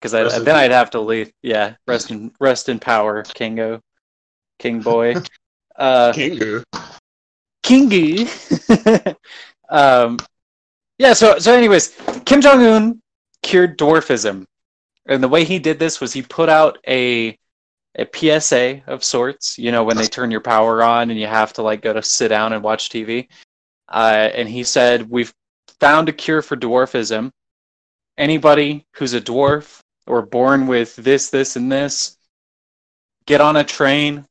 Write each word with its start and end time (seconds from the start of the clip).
because 0.00 0.12
then 0.44 0.54
I'd 0.54 0.70
have 0.70 0.90
to 0.90 1.00
leave. 1.00 1.32
Yeah, 1.42 1.74
rest 1.86 2.10
in 2.10 2.32
rest 2.40 2.68
in 2.68 2.78
power, 2.78 3.22
Kingo, 3.22 3.80
King 4.58 4.80
Boy, 4.80 5.14
uh, 5.76 6.12
Kingu. 6.12 6.62
Kingy. 7.62 9.16
um, 9.68 10.18
yeah. 10.98 11.12
So 11.12 11.38
so 11.38 11.54
anyways, 11.54 11.96
Kim 12.24 12.40
Jong 12.40 12.62
Un 12.62 13.02
cured 13.42 13.78
dwarfism, 13.78 14.44
and 15.06 15.22
the 15.22 15.28
way 15.28 15.44
he 15.44 15.58
did 15.58 15.78
this 15.78 16.00
was 16.00 16.12
he 16.12 16.22
put 16.22 16.48
out 16.48 16.78
a 16.86 17.36
a 17.98 18.06
PSA 18.40 18.82
of 18.86 19.02
sorts. 19.02 19.58
You 19.58 19.72
know, 19.72 19.84
when 19.84 19.96
they 19.96 20.06
turn 20.06 20.30
your 20.30 20.40
power 20.40 20.82
on 20.82 21.10
and 21.10 21.18
you 21.18 21.26
have 21.26 21.52
to 21.54 21.62
like 21.62 21.82
go 21.82 21.92
to 21.92 22.02
sit 22.02 22.28
down 22.28 22.52
and 22.52 22.62
watch 22.62 22.90
TV. 22.90 23.28
Uh, 23.88 24.30
and 24.34 24.48
he 24.48 24.64
said, 24.64 25.08
"We've 25.08 25.32
found 25.80 26.08
a 26.08 26.12
cure 26.12 26.42
for 26.42 26.56
dwarfism. 26.56 27.30
Anybody 28.18 28.86
who's 28.94 29.14
a 29.14 29.20
dwarf 29.20 29.80
or 30.06 30.22
born 30.22 30.66
with 30.66 30.96
this, 30.96 31.30
this, 31.30 31.56
and 31.56 31.70
this, 31.70 32.16
get 33.26 33.40
on 33.40 33.56
a 33.56 33.64
train. 33.64 34.26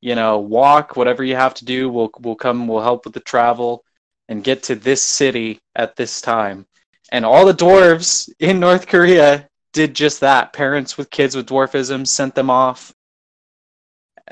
You 0.00 0.14
know, 0.14 0.38
walk, 0.38 0.96
whatever 0.96 1.24
you 1.24 1.36
have 1.36 1.54
to 1.54 1.64
do. 1.64 1.88
We'll 1.88 2.10
we'll 2.20 2.36
come. 2.36 2.68
We'll 2.68 2.82
help 2.82 3.04
with 3.04 3.14
the 3.14 3.20
travel, 3.20 3.84
and 4.28 4.44
get 4.44 4.62
to 4.64 4.74
this 4.74 5.02
city 5.02 5.60
at 5.74 5.96
this 5.96 6.20
time." 6.20 6.66
And 7.10 7.24
all 7.24 7.46
the 7.46 7.54
dwarves 7.54 8.30
in 8.38 8.60
North 8.60 8.86
Korea 8.86 9.48
did 9.72 9.94
just 9.94 10.20
that. 10.20 10.52
Parents 10.52 10.98
with 10.98 11.10
kids 11.10 11.36
with 11.36 11.48
dwarfism 11.48 12.06
sent 12.06 12.34
them 12.34 12.50
off. 12.50 12.92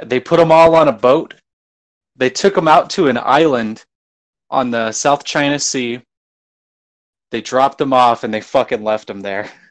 They 0.03 0.21
put 0.21 0.39
them 0.39 0.51
all 0.53 0.75
on 0.75 0.89
a 0.89 0.93
boat. 0.93 1.35
They 2.17 2.31
took 2.31 2.55
them 2.55 2.69
out 2.69 2.91
to 2.91 3.09
an 3.09 3.19
island 3.19 3.85
on 4.51 4.71
the 4.71 4.93
South 4.93 5.25
China 5.25 5.59
Sea. 5.59 6.01
They 7.31 7.41
dropped 7.41 7.79
them 7.79 7.93
off 7.93 8.25
and 8.25 8.33
they 8.33 8.41
fucking 8.41 8.85
left 8.85 9.07
them 9.09 9.21
there. 9.21 9.51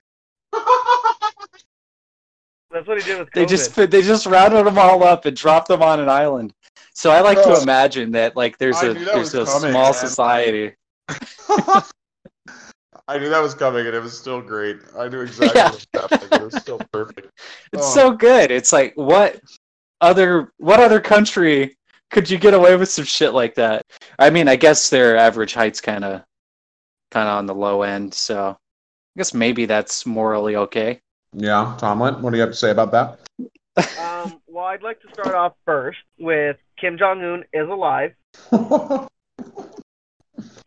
That's 2.81 2.87
what 2.89 2.99
he 2.99 3.05
did 3.07 3.19
with 3.19 3.29
COVID. 3.29 3.33
They 3.35 3.45
just 3.45 3.75
they 3.75 4.01
just 4.01 4.25
rounded 4.25 4.65
them 4.65 4.79
all 4.79 5.03
up 5.03 5.25
and 5.25 5.37
dropped 5.37 5.67
them 5.67 5.83
on 5.83 5.99
an 5.99 6.09
island. 6.09 6.51
So 6.95 7.11
I 7.11 7.21
like 7.21 7.37
to 7.43 7.61
imagine 7.61 8.11
that 8.13 8.35
like 8.35 8.57
there's 8.57 8.77
I 8.77 8.87
a 8.87 8.93
there's 8.95 9.35
a 9.35 9.45
coming, 9.45 9.69
small 9.71 9.91
man. 9.91 9.93
society. 9.93 10.73
I 13.07 13.17
knew 13.19 13.29
that 13.29 13.39
was 13.41 13.53
coming, 13.53 13.85
and 13.85 13.95
it 13.95 14.01
was 14.01 14.17
still 14.17 14.41
great. 14.41 14.77
I 14.97 15.09
knew 15.09 15.21
exactly 15.21 15.59
Yeah. 15.59 15.69
what 15.69 15.73
was 15.75 15.87
happening. 16.09 16.41
It 16.41 16.43
was 16.43 16.55
still 16.55 16.79
perfect. 16.91 17.27
It's 17.71 17.83
Oh. 17.85 17.93
so 17.93 18.11
good. 18.13 18.49
It's 18.49 18.73
like 18.73 18.93
what 18.95 19.39
other 20.01 20.51
what 20.57 20.79
other 20.79 20.99
country 20.99 21.77
could 22.09 22.27
you 22.31 22.39
get 22.39 22.55
away 22.55 22.75
with 22.77 22.89
some 22.89 23.05
shit 23.05 23.33
like 23.35 23.53
that? 23.55 23.85
I 24.17 24.31
mean, 24.31 24.47
I 24.47 24.55
guess 24.55 24.89
their 24.89 25.17
average 25.17 25.53
height's 25.53 25.81
kind 25.81 26.03
of 26.03 26.23
kind 27.11 27.29
of 27.29 27.37
on 27.37 27.45
the 27.45 27.53
low 27.53 27.83
end, 27.83 28.11
so 28.11 28.57
I 28.57 29.19
guess 29.19 29.35
maybe 29.35 29.65
that's 29.67 30.03
morally 30.07 30.55
okay. 30.55 30.99
Yeah, 31.33 31.75
Tomlin, 31.79 32.21
what 32.21 32.31
do 32.31 32.37
you 32.37 32.41
have 32.41 32.51
to 32.51 32.57
say 32.57 32.71
about 32.71 32.91
that? 32.91 33.19
Um, 33.97 34.39
well, 34.47 34.65
I'd 34.65 34.83
like 34.83 35.01
to 35.01 35.07
start 35.13 35.33
off 35.35 35.53
first 35.65 35.99
with 36.19 36.57
Kim 36.79 36.97
Jong 36.97 37.23
Un 37.23 37.43
is 37.53 37.69
alive. 37.69 38.13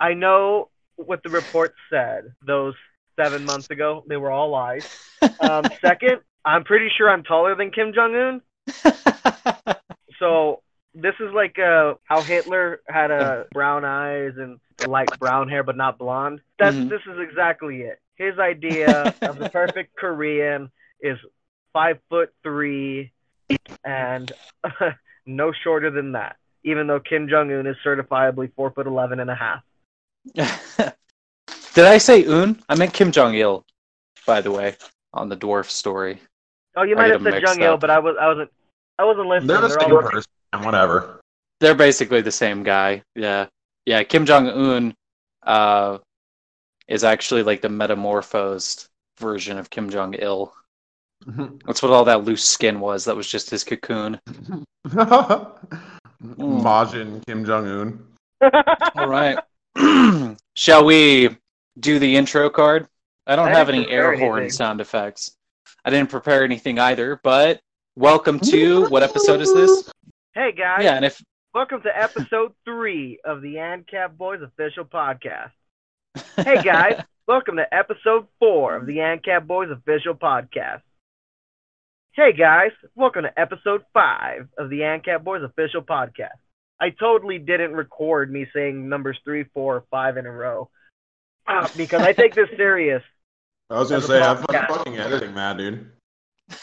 I 0.01 0.15
know 0.15 0.71
what 0.97 1.23
the 1.23 1.31
report 1.31 1.75
said 1.91 2.33
those 2.47 2.75
seven 3.17 3.45
months 3.45 3.71
ago. 3.71 4.05
They 4.09 4.17
were 4.17 4.31
all 4.31 4.51
lies. 4.51 4.83
Um, 5.41 5.71
second, 5.81 6.21
I'm 6.45 6.65
pretty 6.65 6.89
sure 6.97 7.11
I'm 7.11 7.23
taller 7.25 7.55
than 7.55 7.71
Kim 7.71 7.93
Jong 7.95 8.15
Un. 8.15 8.41
So 10.21 10.63
this 10.95 11.15
is 11.19 11.33
like 11.35 11.59
uh, 11.59 11.95
how 12.05 12.23
Hitler 12.23 12.81
had 12.89 13.11
uh, 13.11 13.45
brown 13.53 13.85
eyes 13.85 14.33
and 14.37 14.61
light 14.89 15.09
brown 15.19 15.49
hair, 15.49 15.65
but 15.65 15.77
not 15.77 15.99
blonde. 15.99 16.41
That's 16.59 16.77
Mhm. 16.77 16.89
this 16.89 17.01
is 17.13 17.19
exactly 17.19 17.83
it. 17.83 17.99
His 18.17 18.39
idea 18.39 19.15
of 19.23 19.39
the 19.39 19.49
perfect 19.51 19.97
Korean 19.99 20.71
is 21.01 21.19
five 21.73 21.99
foot 22.09 22.33
three 22.43 23.13
and 23.85 24.31
no 25.27 25.53
shorter 25.53 25.91
than 25.91 26.13
that. 26.13 26.37
Even 26.63 26.87
though 26.87 27.01
Kim 27.01 27.29
Jong 27.29 27.53
Un 27.53 27.67
is 27.67 27.77
certifiably 27.85 28.53
four 28.55 28.71
foot 28.71 28.87
eleven 28.87 29.21
and 29.21 29.31
a 29.31 29.35
half. 29.35 29.63
Did 31.75 31.85
I 31.85 31.99
say 31.99 32.25
Un? 32.27 32.63
I 32.69 32.77
meant 32.77 32.93
Kim 32.95 33.11
Jong 33.11 33.35
Il, 33.35 33.65
by 34.27 34.41
the 34.41 34.51
way, 34.53 34.77
on 35.13 35.29
the 35.29 35.37
dwarf 35.37 35.69
story. 35.69 36.21
Oh, 36.77 36.83
you 36.83 36.95
I 36.97 37.03
might 37.03 37.11
have 37.11 37.23
said 37.23 37.35
mixed 37.35 37.55
Jong 37.55 37.63
Il, 37.63 37.77
but 37.77 37.91
I 37.91 37.99
was 37.99 38.17
I 38.21 38.29
wasn't 38.29 38.51
I 38.99 39.05
wasn't 39.05 39.27
listening. 39.27 39.49
They're 39.49 39.61
the 39.61 39.69
They're 39.69 39.81
same 39.81 39.93
all- 39.97 40.03
person. 40.03 40.31
Whatever. 40.63 41.21
They're 41.61 41.75
basically 41.75 42.21
the 42.21 42.31
same 42.33 42.63
guy. 42.63 43.03
Yeah, 43.17 43.47
yeah. 43.87 44.03
Kim 44.05 44.25
Jong 44.25 44.49
Un 44.49 44.95
uh, 45.43 45.99
is 46.89 47.05
actually 47.05 47.43
like 47.43 47.61
the 47.61 47.69
metamorphosed 47.69 48.89
version 49.19 49.59
of 49.59 49.71
Kim 49.71 49.91
Jong 49.91 50.15
Il. 50.15 50.53
Mm-hmm. 51.27 51.57
That's 51.67 51.83
what 51.83 51.93
all 51.93 52.05
that 52.05 52.25
loose 52.25 52.45
skin 52.45 52.81
was. 52.81 53.05
That 53.05 53.17
was 53.17 53.27
just 53.27 53.49
his 53.51 53.65
cocoon. 53.65 54.21
Majin 56.23 57.25
Kim 57.27 57.45
Jong 57.45 57.67
Un. 57.67 58.07
All 58.97 59.09
right. 59.09 59.39
Shall 60.57 60.85
we 60.85 61.37
do 61.81 61.99
the 61.99 62.17
intro 62.17 62.51
card? 62.51 62.87
I 63.27 63.37
don't 63.37 63.49
I 63.49 63.53
have 63.53 63.69
any 63.71 63.89
air 63.91 64.17
horn 64.17 64.41
anything. 64.41 64.53
sound 64.53 64.81
effects. 64.81 65.35
I 65.85 65.91
didn't 65.91 66.11
prepare 66.11 66.45
anything 66.45 66.79
either, 66.79 67.21
but 67.23 67.61
welcome 67.97 68.39
to 68.41 68.87
what 68.91 69.03
episode 69.03 69.41
is 69.41 69.53
this? 69.55 69.91
hey 70.35 70.53
guys, 70.53 70.83
Yeah, 70.83 70.95
and 70.97 71.05
if 71.05 71.23
welcome 71.55 71.81
to 71.83 71.97
episode 71.97 72.53
three 72.65 73.19
of 73.25 73.41
the 73.41 73.55
ANCAP 73.55 74.17
Boys 74.17 74.41
official 74.43 74.85
podcast. 74.85 75.53
Hey 76.37 76.63
guys, 76.63 77.03
welcome 77.27 77.57
to 77.57 77.75
episode 77.75 78.27
four 78.39 78.77
of 78.77 78.87
the 78.87 78.99
ANCAP 78.99 79.47
Boys 79.47 79.71
official 79.71 80.15
podcast. 80.15 80.83
Hey 82.13 82.33
guys, 82.33 82.71
welcome 82.95 83.25
to 83.25 83.41
episode 83.41 83.83
five 83.93 84.49
of 84.57 84.71
the 84.71 84.81
ANCAP 84.81 85.25
Boys 85.25 85.43
official 85.43 85.83
podcast. 85.83 86.39
I 86.81 86.91
totally 86.91 87.39
didn't 87.39 87.73
record 87.73 88.31
me 88.31 88.47
saying 88.55 88.89
numbers 88.89 89.19
three, 89.25 89.45
four, 89.55 89.85
five 89.91 90.17
in 90.17 90.27
a 90.27 90.31
row 90.31 90.71
uh, 91.49 91.69
because 91.77 92.03
I 92.03 92.13
take 92.13 92.35
this 92.35 92.49
serious. 92.57 93.03
I 93.71 93.79
was 93.79 93.91
gonna 93.91 94.03
say, 94.03 94.23
I'm 94.23 94.37
podcast. 94.37 94.69
fucking 94.69 94.99
editing, 94.99 95.35
man, 95.35 95.57
dude. 95.57 95.91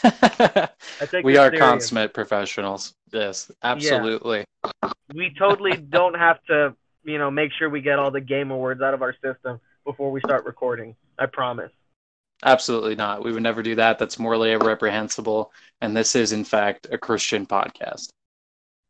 I 0.02 0.68
take 1.10 1.24
we 1.24 1.36
are 1.36 1.48
serious. 1.48 1.60
consummate 1.60 2.14
professionals. 2.14 2.94
Yes, 3.12 3.50
absolutely. 3.62 4.44
We 5.12 5.34
totally 5.38 5.76
don't 5.76 6.14
have 6.14 6.42
to, 6.44 6.74
you 7.04 7.18
know, 7.18 7.30
make 7.30 7.52
sure 7.58 7.68
we 7.68 7.80
get 7.80 7.98
all 7.98 8.10
the 8.10 8.20
gamer 8.20 8.56
words 8.56 8.82
out 8.82 8.94
of 8.94 9.02
our 9.02 9.14
system 9.22 9.60
before 9.84 10.10
we 10.10 10.20
start 10.20 10.44
recording. 10.44 10.94
I 11.18 11.26
promise. 11.26 11.70
Absolutely 12.44 12.96
not. 12.96 13.24
We 13.24 13.32
would 13.32 13.42
never 13.42 13.62
do 13.62 13.74
that. 13.76 13.98
That's 13.98 14.18
morally 14.18 14.54
reprehensible. 14.56 15.52
And 15.80 15.96
this 15.96 16.16
is, 16.16 16.32
in 16.32 16.44
fact, 16.44 16.88
a 16.90 16.98
Christian 16.98 17.46
podcast. 17.46 18.08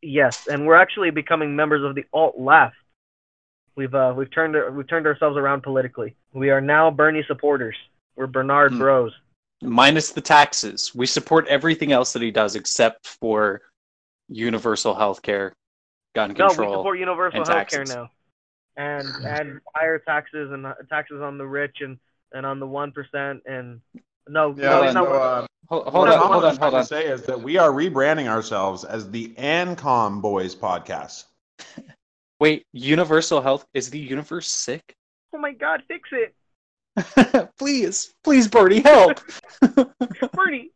Yes, 0.01 0.49
and 0.49 0.67
we're 0.67 0.75
actually 0.77 1.11
becoming 1.11 1.55
members 1.55 1.85
of 1.85 1.95
the 1.95 2.05
alt 2.13 2.39
left. 2.39 2.77
We've 3.77 3.95
uh, 3.95 4.13
we've 4.17 4.31
turned 4.31 4.57
we've 4.77 4.89
turned 4.89 5.07
ourselves 5.07 5.37
around 5.37 5.63
politically. 5.63 6.15
We 6.33 6.51
are 6.51 6.61
now 6.61 6.91
Bernie 6.91 7.25
supporters. 7.27 7.77
We're 8.17 8.27
Bernard 8.27 8.73
Hmm. 8.73 8.79
Bros. 8.79 9.13
Minus 9.63 10.11
the 10.11 10.21
taxes. 10.21 10.93
We 10.95 11.07
support 11.07 11.47
everything 11.47 11.93
else 11.93 12.13
that 12.15 12.23
he 12.23 12.33
does 12.33 12.57
except 12.57 13.07
for 13.07 13.63
universal 14.29 14.95
health 14.95 15.23
care, 15.23 15.53
gun 16.15 16.35
No, 16.39 16.49
we 16.49 16.55
support 16.55 16.99
universal 16.99 17.41
and 17.41 17.49
health 17.49 17.69
care 17.69 17.85
now, 17.85 18.11
and 18.77 19.09
and 19.25 19.61
higher 19.75 19.99
taxes 19.99 20.51
and 20.53 20.67
uh, 20.67 20.75
taxes 20.89 21.21
on 21.21 21.39
the 21.39 21.47
rich 21.47 21.79
and 21.81 21.99
and 22.33 22.47
on 22.47 22.61
the 22.61 22.67
one 22.67 22.93
percent 22.93 23.43
and 23.47 23.81
no 24.29 24.55
Yeah, 24.57 24.71
no, 24.71 24.83
Hold 24.83 24.95
no 24.95 25.05
so, 25.05 25.13
uh, 25.13 25.47
Hold, 25.69 25.85
what 25.87 25.93
hold 25.93 26.09
on, 26.09 26.15
Tomlin 26.15 26.33
hold 26.33 26.45
on, 26.45 26.51
was 26.51 26.59
trying 26.59 26.71
hold 26.71 26.75
on. 26.75 26.81
to 26.83 26.87
say 26.87 27.07
is 27.07 27.23
that 27.23 27.41
we 27.41 27.57
are 27.57 27.71
rebranding 27.71 28.27
ourselves 28.27 28.85
as 28.85 29.11
the 29.11 29.29
Ancom 29.39 30.21
Boys 30.21 30.55
podcast. 30.55 31.25
Wait, 32.41 32.67
universal 32.73 33.41
health? 33.41 33.65
Is 33.73 33.89
the 33.89 33.99
universe 33.99 34.49
sick? 34.49 34.83
oh 35.35 35.39
my 35.39 35.53
god 35.53 35.83
fix 35.89 36.11
it 36.13 36.35
please, 37.59 38.15
please, 38.23 38.49
Bertie, 38.49 38.81
help. 38.81 39.21
Bernie. 40.35 40.71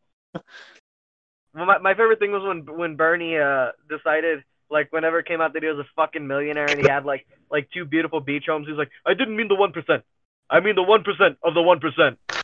Well, 1.54 1.66
my, 1.66 1.78
my 1.78 1.94
favorite 1.94 2.18
thing 2.18 2.32
was 2.32 2.42
when 2.42 2.76
when 2.76 2.96
Bernie 2.96 3.36
uh 3.36 3.72
decided 3.88 4.42
like 4.70 4.92
whenever 4.92 5.18
it 5.18 5.26
came 5.26 5.40
out 5.40 5.52
that 5.54 5.62
he 5.62 5.68
was 5.68 5.78
a 5.78 5.86
fucking 5.96 6.26
millionaire 6.26 6.66
and 6.70 6.80
he 6.80 6.88
had 6.88 7.04
like 7.04 7.26
like 7.50 7.68
two 7.72 7.84
beautiful 7.84 8.20
beach 8.20 8.44
homes. 8.48 8.66
he's 8.68 8.76
like, 8.76 8.90
I 9.06 9.14
didn't 9.14 9.36
mean 9.36 9.48
the 9.48 9.54
one 9.54 9.72
percent. 9.72 10.02
I 10.50 10.60
mean 10.60 10.74
the 10.74 10.82
one 10.82 11.02
percent 11.04 11.38
of 11.42 11.54
the 11.54 11.62
one 11.62 11.80
percent. 11.80 12.18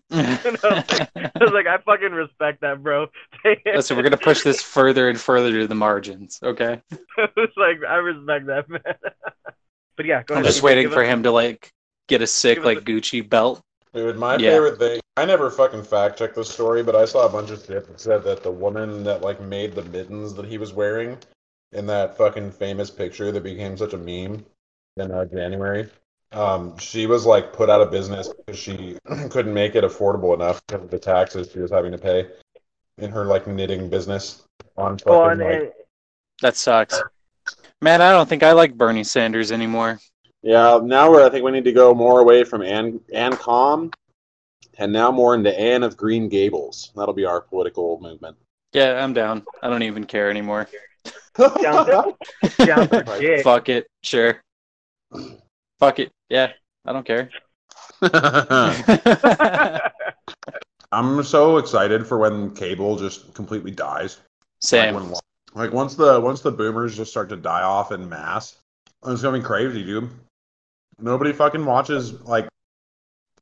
I 0.12 1.30
was 1.40 1.52
like, 1.52 1.66
I 1.66 1.78
fucking 1.84 2.12
respect 2.12 2.60
that, 2.60 2.82
bro. 2.82 3.08
Listen, 3.66 3.96
we're 3.96 4.02
gonna 4.04 4.16
push 4.16 4.42
this 4.42 4.62
further 4.62 5.08
and 5.08 5.18
further 5.20 5.50
to 5.52 5.66
the 5.66 5.74
margins, 5.74 6.38
okay? 6.42 6.80
it's 7.16 7.56
like 7.56 7.78
I 7.88 7.96
respect 7.96 8.46
that, 8.46 8.68
man. 8.68 8.80
but 9.96 10.06
yeah, 10.06 10.22
go 10.22 10.34
I'm 10.34 10.40
ahead. 10.42 10.52
just 10.52 10.62
waiting 10.62 10.90
for 10.90 11.02
us- 11.02 11.08
him 11.08 11.24
to 11.24 11.30
like 11.32 11.70
get 12.08 12.22
a 12.22 12.26
sick 12.26 12.64
like 12.64 12.78
a- 12.78 12.82
Gucci 12.82 13.28
belt. 13.28 13.60
Dude, 13.92 14.16
my 14.16 14.36
Yeah. 14.36 14.50
favorite 14.52 14.78
thing. 14.78 15.00
I 15.16 15.24
never 15.24 15.50
fucking 15.50 15.82
fact 15.82 16.16
checked 16.18 16.36
this 16.36 16.48
story, 16.48 16.82
but 16.84 16.94
I 16.94 17.04
saw 17.04 17.26
a 17.26 17.28
bunch 17.28 17.50
of 17.50 17.58
shit 17.64 17.86
that 17.88 18.00
said 18.00 18.22
that 18.22 18.44
the 18.44 18.50
woman 18.52 19.02
that 19.04 19.22
like 19.22 19.40
made 19.40 19.74
the 19.74 19.82
mittens 19.82 20.32
that 20.34 20.46
he 20.46 20.56
was 20.58 20.72
wearing 20.72 21.18
in 21.72 21.86
that 21.86 22.16
fucking 22.16 22.50
famous 22.50 22.90
picture 22.90 23.30
that 23.32 23.42
became 23.42 23.76
such 23.76 23.92
a 23.92 23.98
meme 23.98 24.44
in 24.96 25.10
uh, 25.10 25.24
January 25.24 25.88
Um, 26.32 26.76
she 26.78 27.06
was 27.06 27.26
like 27.26 27.52
put 27.52 27.70
out 27.70 27.80
of 27.80 27.90
business 27.90 28.28
because 28.28 28.58
she 28.58 28.98
couldn't 29.30 29.54
make 29.54 29.74
it 29.74 29.84
affordable 29.84 30.34
enough 30.34 30.64
because 30.66 30.84
of 30.84 30.90
the 30.90 30.98
taxes 30.98 31.50
she 31.52 31.60
was 31.60 31.70
having 31.70 31.92
to 31.92 31.98
pay 31.98 32.28
in 32.98 33.10
her 33.10 33.24
like 33.24 33.46
knitting 33.46 33.88
business 33.88 34.42
on 34.76 34.98
fucking 34.98 35.12
Well, 35.12 35.30
and, 35.30 35.40
like 35.40 35.74
That 36.42 36.56
sucks. 36.56 37.00
Man, 37.82 38.02
I 38.02 38.12
don't 38.12 38.28
think 38.28 38.42
I 38.42 38.52
like 38.52 38.76
Bernie 38.76 39.04
Sanders 39.04 39.52
anymore. 39.52 39.98
Yeah, 40.42 40.80
now 40.82 41.10
we're, 41.10 41.24
I 41.24 41.30
think 41.30 41.44
we 41.44 41.50
need 41.50 41.64
to 41.64 41.72
go 41.72 41.94
more 41.94 42.20
away 42.20 42.44
from 42.44 42.62
Ann 42.62 43.00
Ann 43.12 43.32
Com, 43.36 43.90
and 44.78 44.92
now 44.92 45.10
more 45.10 45.34
into 45.34 45.58
Anne 45.58 45.82
of 45.82 45.96
Green 45.96 46.28
Gables. 46.28 46.92
That'll 46.96 47.14
be 47.14 47.24
our 47.24 47.40
political 47.40 47.98
movement. 48.00 48.36
Yeah, 48.72 49.02
I'm 49.02 49.12
down. 49.12 49.44
I 49.62 49.68
don't 49.68 49.82
even 49.82 50.04
care 50.04 50.30
anymore. 50.30 50.68
Down 51.36 51.86
for, 51.86 52.16
down 52.64 52.88
for 52.88 53.02
dick. 53.18 53.44
Fuck 53.44 53.68
it. 53.68 53.86
Sure. 54.02 54.40
Fuck 55.78 55.98
it. 55.98 56.10
Yeah, 56.28 56.52
I 56.84 56.92
don't 56.92 57.06
care. 57.06 57.30
I'm 60.92 61.22
so 61.22 61.58
excited 61.58 62.06
for 62.06 62.18
when 62.18 62.54
cable 62.54 62.96
just 62.96 63.32
completely 63.34 63.70
dies. 63.70 64.18
Same. 64.60 64.94
Like, 64.94 65.04
when, 65.04 65.14
like 65.54 65.72
once 65.72 65.94
the 65.94 66.20
once 66.20 66.40
the 66.40 66.50
boomers 66.50 66.96
just 66.96 67.10
start 67.10 67.28
to 67.30 67.36
die 67.36 67.62
off 67.62 67.92
in 67.92 68.08
mass, 68.08 68.56
it's 69.06 69.22
gonna 69.22 69.38
be 69.38 69.44
crazy, 69.44 69.84
dude. 69.84 70.10
Nobody 70.98 71.32
fucking 71.32 71.64
watches 71.64 72.20
like 72.22 72.48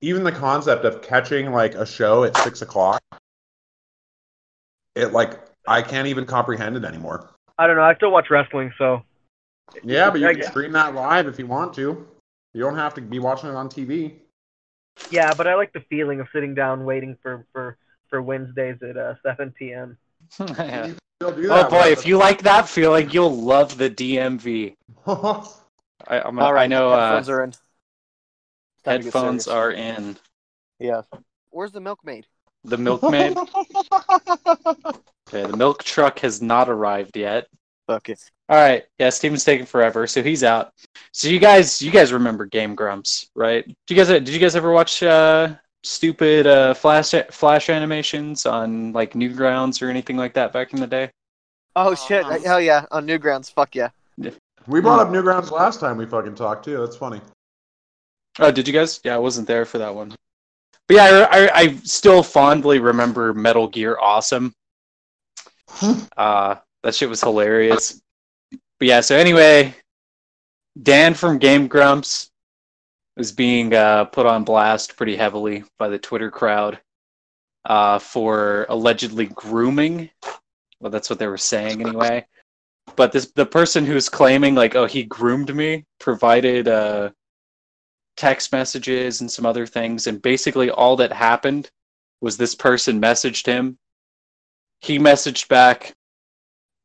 even 0.01 0.23
the 0.23 0.33
concept 0.33 0.85
of 0.85 1.03
catching 1.03 1.53
like 1.53 1.75
a 1.75 1.87
show 1.87 2.25
at 2.25 2.37
six 2.39 2.63
o'clock. 2.63 3.03
It 4.95 5.13
like 5.13 5.41
I 5.67 5.83
can't 5.83 6.09
even 6.09 6.27
comprehend 6.27 6.77
it 6.77 6.85
anymore. 6.85 7.29
I 7.59 7.67
don't 7.67 7.77
know. 7.77 7.83
I 7.83 7.95
still 7.97 8.13
watch 8.13 8.31
wrestling, 8.31 8.73
so 8.79 9.03
Yeah, 9.83 10.11
but 10.11 10.21
you 10.21 10.29
I 10.29 10.35
can 10.35 10.45
stream 10.45 10.73
that 10.73 10.95
live 10.95 11.27
if 11.27 11.39
you 11.39 11.47
want 11.47 11.75
to. 11.75 12.07
You 12.55 12.61
don't 12.63 12.77
have 12.77 12.95
to 12.95 13.01
be 13.01 13.19
watching 13.19 13.51
it 13.51 13.55
on 13.55 13.69
TV. 13.69 14.15
yeah. 15.11 15.35
But 15.35 15.47
I 15.47 15.55
like 15.57 15.73
the 15.73 15.85
feeling 15.91 16.21
of 16.21 16.29
sitting 16.33 16.55
down 16.55 16.85
waiting 16.85 17.17
for 17.23 17.45
for 17.53 17.77
for 18.09 18.23
Wednesdays 18.23 18.77
at 18.83 18.97
uh, 18.97 19.15
7 19.23 19.53
p.m. 19.59 19.99
Yeah. 20.41 20.93
Oh 21.21 21.69
boy, 21.69 21.89
if 21.89 22.07
you 22.07 22.17
like 22.17 22.43
that 22.43 22.69
feeling, 22.69 23.11
you'll 23.11 23.37
love 23.37 23.77
the 23.77 23.91
DMV. 23.91 24.75
I, 25.07 26.21
I'm, 26.21 26.39
All 26.39 26.53
right, 26.53 26.63
I 26.63 26.67
know 26.69 26.93
uh, 26.93 27.09
headphones 27.09 27.29
are 27.29 27.43
in. 27.43 27.51
Time 27.51 27.61
to 28.85 28.99
get 28.99 29.05
headphones 29.05 29.49
are 29.49 29.73
in. 29.73 30.17
Yeah. 30.79 31.03
Where's 31.51 31.73
the 31.73 31.81
milkmaid? 31.81 32.27
The 32.63 32.79
milkmaid. 32.79 33.37
okay, 35.29 35.49
the 35.49 35.57
milk 35.57 35.85
truck 35.85 36.19
has 36.21 36.43
not 36.43 36.69
arrived 36.69 37.17
yet. 37.17 37.49
Fuck 37.87 38.09
it. 38.09 38.21
All 38.49 38.57
right, 38.57 38.85
yeah, 38.99 39.11
Steven's 39.11 39.45
taking 39.45 39.67
forever, 39.67 40.07
so 40.07 40.23
he's 40.23 40.43
out. 40.43 40.73
So 41.13 41.29
you 41.29 41.39
guys, 41.39 41.83
you 41.83 41.91
guys 41.91 42.13
remember 42.13 42.47
Game 42.47 42.75
Grumps, 42.75 43.31
right? 43.35 43.67
Did 43.67 43.77
you 43.91 43.97
guys, 43.97 44.09
did 44.09 44.29
you 44.29 44.39
guys 44.39 44.57
ever 44.57 44.73
watch 44.73 45.03
uh, 45.03 45.55
stupid 45.83 46.47
uh, 46.47 46.75
flash 46.75 47.15
flash 47.31 47.69
animations 47.69 48.47
on 48.47 48.93
like 48.93 49.13
Newgrounds 49.13 49.83
or 49.83 49.91
anything 49.91 50.17
like 50.17 50.35
that 50.35 50.53
back 50.53 50.73
in 50.73 50.81
the 50.81 50.87
day? 50.87 51.11
Oh 51.77 51.95
shit! 51.95 52.25
Hell 52.45 52.61
yeah! 52.61 52.87
On 52.91 53.07
Newgrounds. 53.07 53.53
Fuck 53.53 53.75
yeah. 53.75 53.91
we 54.67 54.81
brought 54.81 55.01
up 55.01 55.09
Newgrounds 55.09 55.51
last 55.51 55.81
time 55.81 55.97
we 55.97 56.07
fucking 56.07 56.35
talked 56.35 56.65
too. 56.65 56.79
That's 56.79 56.97
funny. 56.97 57.21
Oh, 58.39 58.51
did 58.51 58.67
you 58.67 58.73
guys? 58.73 59.01
Yeah, 59.05 59.17
I 59.17 59.19
wasn't 59.19 59.47
there 59.47 59.65
for 59.65 59.79
that 59.79 59.95
one. 59.95 60.15
But 60.87 60.95
yeah, 60.95 61.29
I, 61.31 61.45
I, 61.45 61.51
I 61.55 61.75
still 61.85 62.23
fondly 62.23 62.79
remember 62.79 63.35
Metal 63.35 63.69
Gear 63.69 63.99
Awesome. 64.01 64.55
Uh, 66.17 66.57
that 66.83 66.95
shit 66.95 67.09
was 67.09 67.21
hilarious. 67.21 68.01
But 68.51 68.89
yeah, 68.89 69.01
so 69.01 69.17
anyway, 69.17 69.75
Dan 70.81 71.15
from 71.15 71.39
Game 71.39 71.69
Grumps 71.69 72.31
was 73.17 73.33
being 73.33 73.75
uh, 73.75 74.05
put 74.07 74.27
on 74.27 74.45
blast 74.45 74.97
pretty 74.97 75.17
heavily 75.17 75.65
by 75.79 75.89
the 75.89 75.99
Twitter 75.99 76.31
crowd 76.31 76.81
uh, 77.65 77.99
for 77.99 78.67
allegedly 78.69 79.27
grooming. 79.27 80.11
Well, 80.81 80.91
that's 80.91 81.11
what 81.11 81.19
they 81.19 81.27
were 81.27 81.37
saying 81.37 81.81
anyway. 81.81 82.27
But 82.97 83.13
this 83.13 83.33
the 83.33 83.47
person 83.47 83.85
who's 83.85 84.09
claiming 84.09 84.55
like, 84.55 84.75
oh, 84.75 84.87
he 84.87 85.03
groomed 85.03 85.55
me, 85.55 85.85
provided 86.01 86.69
uh, 86.69 87.11
text 88.17 88.53
messages 88.53 89.21
and 89.21 89.31
some 89.31 89.45
other 89.45 89.67
things, 89.67 90.07
and 90.07 90.23
basically 90.23 90.71
all 90.71 90.97
that 90.97 91.13
happened 91.13 91.71
was 92.21 92.37
this 92.37 92.55
person 92.55 93.01
messaged 93.01 93.47
him. 93.47 93.79
He 94.81 94.99
messaged 94.99 95.49
back, 95.49 95.95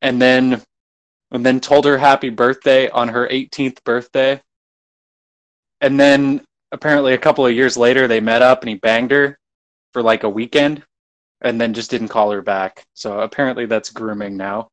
and 0.02 0.22
then 0.22 0.62
and 1.32 1.46
then 1.46 1.60
told 1.60 1.86
her 1.86 1.98
happy 1.98 2.30
birthday 2.30 2.90
on 2.90 3.08
her 3.10 3.28
18th 3.28 3.84
birthday. 3.84 4.42
And 5.82 6.00
then 6.00 6.46
apparently 6.72 7.14
a 7.14 7.18
couple 7.18 7.46
of 7.46 7.54
years 7.54 7.76
later 7.76 8.08
they 8.08 8.20
met 8.20 8.42
up 8.42 8.62
and 8.62 8.70
he 8.70 8.76
banged 8.76 9.12
her 9.12 9.38
for 9.94 10.04
like 10.04 10.24
a 10.24 10.30
weekend 10.30 10.84
and 11.42 11.60
then 11.60 11.74
just 11.74 11.90
didn't 11.90 12.08
call 12.10 12.32
her 12.32 12.42
back. 12.42 12.86
So 12.94 13.20
apparently 13.20 13.66
that's 13.66 13.90
grooming 13.90 14.38
now. 14.38 14.70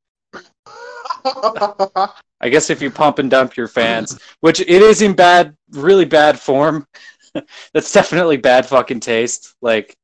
I 2.42 2.48
guess 2.48 2.70
if 2.70 2.80
you 2.80 2.90
pump 2.90 3.18
and 3.18 3.30
dump 3.30 3.56
your 3.56 3.68
fans, 3.68 4.18
which 4.40 4.60
it 4.60 4.68
is 4.68 5.02
in 5.02 5.14
bad, 5.14 5.56
really 5.70 6.04
bad 6.04 6.38
form, 6.38 6.86
that's 7.74 7.92
definitely 7.92 8.36
bad 8.36 8.66
fucking 8.66 9.00
taste. 9.00 9.54
Like, 9.60 9.94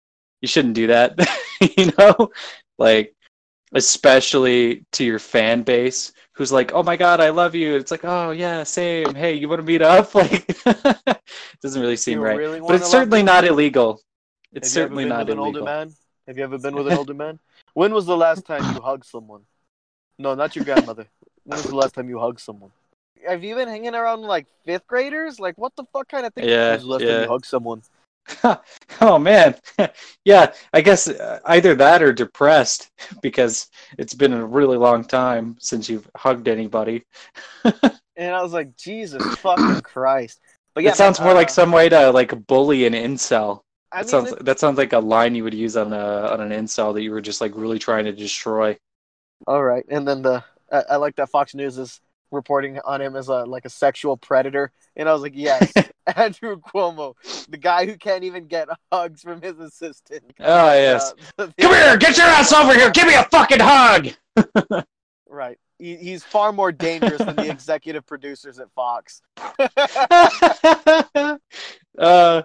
you 0.42 0.48
shouldn't 0.48 0.74
do 0.74 0.88
that, 0.88 1.18
you 1.76 1.92
know? 1.98 2.30
Like, 2.78 3.14
especially 3.73 4.84
to 4.93 5.05
your 5.05 5.19
fan 5.19 5.62
base 5.62 6.12
who's 6.32 6.52
like, 6.52 6.73
oh 6.73 6.82
my 6.82 6.96
god, 6.96 7.20
I 7.20 7.31
love 7.31 7.55
you. 7.55 7.76
It's 7.76 7.90
like, 7.90 8.05
oh 8.05 8.31
yeah, 8.31 8.62
same. 8.62 9.14
Hey, 9.14 9.34
you 9.34 9.49
want 9.49 9.61
to 9.61 9.67
meet 9.67 9.82
up? 9.82 10.14
Like, 10.14 10.56
doesn't 11.62 11.81
really 11.81 11.96
seem 11.96 12.19
You 12.19 12.25
right. 12.25 12.37
really 12.37 12.61
But 12.61 12.76
it's 12.76 12.90
certainly 12.90 13.23
not 13.23 13.44
illegal. 13.44 14.00
It's 14.52 14.69
Have 14.69 14.76
you 14.76 14.82
ever 14.82 14.88
certainly 14.88 15.05
been 15.05 15.08
not 15.11 15.26
with 15.26 15.32
an 15.32 15.38
older 15.38 15.62
man? 15.62 15.94
Have 16.26 16.37
you 16.37 16.44
ever 16.44 16.58
been 16.58 16.75
with 16.75 16.87
an 16.88 16.93
older 16.99 17.14
man? 17.14 17.38
When 17.75 17.93
was 17.93 18.06
the 18.06 18.17
last 18.17 18.46
time 18.46 18.75
you 18.75 18.81
hugged 18.81 19.05
someone? 19.05 19.43
No, 20.19 20.34
not 20.34 20.56
your 20.56 20.64
grandmother. 20.64 21.06
When 21.44 21.58
was 21.58 21.67
the 21.67 21.76
last 21.76 21.94
time 21.94 22.08
you 22.08 22.19
hugged 22.19 22.40
someone? 22.40 22.70
Have 23.26 23.44
you 23.44 23.55
been 23.55 23.69
hanging 23.69 23.94
around 23.94 24.23
like 24.23 24.46
fifth 24.64 24.87
graders? 24.87 25.40
Like, 25.40 25.58
what 25.58 25.75
the 25.76 25.84
fuck 25.93 26.08
kind 26.08 26.26
of 26.26 26.34
thing? 26.34 26.49
Yeah, 26.49 26.69
When 26.69 26.75
was 26.75 26.82
the 26.82 26.88
last 26.88 27.00
time 27.00 27.08
yeah. 27.08 27.23
you 27.23 27.28
hugged 27.28 27.46
someone? 27.46 27.82
oh 29.00 29.19
man, 29.19 29.55
yeah. 30.25 30.52
I 30.73 30.81
guess 30.81 31.08
uh, 31.08 31.40
either 31.46 31.75
that 31.76 32.02
or 32.02 32.12
depressed 32.12 32.90
because 33.23 33.69
it's 33.99 34.14
been 34.14 34.32
a 34.32 34.44
really 34.44 34.76
long 34.76 35.05
time 35.05 35.56
since 35.61 35.88
you've 35.88 36.08
hugged 36.17 36.49
anybody. 36.49 37.05
And 38.17 38.34
I 38.34 38.43
was 38.43 38.52
like, 38.52 38.76
Jesus 38.76 39.28
fucking 39.43 39.82
Christ. 39.82 40.40
But 40.75 40.84
yeah, 40.84 40.90
it 40.90 40.96
sounds 40.96 41.19
man, 41.19 41.25
more 41.25 41.34
like 41.34 41.49
uh, 41.49 41.50
some 41.50 41.73
way 41.73 41.88
to 41.88 42.11
like 42.11 42.46
bully 42.46 42.87
an 42.87 42.93
incel. 42.93 43.62
I 43.93 44.02
That 44.02 44.08
mean, 44.08 44.11
sounds 44.11 44.31
it- 44.32 44.44
that 44.44 44.58
sounds 44.61 44.78
like 44.78 44.93
a 44.93 44.99
line 44.99 45.34
you 45.34 45.44
would 45.44 45.55
use 45.55 45.76
on 45.76 45.93
a 45.93 45.96
on 46.32 46.40
an 46.40 46.50
incel 46.50 46.94
that 46.94 47.02
you 47.02 47.11
were 47.11 47.20
just 47.20 47.40
like 47.40 47.52
really 47.56 47.78
trying 47.78 48.04
to 48.04 48.12
destroy. 48.12 48.78
All 49.47 49.62
right, 49.62 49.85
and 49.88 50.06
then 50.06 50.23
the 50.23 50.45
I, 50.71 50.83
I 50.90 50.97
like 50.97 51.16
that 51.16 51.30
Fox 51.30 51.54
News 51.54 51.78
is 51.78 52.00
reporting 52.30 52.78
on 52.85 53.00
him 53.00 53.16
as 53.16 53.28
a 53.28 53.45
like 53.45 53.64
a 53.64 53.71
sexual 53.71 54.16
predator, 54.16 54.73
and 54.97 55.09
I 55.09 55.12
was 55.12 55.23
like, 55.23 55.33
yes, 55.35 55.73
Andrew 56.16 56.61
Cuomo, 56.61 57.14
the 57.49 57.56
guy 57.56 57.87
who 57.87 57.97
can't 57.97 58.25
even 58.25 58.47
get 58.47 58.68
hugs 58.92 59.23
from 59.23 59.40
his 59.42 59.59
assistant. 59.59 60.25
Oh 60.40 60.73
yes. 60.73 61.12
Uh, 61.38 61.49
Come 61.59 61.73
here, 61.75 61.97
get 61.97 62.16
your 62.16 62.26
ass 62.26 62.52
over 62.52 62.75
here. 62.75 62.90
Give 62.90 63.06
me 63.06 63.14
a 63.14 63.25
fucking 63.25 63.61
hug. 63.61 64.09
Right, 65.28 65.59
he, 65.78 65.97
he's 65.97 66.23
far 66.23 66.52
more 66.52 66.71
dangerous 66.71 67.18
than 67.18 67.37
the 67.37 67.50
executive 67.50 68.06
producers 68.06 68.59
at 68.59 68.71
Fox. 68.73 69.23
uh, 71.99 72.42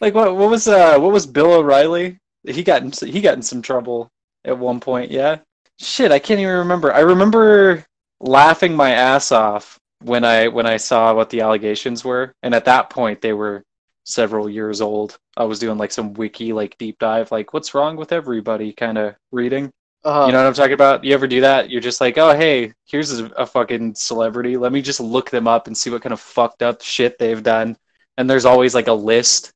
like 0.00 0.14
what? 0.14 0.36
What 0.36 0.50
was 0.50 0.68
uh? 0.68 0.98
What 0.98 1.12
was 1.12 1.26
Bill 1.26 1.54
O'Reilly? 1.54 2.18
He 2.44 2.62
got 2.62 2.82
in, 2.82 2.92
he 3.08 3.20
got 3.20 3.34
in 3.34 3.42
some 3.42 3.62
trouble 3.62 4.10
at 4.44 4.58
one 4.58 4.80
point. 4.80 5.10
Yeah. 5.10 5.38
Shit, 5.78 6.12
I 6.12 6.18
can't 6.18 6.40
even 6.40 6.58
remember. 6.58 6.92
I 6.92 7.00
remember 7.00 7.84
laughing 8.20 8.74
my 8.74 8.92
ass 8.92 9.32
off 9.32 9.78
when 10.02 10.24
I 10.24 10.48
when 10.48 10.66
I 10.66 10.76
saw 10.76 11.14
what 11.14 11.30
the 11.30 11.40
allegations 11.42 12.04
were, 12.04 12.32
and 12.42 12.54
at 12.54 12.64
that 12.66 12.90
point 12.90 13.20
they 13.20 13.32
were 13.32 13.62
several 14.04 14.48
years 14.48 14.80
old. 14.80 15.18
I 15.36 15.44
was 15.44 15.58
doing 15.58 15.78
like 15.78 15.92
some 15.92 16.14
wiki 16.14 16.52
like 16.52 16.76
deep 16.78 16.98
dive, 16.98 17.30
like 17.32 17.52
what's 17.52 17.74
wrong 17.74 17.96
with 17.96 18.12
everybody 18.12 18.72
kind 18.72 18.98
of 18.98 19.14
reading. 19.30 19.70
Uh, 20.02 20.24
You 20.26 20.32
know 20.32 20.38
what 20.38 20.46
I'm 20.46 20.54
talking 20.54 20.72
about? 20.72 21.04
You 21.04 21.12
ever 21.12 21.26
do 21.26 21.42
that? 21.42 21.70
You're 21.70 21.82
just 21.82 22.00
like, 22.00 22.16
oh, 22.16 22.34
hey, 22.34 22.72
here's 22.86 23.20
a, 23.20 23.26
a 23.36 23.46
fucking 23.46 23.94
celebrity. 23.94 24.56
Let 24.56 24.72
me 24.72 24.80
just 24.80 25.00
look 25.00 25.30
them 25.30 25.46
up 25.46 25.66
and 25.66 25.76
see 25.76 25.90
what 25.90 26.02
kind 26.02 26.14
of 26.14 26.20
fucked 26.20 26.62
up 26.62 26.80
shit 26.80 27.18
they've 27.18 27.42
done. 27.42 27.76
And 28.16 28.28
there's 28.28 28.46
always 28.46 28.74
like 28.74 28.88
a 28.88 28.92
list. 28.94 29.52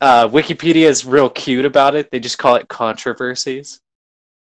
Uh, 0.00 0.28
Wikipedia 0.28 0.86
is 0.86 1.04
real 1.04 1.30
cute 1.30 1.64
about 1.64 1.94
it. 1.94 2.10
They 2.10 2.20
just 2.20 2.38
call 2.38 2.56
it 2.56 2.68
controversies. 2.68 3.80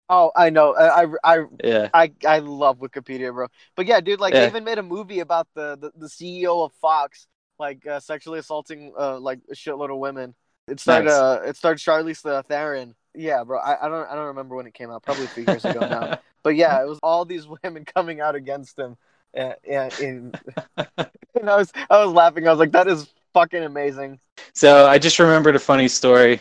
Oh, 0.08 0.30
I 0.36 0.50
know. 0.50 0.75
I, 0.75 1.04
I, 1.04 1.06
I 1.25 1.44
Yeah. 1.62 1.88
I 1.94 2.12
I 2.26 2.38
love 2.40 2.78
Wikipedia, 2.78 3.32
bro. 3.32 3.48
But 3.76 3.86
yeah, 3.86 4.00
dude, 4.00 4.20
like 4.20 4.34
Yeah. 4.34 4.40
they 4.40 4.46
even 4.46 4.64
made 4.64 4.78
a 4.78 4.82
movie 4.82 5.20
about 5.20 5.48
the 5.54 5.76
the, 5.76 5.92
the 5.96 6.08
CEO 6.08 6.62
of 6.64 6.72
Fox, 6.75 7.26
like 7.58 7.86
uh, 7.86 8.00
sexually 8.00 8.38
assaulting 8.38 8.92
uh 8.98 9.18
like 9.18 9.40
a 9.50 9.54
shitload 9.54 9.90
of 9.92 9.98
women. 9.98 10.34
It 10.68 10.80
started 10.80 11.06
Nice. 11.06 11.14
uh 11.14 11.42
it 11.46 11.56
started 11.56 11.80
Charlize 11.82 12.22
the 12.22 12.42
Theron. 12.48 12.94
Yeah, 13.14 13.44
bro. 13.44 13.58
I, 13.58 13.86
I 13.86 13.88
don't 13.88 14.08
I 14.10 14.14
don't 14.14 14.26
remember 14.26 14.56
when 14.56 14.66
it 14.66 14.75
came 14.75 14.90
out. 14.90 15.02
Probably 15.02 15.25
a 15.26 15.28
few 15.28 15.44
years 15.44 15.64
ago 15.64 15.86
now. 15.86 16.18
But 16.42 16.54
yeah, 16.54 16.80
it 16.80 16.86
was 16.86 17.00
all 17.02 17.25
these 17.25 17.44
women 17.62 17.84
coming 17.84 18.20
out 18.20 18.36
against 18.36 18.78
him. 18.78 18.96
And, 19.34 19.54
and, 19.68 20.38
and 20.78 21.50
I 21.50 21.56
was 21.56 21.72
I 21.90 22.04
was 22.04 22.12
laughing. 22.14 22.46
I 22.46 22.50
was 22.50 22.58
like, 22.60 22.72
that 22.72 22.86
is 22.88 23.12
fucking 23.34 23.62
amazing. 23.64 24.20
So 24.54 24.86
I 24.86 24.98
just 24.98 25.18
remembered 25.18 25.56
a 25.56 25.58
funny 25.58 25.88
story. 25.88 26.40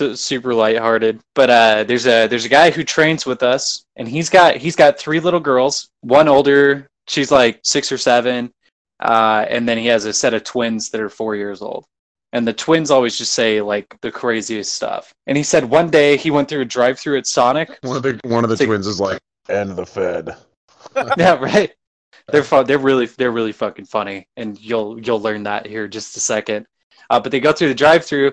It's 0.00 0.20
super 0.22 0.54
lighthearted, 0.54 1.20
but 1.34 1.50
uh, 1.50 1.84
there's 1.84 2.06
a 2.06 2.26
there's 2.26 2.44
a 2.44 2.50
guy 2.50 2.70
who 2.70 2.84
trains 2.84 3.24
with 3.26 3.42
us, 3.42 3.84
and 3.96 4.06
he's 4.08 4.28
got 4.30 4.56
he's 4.56 4.76
got 4.76 4.98
three 4.98 5.20
little 5.20 5.40
girls. 5.40 5.88
One 6.02 6.28
older, 6.28 6.86
she's 7.08 7.30
like 7.30 7.60
six 7.62 7.90
or 7.90 7.98
seven, 7.98 8.52
uh, 9.00 9.46
and 9.48 9.68
then 9.68 9.78
he 9.78 9.86
has 9.86 10.04
a 10.04 10.12
set 10.12 10.34
of 10.34 10.44
twins 10.44 10.90
that 10.90 11.00
are 11.00 11.08
four 11.08 11.34
years 11.36 11.62
old. 11.62 11.84
And 12.32 12.46
the 12.46 12.52
twins 12.52 12.90
always 12.90 13.16
just 13.16 13.32
say 13.32 13.62
like 13.62 13.96
the 14.02 14.10
craziest 14.10 14.74
stuff. 14.74 15.14
And 15.26 15.36
he 15.36 15.42
said 15.42 15.64
one 15.64 15.88
day 15.90 16.16
he 16.16 16.30
went 16.30 16.48
through 16.48 16.60
a 16.62 16.66
drive-through 16.66 17.16
at 17.18 17.26
Sonic. 17.26 17.78
One 17.82 17.96
of 17.96 18.02
the 18.02 18.20
one 18.24 18.44
of 18.44 18.48
the 18.50 18.54
It's 18.54 18.60
like- 18.60 18.68
twins 18.68 18.86
is 18.86 19.00
like, 19.00 19.20
"End 19.48 19.70
of 19.70 19.76
the 19.76 19.86
Fed." 19.86 20.36
yeah, 21.16 21.34
right. 21.36 21.72
They're 22.28 22.42
fun. 22.44 22.66
They're 22.66 22.78
really 22.78 23.06
they're 23.06 23.30
really 23.30 23.52
fucking 23.52 23.86
funny, 23.86 24.26
and 24.36 24.60
you'll 24.60 25.00
you'll 25.00 25.20
learn 25.20 25.44
that 25.44 25.66
here 25.66 25.84
in 25.84 25.90
just 25.90 26.16
a 26.16 26.20
second. 26.20 26.66
Uh, 27.08 27.20
but 27.20 27.30
they 27.30 27.38
go 27.40 27.52
through 27.52 27.68
the 27.68 27.74
drive-through, 27.74 28.32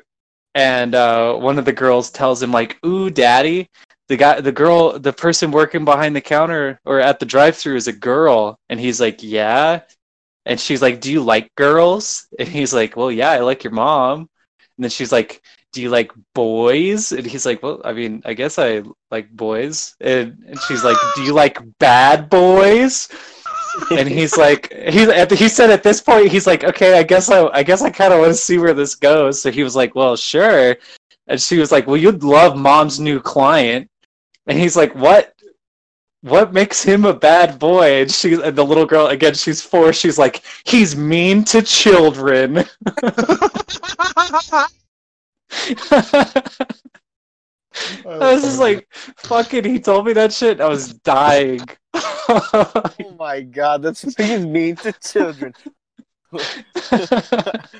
and 0.55 0.95
uh, 0.95 1.35
one 1.35 1.59
of 1.59 1.65
the 1.65 1.73
girls 1.73 2.11
tells 2.11 2.41
him 2.41 2.51
like, 2.51 2.77
"Ooh, 2.85 3.09
daddy." 3.09 3.69
The 4.09 4.17
guy, 4.17 4.41
the 4.41 4.51
girl, 4.51 4.99
the 4.99 5.13
person 5.13 5.51
working 5.51 5.85
behind 5.85 6.15
the 6.15 6.21
counter 6.21 6.79
or 6.85 6.99
at 6.99 7.19
the 7.19 7.25
drive-through 7.25 7.77
is 7.77 7.87
a 7.87 7.93
girl, 7.93 8.59
and 8.69 8.79
he's 8.79 8.99
like, 9.01 9.23
"Yeah," 9.23 9.81
and 10.45 10.59
she's 10.59 10.81
like, 10.81 11.01
"Do 11.01 11.11
you 11.11 11.21
like 11.23 11.53
girls?" 11.55 12.27
And 12.39 12.47
he's 12.47 12.73
like, 12.73 12.95
"Well, 12.97 13.11
yeah, 13.11 13.31
I 13.31 13.39
like 13.39 13.63
your 13.63 13.73
mom." 13.73 14.29
And 14.77 14.83
then 14.83 14.89
she's 14.89 15.11
like, 15.11 15.41
"Do 15.71 15.81
you 15.81 15.89
like 15.89 16.11
boys?" 16.33 17.11
And 17.11 17.25
he's 17.25 17.45
like, 17.45 17.63
"Well, 17.63 17.81
I 17.85 17.93
mean, 17.93 18.21
I 18.25 18.33
guess 18.33 18.59
I 18.59 18.83
like 19.11 19.29
boys." 19.31 19.95
And, 20.01 20.43
and 20.47 20.59
she's 20.67 20.83
like, 20.83 20.97
"Do 21.15 21.23
you 21.23 21.33
like 21.33 21.59
bad 21.79 22.29
boys?" 22.29 23.09
and 23.91 24.07
he's 24.07 24.37
like 24.37 24.71
he 24.73 25.03
at 25.03 25.29
the, 25.29 25.35
he 25.35 25.47
said 25.47 25.69
at 25.69 25.83
this 25.83 26.01
point 26.01 26.27
he's 26.27 26.47
like 26.47 26.63
okay 26.63 26.97
i 26.97 27.03
guess 27.03 27.29
i 27.29 27.47
i 27.47 27.63
guess 27.63 27.81
i 27.81 27.89
kind 27.89 28.13
of 28.13 28.19
want 28.19 28.31
to 28.31 28.37
see 28.37 28.57
where 28.57 28.73
this 28.73 28.95
goes. 28.95 29.41
So 29.41 29.51
he 29.51 29.63
was 29.63 29.75
like 29.75 29.95
well 29.95 30.15
sure. 30.15 30.75
And 31.27 31.41
she 31.41 31.57
was 31.57 31.71
like 31.71 31.87
well 31.87 31.97
you'd 31.97 32.23
love 32.23 32.57
mom's 32.57 32.99
new 32.99 33.19
client. 33.19 33.89
And 34.47 34.57
he's 34.57 34.75
like 34.75 34.93
what? 34.95 35.33
What 36.21 36.53
makes 36.53 36.81
him 36.81 37.03
a 37.03 37.13
bad 37.13 37.59
boy? 37.59 38.01
And 38.01 38.11
she 38.11 38.33
and 38.33 38.55
the 38.55 38.65
little 38.65 38.85
girl 38.85 39.07
again 39.07 39.33
she's 39.33 39.61
four 39.61 39.91
she's 39.93 40.17
like 40.17 40.43
he's 40.65 40.95
mean 40.95 41.43
to 41.45 41.61
children. 41.61 42.65
I 48.05 48.33
was 48.33 48.43
just 48.43 48.59
like, 48.59 48.87
fucking, 48.91 49.63
he 49.63 49.79
told 49.79 50.05
me 50.05 50.13
that 50.13 50.33
shit. 50.33 50.61
I 50.61 50.67
was 50.67 50.93
dying. 50.93 51.61
Oh 52.29 53.15
my 53.19 53.41
god, 53.41 53.83
that's 53.83 54.01
he's 54.01 54.45
mean 54.45 54.75
to 54.77 54.91
children. 54.93 55.53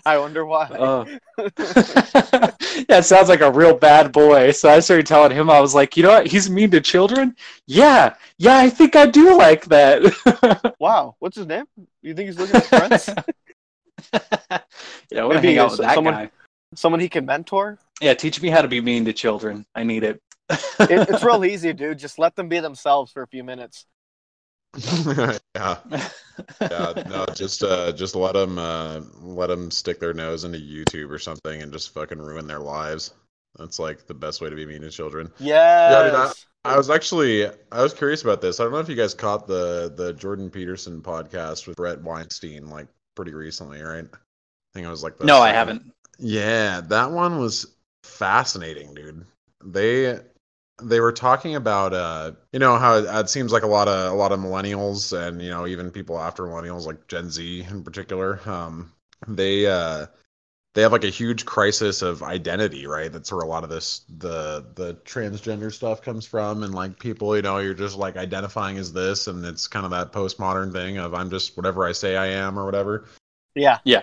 I 0.05 0.17
wonder 0.17 0.45
why. 0.45 0.67
Oh. 0.77 1.05
yeah, 1.37 2.99
it 2.99 3.05
sounds 3.05 3.29
like 3.29 3.41
a 3.41 3.51
real 3.51 3.75
bad 3.75 4.11
boy. 4.11 4.51
So 4.51 4.69
I 4.69 4.79
started 4.79 5.07
telling 5.07 5.31
him, 5.31 5.49
I 5.49 5.59
was 5.59 5.73
like, 5.73 5.97
you 5.97 6.03
know 6.03 6.09
what? 6.09 6.27
He's 6.27 6.49
mean 6.49 6.69
to 6.71 6.81
children? 6.81 7.35
Yeah, 7.65 8.15
yeah, 8.37 8.57
I 8.57 8.69
think 8.69 8.95
I 8.95 9.07
do 9.07 9.37
like 9.37 9.65
that. 9.65 10.75
Wow, 10.79 11.15
what's 11.19 11.37
his 11.37 11.47
name? 11.47 11.65
You 12.01 12.13
think 12.13 12.27
he's 12.27 12.37
looking 12.37 12.57
at 12.57 12.65
friends? 12.65 13.09
yeah, 15.11 15.27
to 15.27 15.39
hang 15.39 15.57
out 15.57 15.71
with 15.71 15.79
that 15.79 15.95
someone- 15.95 16.13
guy. 16.13 16.31
Someone 16.75 16.99
he 16.99 17.09
can 17.09 17.25
mentor? 17.25 17.77
Yeah, 18.01 18.15
teach 18.15 18.41
me 18.41 18.49
how 18.49 18.63
to 18.63 18.67
be 18.67 18.81
mean 18.81 19.05
to 19.05 19.13
children. 19.13 19.65
I 19.75 19.83
need 19.83 20.03
it. 20.03 20.19
It, 20.49 21.09
it's 21.09 21.23
real 21.23 21.45
easy, 21.45 21.71
dude. 21.71 21.99
Just 21.99 22.17
let 22.17 22.35
them 22.35 22.49
be 22.49 22.59
themselves 22.59 23.11
for 23.11 23.21
a 23.21 23.27
few 23.27 23.43
minutes. 23.43 23.85
yeah, 25.55 25.77
yeah. 26.61 27.03
No, 27.07 27.25
just 27.33 27.63
uh, 27.63 27.91
just 27.91 28.15
let 28.15 28.33
them 28.33 28.57
uh, 28.57 29.01
let 29.21 29.47
them 29.47 29.69
stick 29.71 29.99
their 29.99 30.13
nose 30.13 30.43
into 30.43 30.57
YouTube 30.57 31.09
or 31.09 31.19
something 31.19 31.61
and 31.61 31.71
just 31.71 31.93
fucking 31.93 32.19
ruin 32.19 32.47
their 32.47 32.59
lives. 32.59 33.13
That's 33.59 33.77
like 33.77 34.07
the 34.07 34.13
best 34.15 34.41
way 34.41 34.49
to 34.49 34.55
be 34.55 34.65
mean 34.65 34.81
to 34.81 34.89
children. 34.89 35.31
Yes. 35.39 36.05
dude, 36.05 36.15
I- 36.15 36.31
I 36.65 36.77
was 36.77 36.89
actually 36.89 37.45
I 37.73 37.83
was 37.83 37.93
curious 37.93 38.21
about 38.21 38.39
this. 38.39 38.59
I 38.59 38.63
don't 38.63 38.71
know 38.71 38.79
if 38.79 38.87
you 38.87 38.95
guys 38.95 39.13
caught 39.13 39.47
the 39.47 39.91
the 39.93 40.13
Jordan 40.13 40.49
Peterson 40.49 41.01
podcast 41.01 41.67
with 41.67 41.75
Bret 41.75 42.01
Weinstein 42.01 42.69
like 42.69 42.87
pretty 43.15 43.33
recently, 43.33 43.81
right? 43.81 44.05
I 44.05 44.17
think 44.73 44.87
it 44.87 44.89
was 44.89 45.03
like 45.03 45.17
the 45.17 45.25
no, 45.25 45.41
I 45.41 45.51
haven't. 45.51 45.91
Yeah, 46.19 46.79
that 46.87 47.11
one 47.11 47.37
was 47.37 47.75
fascinating, 48.03 48.93
dude. 48.93 49.25
They 49.61 50.19
they 50.81 50.99
were 50.99 51.11
talking 51.11 51.55
about 51.55 51.93
uh 51.93 52.31
you 52.51 52.59
know 52.59 52.77
how 52.77 52.97
it, 52.97 53.05
it 53.07 53.29
seems 53.29 53.51
like 53.51 53.63
a 53.63 53.67
lot 53.67 53.87
of 53.87 54.11
a 54.11 54.15
lot 54.15 54.31
of 54.31 54.39
millennials 54.39 55.15
and 55.17 55.41
you 55.41 55.49
know 55.49 55.67
even 55.67 55.91
people 55.91 56.19
after 56.19 56.43
millennials 56.43 56.85
like 56.85 57.07
Gen 57.07 57.29
Z 57.29 57.65
in 57.69 57.83
particular 57.83 58.39
um 58.49 58.91
they 59.27 59.67
uh 59.67 60.07
they 60.73 60.81
have 60.81 60.91
like 60.91 61.03
a 61.03 61.09
huge 61.09 61.45
crisis 61.45 62.01
of 62.01 62.23
identity, 62.23 62.87
right? 62.87 63.11
That's 63.11 63.31
where 63.31 63.41
a 63.41 63.47
lot 63.47 63.63
of 63.63 63.69
this 63.69 64.01
the 64.17 64.65
the 64.75 64.95
transgender 65.05 65.71
stuff 65.71 66.01
comes 66.01 66.25
from 66.25 66.63
and 66.63 66.73
like 66.73 66.97
people, 66.99 67.35
you 67.35 67.43
know, 67.43 67.59
you're 67.59 67.75
just 67.75 67.95
like 67.95 68.17
identifying 68.17 68.77
as 68.77 68.91
this 68.91 69.27
and 69.27 69.45
it's 69.45 69.67
kind 69.67 69.85
of 69.85 69.91
that 69.91 70.11
postmodern 70.11 70.71
thing 70.71 70.97
of 70.97 71.13
I'm 71.13 71.29
just 71.29 71.55
whatever 71.57 71.85
I 71.85 71.91
say 71.91 72.15
I 72.17 72.27
am 72.27 72.57
or 72.57 72.65
whatever 72.65 73.05
Yeah. 73.53 73.79
Yeah. 73.85 74.01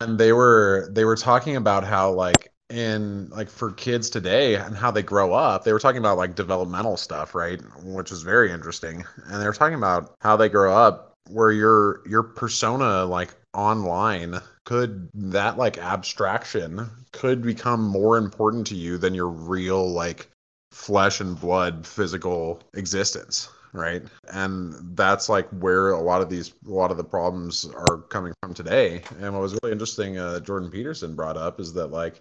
and 0.00 0.18
they 0.18 0.32
were 0.32 0.88
they 0.92 1.04
were 1.04 1.16
talking 1.16 1.56
about 1.56 1.84
how 1.84 2.12
like 2.12 2.51
in 2.72 3.28
like 3.28 3.50
for 3.50 3.70
kids 3.72 4.08
today 4.08 4.54
and 4.54 4.74
how 4.74 4.90
they 4.90 5.02
grow 5.02 5.34
up 5.34 5.62
they 5.64 5.72
were 5.72 5.78
talking 5.78 5.98
about 5.98 6.16
like 6.16 6.34
developmental 6.34 6.96
stuff 6.96 7.34
right? 7.34 7.60
Which 7.84 8.10
is 8.10 8.22
very 8.22 8.50
interesting. 8.50 9.04
And 9.26 9.40
they 9.40 9.46
were 9.46 9.52
talking 9.52 9.76
about 9.76 10.14
how 10.20 10.36
they 10.36 10.48
grow 10.48 10.74
up 10.74 11.14
where 11.28 11.52
your 11.52 12.00
your 12.08 12.22
persona 12.22 13.04
like 13.04 13.34
online 13.54 14.40
could 14.64 15.08
that 15.14 15.58
like 15.58 15.78
abstraction 15.78 16.88
could 17.12 17.42
become 17.42 17.82
more 17.82 18.16
important 18.16 18.66
to 18.68 18.74
you 18.74 18.96
than 18.96 19.14
your 19.14 19.28
real 19.28 19.88
like 19.90 20.28
flesh 20.70 21.20
and 21.20 21.38
blood 21.38 21.86
physical 21.86 22.62
existence 22.74 23.48
right? 23.74 24.02
And 24.34 24.74
that's 24.94 25.30
like 25.30 25.48
where 25.48 25.92
a 25.92 26.00
lot 26.00 26.20
of 26.20 26.28
these 26.28 26.52
a 26.66 26.70
lot 26.70 26.90
of 26.90 26.98
the 26.98 27.04
problems 27.04 27.64
are 27.64 27.98
coming 28.10 28.34
from 28.42 28.52
today. 28.52 29.02
And 29.18 29.32
what 29.32 29.40
was 29.40 29.58
really 29.62 29.72
interesting 29.72 30.18
uh, 30.18 30.40
jordan 30.40 30.70
peterson 30.70 31.14
brought 31.14 31.36
up 31.36 31.60
is 31.60 31.72
that 31.74 31.88
like 31.88 32.20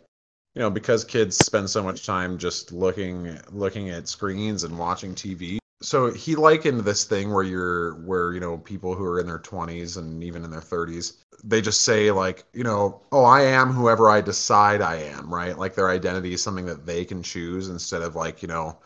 you 0.56 0.62
know 0.62 0.70
because 0.70 1.04
kids 1.04 1.38
spend 1.38 1.70
so 1.70 1.84
much 1.84 2.06
time 2.06 2.38
just 2.38 2.72
looking 2.72 3.38
looking 3.52 3.90
at 3.90 4.08
screens 4.08 4.64
and 4.64 4.78
watching 4.78 5.16
tv 5.16 5.58
so 5.82 6.12
he 6.12 6.36
likened 6.36 6.82
this 6.82 7.06
thing 7.06 7.34
where 7.34 7.44
you're 7.44 7.96
where 8.02 8.34
you 8.34 8.40
know 8.40 8.58
people 8.58 8.94
who 8.94 9.04
are 9.04 9.20
in 9.20 9.26
their 9.26 9.40
20s 9.40 9.98
and 9.98 10.24
even 10.24 10.44
in 10.44 10.52
their 10.52 10.60
30s 10.62 11.18
they 11.44 11.62
just 11.62 11.82
say 11.82 12.12
like 12.12 12.46
you 12.54 12.64
know 12.64 13.02
oh 13.12 13.24
i 13.24 13.42
am 13.42 13.72
whoever 13.72 14.10
i 14.10 14.22
decide 14.22 14.82
i 14.82 14.96
am 14.96 15.34
right? 15.34 15.58
Like 15.58 15.76
their 15.76 15.90
identity 15.90 16.34
is 16.34 16.42
something 16.42 16.66
that 16.66 16.86
they 16.86 17.04
can 17.06 17.24
choose 17.24 17.70
instead 17.70 18.02
of 18.02 18.16
like 18.16 18.42
you 18.42 18.48
know 18.48 18.78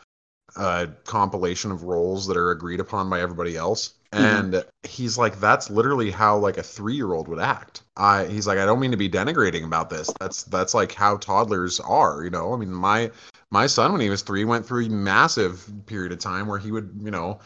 a 0.56 0.88
compilation 1.04 1.72
of 1.72 1.84
roles 1.84 2.26
that 2.28 2.38
are 2.38 2.52
agreed 2.52 2.80
upon 2.80 3.10
by 3.10 3.20
everybody 3.20 3.58
else 3.58 3.96
and 4.16 4.64
he's 4.84 5.18
like 5.18 5.40
that's 5.40 5.70
literally 5.70 6.12
how 6.12 6.38
like 6.38 6.58
a 6.58 6.64
three-year-old 6.64 7.28
would 7.28 7.40
act. 7.40 7.82
I 7.98 8.26
he's 8.26 8.48
like 8.48 8.58
i 8.60 8.66
don't 8.66 8.80
mean 8.80 8.92
to 8.92 8.98
be 8.98 9.10
denigrating 9.10 9.66
about 9.66 9.90
this. 9.90 10.14
That's 10.20 10.44
that's 10.44 10.74
like 10.74 10.94
how 10.94 11.18
toddlers 11.18 11.80
are 11.82 12.24
you 12.24 12.30
know? 12.30 12.54
I 12.54 12.58
mean 12.58 12.74
my 12.74 13.12
my 13.52 13.68
son 13.68 13.92
when 13.92 14.02
he 14.02 14.10
was 14.10 14.22
three 14.22 14.46
went 14.46 14.66
through 14.66 14.86
a 14.86 14.90
massive 14.90 15.70
period 15.86 16.12
of 16.12 16.20
time 16.20 16.48
where 16.48 16.60
he 16.60 16.72
would 16.72 16.90
you 17.04 17.12
know 17.12 17.40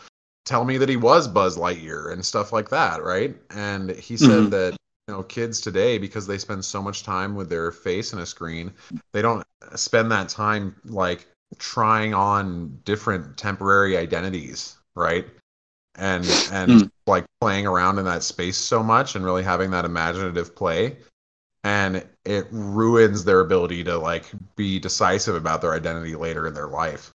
tell 0.46 0.66
me 0.66 0.78
that 0.78 0.90
he 0.90 0.98
was 0.98 1.28
buzz 1.28 1.58
lightyear 1.58 2.12
and 2.12 2.26
stuff 2.26 2.52
like 2.54 2.70
that 2.70 3.04
right? 3.04 3.36
And 3.52 3.92
he 3.92 4.18
said 4.18 4.46
Mhm. 4.46 4.52
that 4.52 4.78
you 5.08 5.14
know 5.16 5.24
kids 5.24 5.62
today 5.62 5.98
because 5.98 6.28
they 6.28 6.38
spend 6.38 6.64
so 6.66 6.82
much 6.82 7.04
time 7.04 7.36
with 7.36 7.50
their 7.50 7.72
face 7.72 8.14
in 8.14 8.20
a 8.20 8.26
screen 8.26 8.72
they 9.14 9.22
don't 9.22 9.44
spend 9.76 10.12
that 10.12 10.30
time 10.30 10.76
like 10.86 11.28
trying 11.58 12.14
on 12.14 12.80
different 12.86 13.38
temporary 13.38 13.98
identities 13.98 14.78
right 14.96 15.26
and 16.00 16.26
and 16.52 16.72
Mm. 16.72 16.92
like 17.08 17.26
playing 17.42 17.68
around 17.68 18.00
in 18.00 18.06
that 18.06 18.24
space 18.24 18.58
so 18.58 18.82
much 18.84 19.16
and 19.16 19.26
really 19.26 19.44
having 19.44 19.72
that 19.72 19.86
imaginative 19.86 20.56
play 20.56 20.98
and 21.64 22.06
it 22.26 22.48
ruins 22.52 23.24
their 23.26 23.42
ability 23.42 23.84
to 23.84 23.98
like 23.98 24.26
be 24.56 24.80
decisive 24.80 25.36
about 25.36 25.62
their 25.62 25.74
identity 25.74 26.16
later 26.16 26.48
in 26.48 26.54
their 26.54 26.68
life 26.68 27.12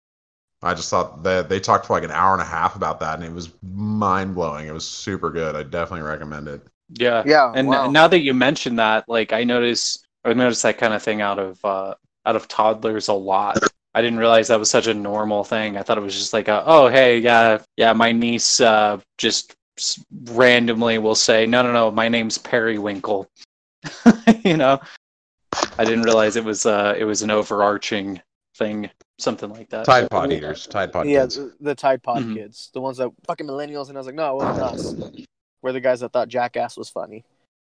i 0.62 0.74
just 0.74 0.90
thought 0.90 1.24
that 1.24 1.50
they 1.50 1.60
talked 1.60 1.86
for 1.86 1.94
like 1.94 2.04
an 2.04 2.12
hour 2.12 2.34
and 2.34 2.42
a 2.42 2.46
half 2.46 2.76
about 2.76 3.00
that 3.00 3.16
and 3.16 3.24
it 3.24 3.34
was 3.34 3.50
mind-blowing 3.74 4.68
it 4.68 4.74
was 4.74 4.88
super 4.88 5.30
good 5.30 5.56
i 5.56 5.64
definitely 5.64 6.06
recommend 6.06 6.48
it 6.48 6.62
Yeah. 6.90 7.24
Yeah. 7.26 7.52
and 7.56 7.68
wow. 7.68 7.90
now 7.90 8.08
that 8.08 8.20
you 8.20 8.34
mention 8.34 8.76
that, 8.76 9.08
like 9.08 9.34
I 9.34 9.44
notice, 9.44 10.04
I 10.26 10.34
noticed 10.34 10.64
that 10.64 10.78
kind 10.78 10.94
of 10.94 11.02
thing 11.02 11.22
out 11.22 11.40
of 11.40 11.64
uh, 11.66 11.96
out 12.26 12.36
of 12.36 12.48
toddlers 12.48 13.08
a 13.08 13.14
lot. 13.14 13.58
I 13.96 14.02
didn't 14.02 14.20
realize 14.20 14.48
that 14.48 14.60
was 14.60 14.70
such 14.70 14.88
a 14.88 14.94
normal 14.94 15.44
thing. 15.44 15.78
I 15.78 15.84
thought 15.84 15.98
it 15.98 16.02
was 16.02 16.16
just 16.16 16.34
like, 16.34 16.48
a, 16.48 16.64
oh 16.66 16.88
hey, 16.88 17.20
yeah, 17.20 17.60
yeah, 17.78 17.94
my 17.94 18.12
niece 18.12 18.60
uh, 18.60 19.00
just 19.18 19.56
randomly 20.32 20.98
will 20.98 21.16
say, 21.16 21.46
no, 21.46 21.62
no, 21.62 21.72
no, 21.72 21.92
my 21.92 22.10
name's 22.10 22.38
Periwinkle. 22.38 23.28
you 24.44 24.58
know, 24.58 24.80
I 25.78 25.86
didn't 25.86 26.04
realize 26.04 26.36
it 26.36 26.44
was 26.44 26.66
uh, 26.66 26.96
it 26.98 27.04
was 27.04 27.22
an 27.22 27.30
overarching 27.32 28.22
thing, 28.58 28.90
something 29.20 29.50
like 29.52 29.70
that. 29.70 29.86
tide 29.86 30.10
pod 30.10 30.32
eaters 30.32 30.68
tide 30.68 30.92
pod 30.94 31.08
yeah, 31.08 31.22
kids 31.22 31.36
the, 31.36 31.54
the 31.60 31.76
Tide 31.76 32.02
Pod 32.02 32.24
Mhm. 32.24 32.36
kids, 32.36 32.70
the 32.74 32.82
ones 32.82 32.98
that 32.98 33.12
fucking 33.28 33.48
millennials, 33.48 33.90
and 33.90 33.98
I 33.98 34.00
was 34.00 34.08
like, 34.08 34.16
no, 34.16 34.32
it 34.32 34.44
wasn't 34.44 34.60
us. 34.60 35.26
We're 35.62 35.72
the 35.72 35.80
guys 35.80 36.00
that 36.02 36.12
thought 36.12 36.28
Jackass 36.30 36.78
was 36.78 36.90
funny. 36.90 37.24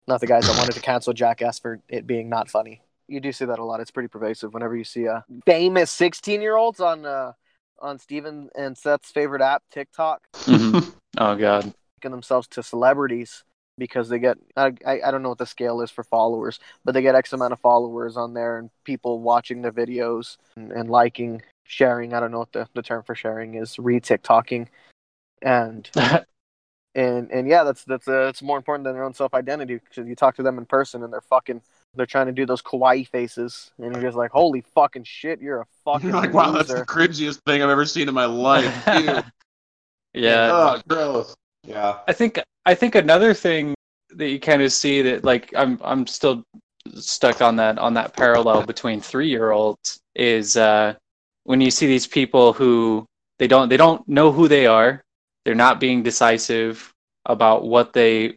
not 0.08 0.20
the 0.20 0.26
guys 0.26 0.46
that 0.46 0.56
wanted 0.56 0.72
to 0.74 0.80
cancel 0.80 1.12
Jackass 1.12 1.58
for 1.58 1.80
it 1.88 2.06
being 2.06 2.28
not 2.28 2.48
funny. 2.48 2.80
You 3.08 3.20
do 3.20 3.32
see 3.32 3.44
that 3.44 3.58
a 3.58 3.64
lot. 3.64 3.80
It's 3.80 3.90
pretty 3.90 4.08
pervasive. 4.08 4.52
Whenever 4.52 4.76
you 4.76 4.84
see 4.84 5.06
uh, 5.06 5.20
famous 5.44 5.90
sixteen-year-olds 5.90 6.80
on 6.80 7.06
uh, 7.06 7.32
on 7.80 7.98
Steven 7.98 8.48
and 8.56 8.76
Seth's 8.76 9.10
favorite 9.10 9.42
app, 9.42 9.62
TikTok, 9.70 10.22
Mhm. 10.44 10.92
oh 11.18 11.36
god. 11.36 11.72
making 11.98 12.10
themselves 12.10 12.48
to 12.48 12.62
celebrities 12.62 13.44
because 13.78 14.08
they 14.08 14.18
get 14.18 14.38
I, 14.56 14.72
I 14.84 15.00
I 15.06 15.10
don't 15.10 15.22
know 15.22 15.28
what 15.28 15.38
the 15.38 15.46
scale 15.46 15.80
is 15.82 15.90
for 15.90 16.02
followers, 16.02 16.58
but 16.84 16.92
they 16.94 17.02
get 17.02 17.14
X 17.14 17.32
amount 17.32 17.52
of 17.52 17.60
followers 17.60 18.16
on 18.16 18.34
there 18.34 18.58
and 18.58 18.70
people 18.84 19.20
watching 19.20 19.62
their 19.62 19.72
videos 19.72 20.36
and, 20.56 20.72
and 20.72 20.90
liking, 20.90 21.42
sharing. 21.64 22.12
I 22.12 22.20
don't 22.20 22.30
know 22.32 22.38
what 22.40 22.52
the, 22.52 22.68
the 22.74 22.82
term 22.82 23.02
for 23.04 23.14
sharing 23.14 23.54
is, 23.54 23.78
re-TikToking, 23.78 24.66
and 25.42 25.88
and 26.94 27.30
and 27.30 27.46
yeah, 27.48 27.62
that's 27.64 27.84
that's 27.84 28.08
uh, 28.08 28.26
it's 28.28 28.42
more 28.42 28.56
important 28.56 28.84
than 28.84 28.94
their 28.94 29.04
own 29.04 29.14
self 29.14 29.34
identity 29.34 29.74
because 29.76 30.08
you 30.08 30.16
talk 30.16 30.36
to 30.36 30.42
them 30.42 30.58
in 30.58 30.64
person 30.66 31.02
and 31.04 31.12
they're 31.12 31.20
fucking 31.20 31.60
they're 31.96 32.06
trying 32.06 32.26
to 32.26 32.32
do 32.32 32.46
those 32.46 32.62
kawaii 32.62 33.06
faces 33.06 33.70
and 33.78 33.92
you're 33.92 34.02
just 34.02 34.16
like, 34.16 34.30
holy 34.30 34.62
fucking 34.74 35.04
shit, 35.04 35.40
you're 35.40 35.60
a 35.60 35.66
fucking 35.84 36.10
You're 36.10 36.18
like, 36.18 36.32
wow, 36.32 36.52
that's 36.52 36.72
the 36.72 36.84
cringiest 36.84 37.40
thing 37.46 37.62
I've 37.62 37.70
ever 37.70 37.86
seen 37.86 38.08
in 38.08 38.14
my 38.14 38.26
life. 38.26 39.24
Yeah. 40.16 40.50
oh, 40.50 40.82
gross. 40.88 41.36
Yeah. 41.62 41.98
I 42.08 42.12
think 42.14 42.40
I 42.64 42.74
think 42.74 42.94
another 42.94 43.34
thing 43.34 43.74
that 44.14 44.30
you 44.30 44.40
kind 44.40 44.62
of 44.62 44.72
see 44.72 45.02
that 45.02 45.24
like 45.24 45.52
I'm 45.54 45.78
I'm 45.84 46.06
still 46.06 46.42
stuck 46.94 47.42
on 47.42 47.56
that 47.56 47.78
on 47.78 47.94
that 47.94 48.16
parallel 48.16 48.64
between 48.64 49.00
three 49.00 49.28
year 49.28 49.50
olds 49.50 50.00
is 50.14 50.56
uh, 50.56 50.94
when 51.44 51.60
you 51.60 51.70
see 51.70 51.86
these 51.86 52.06
people 52.06 52.52
who 52.54 53.04
they 53.38 53.46
don't 53.46 53.68
they 53.68 53.76
don't 53.76 54.06
know 54.08 54.32
who 54.32 54.48
they 54.48 54.66
are 54.66 55.02
they're 55.44 55.54
not 55.54 55.80
being 55.80 56.02
decisive 56.02 56.92
about 57.26 57.64
what 57.64 57.92
they 57.92 58.36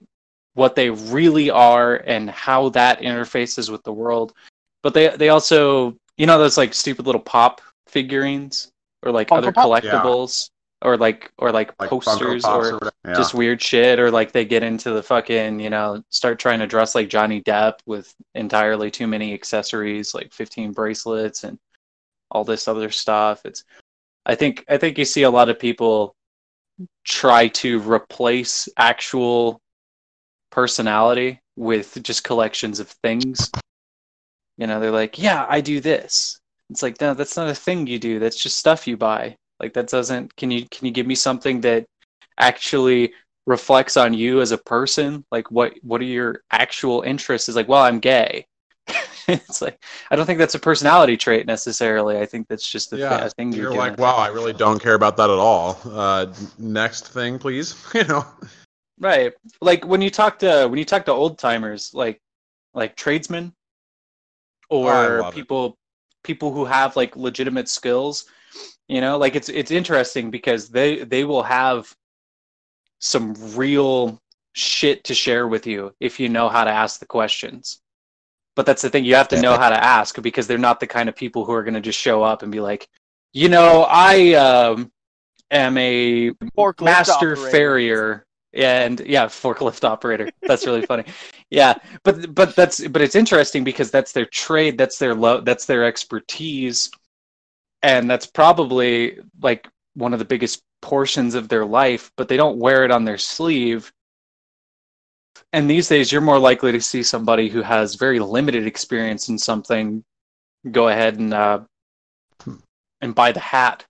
what 0.53 0.75
they 0.75 0.89
really 0.89 1.49
are 1.49 1.95
and 1.95 2.29
how 2.29 2.69
that 2.69 3.01
interfaces 3.01 3.69
with 3.69 3.83
the 3.83 3.93
world 3.93 4.33
but 4.83 4.93
they 4.93 5.09
they 5.15 5.29
also 5.29 5.95
you 6.17 6.25
know 6.25 6.37
those 6.37 6.57
like 6.57 6.73
stupid 6.73 7.05
little 7.05 7.21
pop 7.21 7.61
figurines 7.87 8.71
or 9.03 9.11
like 9.11 9.29
Funko 9.29 9.37
other 9.37 9.51
Pop? 9.51 9.65
collectibles 9.65 10.49
or 10.81 10.97
like 10.97 11.31
or 11.37 11.51
like, 11.51 11.73
Like 11.79 11.89
posters 11.89 12.43
Pops 12.43 12.71
or. 12.71 12.91
Yeah. 13.05 13.13
just 13.13 13.33
weird 13.33 13.61
shit 13.61 13.97
or 13.97 14.11
like 14.11 14.33
they 14.33 14.43
get 14.43 14.61
into 14.61 14.91
the 14.91 15.01
fucking 15.01 15.59
you 15.59 15.69
know 15.69 16.03
start 16.09 16.37
trying 16.37 16.59
to 16.59 16.67
dress 16.67 16.95
like 16.95 17.09
johnny 17.09 17.41
depp 17.41 17.75
with 17.85 18.13
entirely 18.35 18.91
too 18.91 19.07
many 19.07 19.33
accessories 19.33 20.13
like 20.13 20.33
15 20.33 20.73
bracelets 20.73 21.45
and 21.45 21.57
all 22.29 22.43
this 22.43 22.67
other 22.67 22.91
stuff 22.91 23.41
it's 23.45 23.63
i 24.25 24.35
think 24.35 24.65
i 24.67 24.77
think 24.77 24.97
you 24.97 25.05
see 25.05 25.23
a 25.23 25.29
lot 25.29 25.47
of 25.47 25.57
people 25.57 26.13
try 27.05 27.47
to 27.47 27.79
replace 27.89 28.67
actual 28.77 29.61
personality 30.59 31.39
with 31.55 31.97
just 32.03 32.25
collections 32.25 32.81
of 32.81 32.89
things 33.01 33.49
you 34.57 34.67
know 34.67 34.77
they're 34.81 34.91
like 34.91 35.17
yeah 35.17 35.45
i 35.47 35.61
do 35.61 35.79
this 35.79 36.41
it's 36.69 36.83
like 36.83 36.99
no 36.99 37.13
that's 37.13 37.37
not 37.37 37.47
a 37.47 37.55
thing 37.55 37.87
you 37.87 37.97
do 37.97 38.19
that's 38.19 38.43
just 38.43 38.57
stuff 38.57 38.85
you 38.85 38.97
buy 38.97 39.33
like 39.61 39.71
that 39.73 39.87
doesn't 39.87 40.35
can 40.35 40.51
you 40.51 40.65
can 40.69 40.85
you 40.85 40.91
give 40.91 41.07
me 41.07 41.15
something 41.15 41.61
that 41.61 41.85
actually 42.39 43.13
reflects 43.45 43.95
on 43.95 44.13
you 44.13 44.41
as 44.41 44.51
a 44.51 44.57
person 44.57 45.23
like 45.31 45.49
what 45.49 45.73
what 45.81 46.01
are 46.01 46.11
your 46.19 46.41
actual 46.51 47.03
interests 47.03 47.47
is 47.47 47.55
like 47.55 47.69
well 47.69 47.83
i'm 47.83 48.01
gay 48.01 48.45
it's 49.29 49.61
like 49.61 49.81
i 50.11 50.15
don't 50.17 50.25
think 50.25 50.39
that's 50.39 50.55
a 50.55 50.59
personality 50.59 51.15
trait 51.15 51.45
necessarily 51.47 52.17
i 52.19 52.25
think 52.25 52.49
that's 52.49 52.69
just 52.69 52.91
a, 52.91 52.97
thi- 52.97 53.01
yeah. 53.01 53.25
a 53.25 53.29
thing 53.29 53.53
you're, 53.53 53.71
You're 53.71 53.79
like, 53.79 53.97
wow, 53.97 54.17
I 54.17 54.27
really 54.27 54.53
don't 54.53 54.79
care 54.79 54.95
about 54.95 55.15
that 55.17 55.29
at 55.29 55.37
all. 55.37 55.79
Uh, 55.85 56.33
next 56.57 57.07
thing, 57.13 57.39
please. 57.39 57.75
you 57.93 58.03
know. 58.03 58.25
Right 58.99 59.33
like 59.61 59.85
when 59.85 60.01
you 60.01 60.09
talk 60.09 60.39
to 60.39 60.67
when 60.67 60.77
you 60.77 60.85
talk 60.85 61.05
to 61.05 61.11
old 61.11 61.37
timers 61.37 61.93
like 61.93 62.21
like 62.73 62.95
tradesmen 62.95 63.53
Oh, 64.71 64.85
or 64.85 65.19
it. 65.19 65.33
people 65.33 65.77
people 66.23 66.53
who 66.53 66.65
have 66.65 66.95
like 66.95 67.15
legitimate 67.15 67.67
skills 67.67 68.25
you 68.87 69.01
know 69.01 69.17
like 69.17 69.35
it's 69.35 69.49
it's 69.49 69.71
interesting 69.71 70.29
because 70.29 70.69
they 70.69 71.03
they 71.03 71.23
will 71.23 71.43
have 71.43 71.93
some 72.99 73.33
real 73.55 74.21
shit 74.53 75.03
to 75.05 75.13
share 75.13 75.47
with 75.47 75.65
you 75.65 75.93
if 75.99 76.19
you 76.19 76.29
know 76.29 76.49
how 76.49 76.63
to 76.63 76.69
ask 76.69 76.99
the 76.99 77.05
questions 77.05 77.81
but 78.55 78.65
that's 78.65 78.81
the 78.81 78.89
thing 78.89 79.05
you 79.05 79.15
have 79.15 79.29
to 79.29 79.41
know 79.41 79.57
how 79.57 79.69
to 79.69 79.83
ask 79.83 80.21
because 80.21 80.45
they're 80.45 80.57
not 80.57 80.79
the 80.79 80.87
kind 80.87 81.07
of 81.07 81.15
people 81.15 81.45
who 81.45 81.53
are 81.53 81.63
going 81.63 81.73
to 81.73 81.81
just 81.81 81.99
show 81.99 82.21
up 82.21 82.43
and 82.43 82.51
be 82.51 82.59
like 82.59 82.87
you 83.33 83.47
know 83.49 83.87
i 83.89 84.33
um, 84.33 84.91
am 85.49 85.77
a 85.77 86.29
Forklift 86.57 86.83
master 86.83 87.31
operator. 87.33 87.51
farrier 87.51 88.25
and 88.53 89.01
yeah 89.01 89.25
forklift 89.25 89.83
operator. 89.83 90.31
That's 90.47 90.65
really 90.65 90.81
funny. 90.81 91.03
Yeah 91.49 91.75
but 92.03 92.33
but 92.33 92.55
that's 92.55 92.87
but 92.87 93.01
it's 93.01 93.15
interesting 93.15 93.63
because 93.63 93.91
that's 93.91 94.11
their 94.11 94.25
trade 94.25 94.77
that's 94.77 94.97
their 94.97 95.13
lo- 95.15 95.41
that's 95.41 95.65
their 95.65 95.85
expertise. 95.85 96.89
And 97.81 98.09
that's 98.09 98.25
probably 98.25 99.19
like 99.41 99.67
one 99.93 100.13
of 100.13 100.19
the 100.19 100.25
biggest 100.25 100.61
portions 100.81 101.35
of 101.35 101.47
their 101.49 101.65
life 101.65 102.11
but 102.17 102.27
they 102.27 102.37
don't 102.37 102.57
wear 102.57 102.85
it 102.85 102.91
on 102.91 103.05
their 103.05 103.17
sleeve. 103.17 103.91
And 105.53 105.69
these 105.69 105.87
days 105.87 106.11
you're 106.11 106.21
more 106.21 106.39
likely 106.39 106.71
to 106.71 106.81
see 106.81 107.03
somebody 107.03 107.49
who 107.49 107.61
has 107.61 107.95
very 107.95 108.19
limited 108.19 108.65
experience 108.67 109.29
in 109.29 109.37
something 109.37 110.03
go 110.71 110.89
ahead 110.89 111.17
and 111.19 111.33
uh 111.33 111.59
and 113.01 113.15
buy 113.15 113.31
the 113.31 113.39
hat 113.39 113.85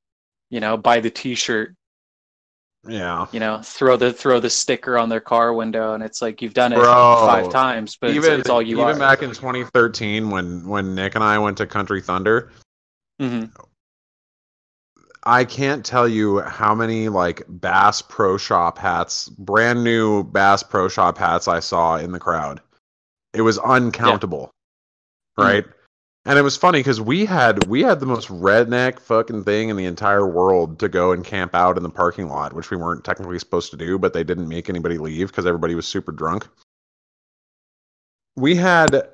you 0.49 0.59
know 0.59 0.77
buy 0.77 0.99
the 0.99 1.09
t-shirt 1.09 1.75
Yeah. 2.87 3.27
you 3.33 3.41
know 3.41 3.59
throw 3.61 3.97
the 3.97 4.13
throw 4.13 4.39
the 4.39 4.49
sticker 4.49 4.97
on 4.97 5.09
their 5.09 5.19
car 5.19 5.53
window 5.53 5.93
and 5.93 6.01
it's 6.01 6.21
like 6.21 6.41
you've 6.41 6.53
done 6.53 6.71
it 6.71 6.77
Bro, 6.77 7.17
five 7.25 7.51
times 7.51 7.97
but 7.99 8.11
even 8.11 8.39
it's 8.39 8.49
all 8.49 8.61
you 8.61 8.79
even 8.81 8.95
are 8.95 8.99
back 8.99 9.21
in 9.21 9.31
2013 9.31 10.29
when 10.29 10.65
when 10.65 10.95
Nick 10.95 11.15
and 11.15 11.23
I 11.23 11.37
went 11.39 11.57
to 11.57 11.67
Country 11.67 12.01
Thunder, 12.01 12.51
hmm 13.19 13.45
I 15.23 15.43
can't 15.43 15.85
tell 15.85 16.07
you 16.07 16.39
how 16.39 16.73
many 16.73 17.09
like 17.09 17.43
Bass 17.49 18.01
Pro 18.01 18.37
Shop 18.37 18.77
hats, 18.77 19.27
brand 19.27 19.83
new 19.83 20.23
Bass 20.23 20.63
Pro 20.63 20.87
Shop 20.87 21.17
hats 21.17 21.49
I 21.49 21.59
saw 21.59 21.97
in 21.97 22.13
the 22.13 22.19
crowd. 22.19 22.61
It 23.33 23.41
was 23.41 23.59
uncountable. 23.59 24.49
Mhm. 25.37 25.43
Right? 25.43 25.65
And 26.29 26.37
it 26.37 26.43
was 26.43 26.55
funny 26.55 26.77
because 26.77 27.01
we 27.01 27.25
had 27.25 27.65
we 27.65 27.81
had 27.81 27.99
the 27.99 28.05
most 28.05 28.27
redneck 28.27 28.99
fucking 28.99 29.45
thing 29.45 29.69
in 29.69 29.75
the 29.75 29.85
entire 29.85 30.27
world 30.27 30.77
to 30.77 30.87
go 30.87 31.11
and 31.11 31.25
camp 31.25 31.55
out 31.55 31.75
in 31.75 31.81
the 31.81 31.89
parking 31.89 32.29
lot, 32.29 32.53
which 32.53 32.69
we 32.69 32.77
weren't 32.77 33.03
technically 33.03 33.39
supposed 33.39 33.71
to 33.71 33.77
do, 33.77 33.97
but 33.97 34.13
they 34.13 34.23
didn't 34.23 34.47
make 34.47 34.69
anybody 34.69 34.99
leave 34.99 35.29
because 35.29 35.47
everybody 35.47 35.73
was 35.73 35.87
super 35.87 36.11
drunk. 36.11 36.47
We 38.35 38.55
had 38.55 39.09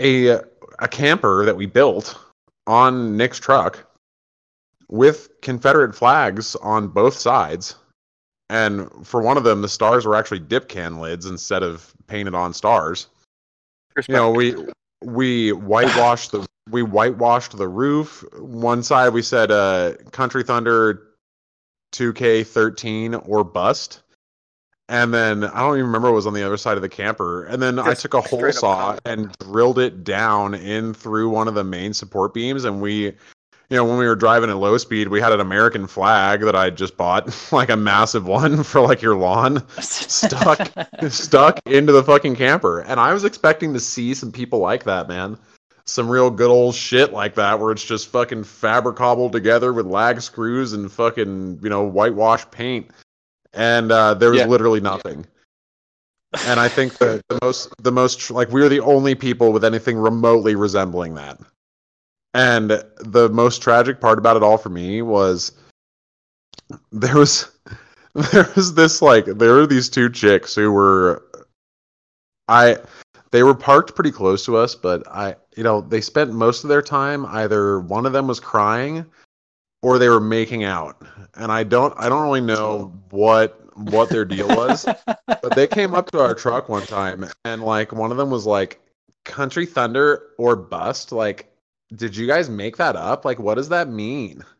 a 0.00 0.40
a 0.80 0.88
camper 0.90 1.44
that 1.44 1.56
we 1.56 1.66
built 1.66 2.18
on 2.66 3.16
Nick's 3.16 3.38
truck 3.38 3.86
with 4.88 5.28
Confederate 5.42 5.94
flags 5.94 6.56
on 6.56 6.88
both 6.88 7.14
sides. 7.14 7.76
And 8.50 8.90
for 9.06 9.22
one 9.22 9.36
of 9.36 9.44
them, 9.44 9.62
the 9.62 9.68
stars 9.68 10.06
were 10.06 10.16
actually 10.16 10.40
dip 10.40 10.68
can 10.68 10.98
lids 10.98 11.26
instead 11.26 11.62
of 11.62 11.94
painted 12.08 12.34
on 12.34 12.52
stars. 12.52 13.06
You 14.08 14.14
know, 14.14 14.32
we 14.32 14.56
we 15.04 15.50
whitewashed 15.50 16.32
the 16.32 16.46
we 16.70 16.82
whitewashed 16.82 17.56
the 17.56 17.68
roof. 17.68 18.24
One 18.38 18.82
side 18.82 19.10
we 19.10 19.22
said 19.22 19.50
uh 19.50 19.94
Country 20.10 20.42
Thunder 20.42 21.02
2K13 21.92 23.28
or 23.28 23.44
bust. 23.44 24.02
And 24.88 25.14
then 25.14 25.44
I 25.44 25.60
don't 25.60 25.76
even 25.76 25.86
remember 25.86 26.10
what 26.10 26.16
was 26.16 26.26
on 26.26 26.34
the 26.34 26.42
other 26.42 26.56
side 26.56 26.76
of 26.76 26.82
the 26.82 26.88
camper. 26.88 27.44
And 27.44 27.62
then 27.62 27.78
I 27.78 27.94
took 27.94 28.14
a 28.14 28.20
hole 28.20 28.52
saw 28.52 28.98
and 29.04 29.32
drilled 29.38 29.78
it 29.78 30.04
down 30.04 30.54
in 30.54 30.92
through 30.92 31.30
one 31.30 31.48
of 31.48 31.54
the 31.54 31.64
main 31.64 31.94
support 31.94 32.34
beams. 32.34 32.64
And 32.64 32.82
we, 32.82 33.14
you 33.72 33.78
know, 33.78 33.86
when 33.86 33.96
we 33.96 34.06
were 34.06 34.14
driving 34.14 34.50
at 34.50 34.58
low 34.58 34.76
speed, 34.76 35.08
we 35.08 35.18
had 35.18 35.32
an 35.32 35.40
American 35.40 35.86
flag 35.86 36.42
that 36.42 36.54
I 36.54 36.68
just 36.68 36.94
bought, 36.98 37.34
like 37.52 37.70
a 37.70 37.76
massive 37.76 38.26
one 38.26 38.62
for 38.64 38.82
like 38.82 39.00
your 39.00 39.16
lawn, 39.16 39.66
stuck 39.80 40.70
stuck 41.08 41.58
into 41.66 41.90
the 41.90 42.04
fucking 42.04 42.36
camper. 42.36 42.80
And 42.80 43.00
I 43.00 43.14
was 43.14 43.24
expecting 43.24 43.72
to 43.72 43.80
see 43.80 44.12
some 44.12 44.30
people 44.30 44.58
like 44.58 44.84
that, 44.84 45.08
man. 45.08 45.38
Some 45.86 46.10
real 46.10 46.30
good 46.30 46.50
old 46.50 46.74
shit 46.74 47.14
like 47.14 47.34
that, 47.36 47.58
where 47.58 47.72
it's 47.72 47.82
just 47.82 48.08
fucking 48.08 48.44
fabric 48.44 48.96
cobbled 48.96 49.32
together 49.32 49.72
with 49.72 49.86
lag 49.86 50.20
screws 50.20 50.74
and 50.74 50.92
fucking, 50.92 51.60
you 51.62 51.70
know, 51.70 51.82
whitewash 51.84 52.44
paint. 52.50 52.90
And 53.54 53.90
uh, 53.90 54.12
there 54.12 54.32
was 54.32 54.40
Yeah. 54.40 54.48
literally 54.48 54.80
nothing. 54.80 55.24
And 56.46 56.60
I 56.60 56.68
think 56.68 56.98
the, 56.98 57.22
the 57.28 57.38
most, 57.42 57.72
the 57.82 57.90
most, 57.90 58.30
like, 58.30 58.50
we 58.50 58.60
were 58.60 58.68
the 58.68 58.80
only 58.80 59.14
people 59.14 59.50
with 59.50 59.64
anything 59.64 59.96
remotely 59.96 60.56
resembling 60.56 61.14
that. 61.14 61.40
And 62.34 62.70
the 62.98 63.28
most 63.30 63.60
tragic 63.62 64.00
part 64.00 64.18
about 64.18 64.36
it 64.36 64.42
all 64.42 64.58
for 64.58 64.70
me 64.70 65.02
was 65.02 65.52
there 66.90 67.16
was 67.16 67.50
there 68.32 68.50
was 68.56 68.74
this 68.74 69.02
like 69.02 69.26
there 69.26 69.54
were 69.54 69.66
these 69.66 69.88
two 69.88 70.08
chicks 70.10 70.54
who 70.54 70.72
were 70.72 71.24
I 72.48 72.78
they 73.30 73.42
were 73.42 73.54
parked 73.54 73.94
pretty 73.94 74.10
close 74.10 74.44
to 74.46 74.56
us, 74.56 74.74
but 74.74 75.06
I 75.08 75.36
you 75.56 75.62
know, 75.62 75.82
they 75.82 76.00
spent 76.00 76.32
most 76.32 76.64
of 76.64 76.68
their 76.68 76.82
time 76.82 77.26
either 77.26 77.80
one 77.80 78.06
of 78.06 78.12
them 78.12 78.26
was 78.26 78.40
crying 78.40 79.04
or 79.82 79.98
they 79.98 80.08
were 80.08 80.20
making 80.20 80.64
out. 80.64 81.02
And 81.34 81.52
I 81.52 81.64
don't 81.64 81.94
I 81.98 82.08
don't 82.08 82.22
really 82.22 82.40
know 82.40 82.98
what 83.10 83.58
what 83.76 84.08
their 84.10 84.24
deal 84.24 84.48
was, 84.48 84.86
but 85.06 85.54
they 85.54 85.66
came 85.66 85.94
up 85.94 86.10
to 86.12 86.20
our 86.20 86.34
truck 86.34 86.68
one 86.68 86.86
time 86.86 87.26
and 87.44 87.62
like 87.62 87.92
one 87.92 88.10
of 88.10 88.16
them 88.16 88.30
was 88.30 88.46
like 88.46 88.80
Country 89.24 89.66
Thunder 89.66 90.30
or 90.38 90.56
bust. 90.56 91.12
Like, 91.12 91.51
did 91.96 92.16
you 92.16 92.26
guys 92.26 92.48
make 92.48 92.76
that 92.76 92.96
up? 92.96 93.24
Like, 93.24 93.38
what 93.38 93.54
does 93.54 93.68
that 93.70 93.88
mean? 93.88 94.44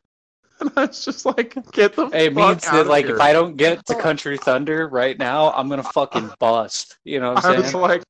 And 0.61 0.71
I 0.77 0.85
was 0.87 1.05
just 1.05 1.27
like, 1.27 1.57
get 1.73 1.97
the 1.97 2.07
It 2.13 2.35
fuck 2.35 2.35
means 2.35 2.65
out 2.67 2.73
that 2.73 2.81
of 2.83 2.87
like 2.87 3.07
here. 3.07 3.17
if 3.17 3.21
I 3.21 3.33
don't 3.33 3.57
get 3.57 3.85
to 3.87 3.95
Country 4.01 4.39
Thunder 4.39 4.87
right 4.87 5.19
now, 5.19 5.51
I'm 5.55 5.69
gonna 5.69 5.83
fucking 5.83 6.31
bust. 6.39 6.99
You 7.03 7.19
know 7.19 7.33
what 7.33 7.45
I 7.45 7.55
I'm 7.55 7.63
was 7.63 7.75
like, 7.75 8.05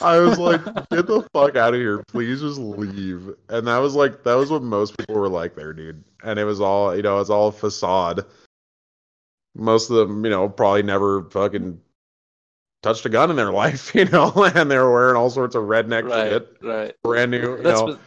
I 0.00 0.20
was 0.20 0.38
like, 0.38 0.64
get 0.90 1.08
the 1.08 1.28
fuck 1.32 1.56
out 1.56 1.74
of 1.74 1.80
here, 1.80 2.04
please, 2.06 2.42
just 2.42 2.60
leave. 2.60 3.34
And 3.48 3.66
that 3.66 3.78
was 3.78 3.96
like, 3.96 4.22
that 4.22 4.34
was 4.34 4.52
what 4.52 4.62
most 4.62 4.96
people 4.96 5.16
were 5.16 5.28
like 5.28 5.56
there, 5.56 5.72
dude. 5.72 6.04
And 6.22 6.38
it 6.38 6.44
was 6.44 6.60
all, 6.60 6.94
you 6.94 7.02
know, 7.02 7.18
it's 7.18 7.28
all 7.28 7.50
facade. 7.50 8.24
Most 9.56 9.90
of 9.90 9.96
them, 9.96 10.24
you 10.24 10.30
know, 10.30 10.48
probably 10.48 10.84
never 10.84 11.24
fucking 11.30 11.80
touched 12.82 13.04
a 13.04 13.08
gun 13.08 13.30
in 13.30 13.36
their 13.36 13.52
life, 13.52 13.92
you 13.96 14.04
know, 14.04 14.30
and 14.54 14.70
they 14.70 14.78
were 14.78 14.92
wearing 14.92 15.16
all 15.16 15.30
sorts 15.30 15.56
of 15.56 15.64
redneck 15.64 16.08
right, 16.08 16.30
shit, 16.30 16.56
right. 16.62 16.94
brand 17.02 17.32
new, 17.32 17.56
you 17.56 17.62
That's 17.64 17.80
know. 17.80 17.98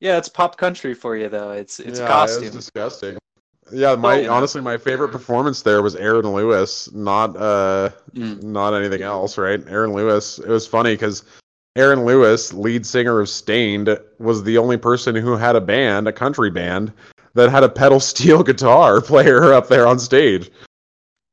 Yeah, 0.00 0.16
it's 0.18 0.28
pop 0.28 0.56
country 0.56 0.94
for 0.94 1.16
you 1.16 1.28
though. 1.28 1.50
It's 1.50 1.80
it's 1.80 1.98
yeah, 2.00 2.06
costume. 2.06 2.44
It 2.44 2.54
was 2.54 2.64
disgusting. 2.66 3.18
Yeah, 3.72 3.94
my 3.94 4.20
Well- 4.22 4.32
honestly, 4.34 4.60
my 4.60 4.76
favorite 4.76 5.10
performance 5.10 5.62
there 5.62 5.82
was 5.82 5.96
Aaron 5.96 6.26
Lewis, 6.32 6.92
not 6.92 7.36
uh, 7.36 7.90
Mm. 8.14 8.42
not 8.42 8.74
anything 8.74 9.02
else, 9.02 9.38
right? 9.38 9.62
Aaron 9.68 9.92
Lewis. 9.94 10.38
It 10.38 10.48
was 10.48 10.66
funny 10.66 10.94
because 10.94 11.22
Aaron 11.76 12.04
Lewis, 12.04 12.52
lead 12.52 12.84
singer 12.84 13.18
of 13.20 13.28
Staind, 13.28 13.98
was 14.18 14.42
the 14.44 14.58
only 14.58 14.76
person 14.76 15.14
who 15.16 15.36
had 15.36 15.56
a 15.56 15.60
band, 15.60 16.06
a 16.06 16.12
country 16.12 16.50
band, 16.50 16.92
that 17.34 17.50
had 17.50 17.64
a 17.64 17.68
pedal 17.68 17.98
steel 18.10 18.42
guitar 18.42 19.00
player 19.00 19.52
up 19.54 19.68
there 19.68 19.86
on 19.86 19.98
stage. 19.98 20.50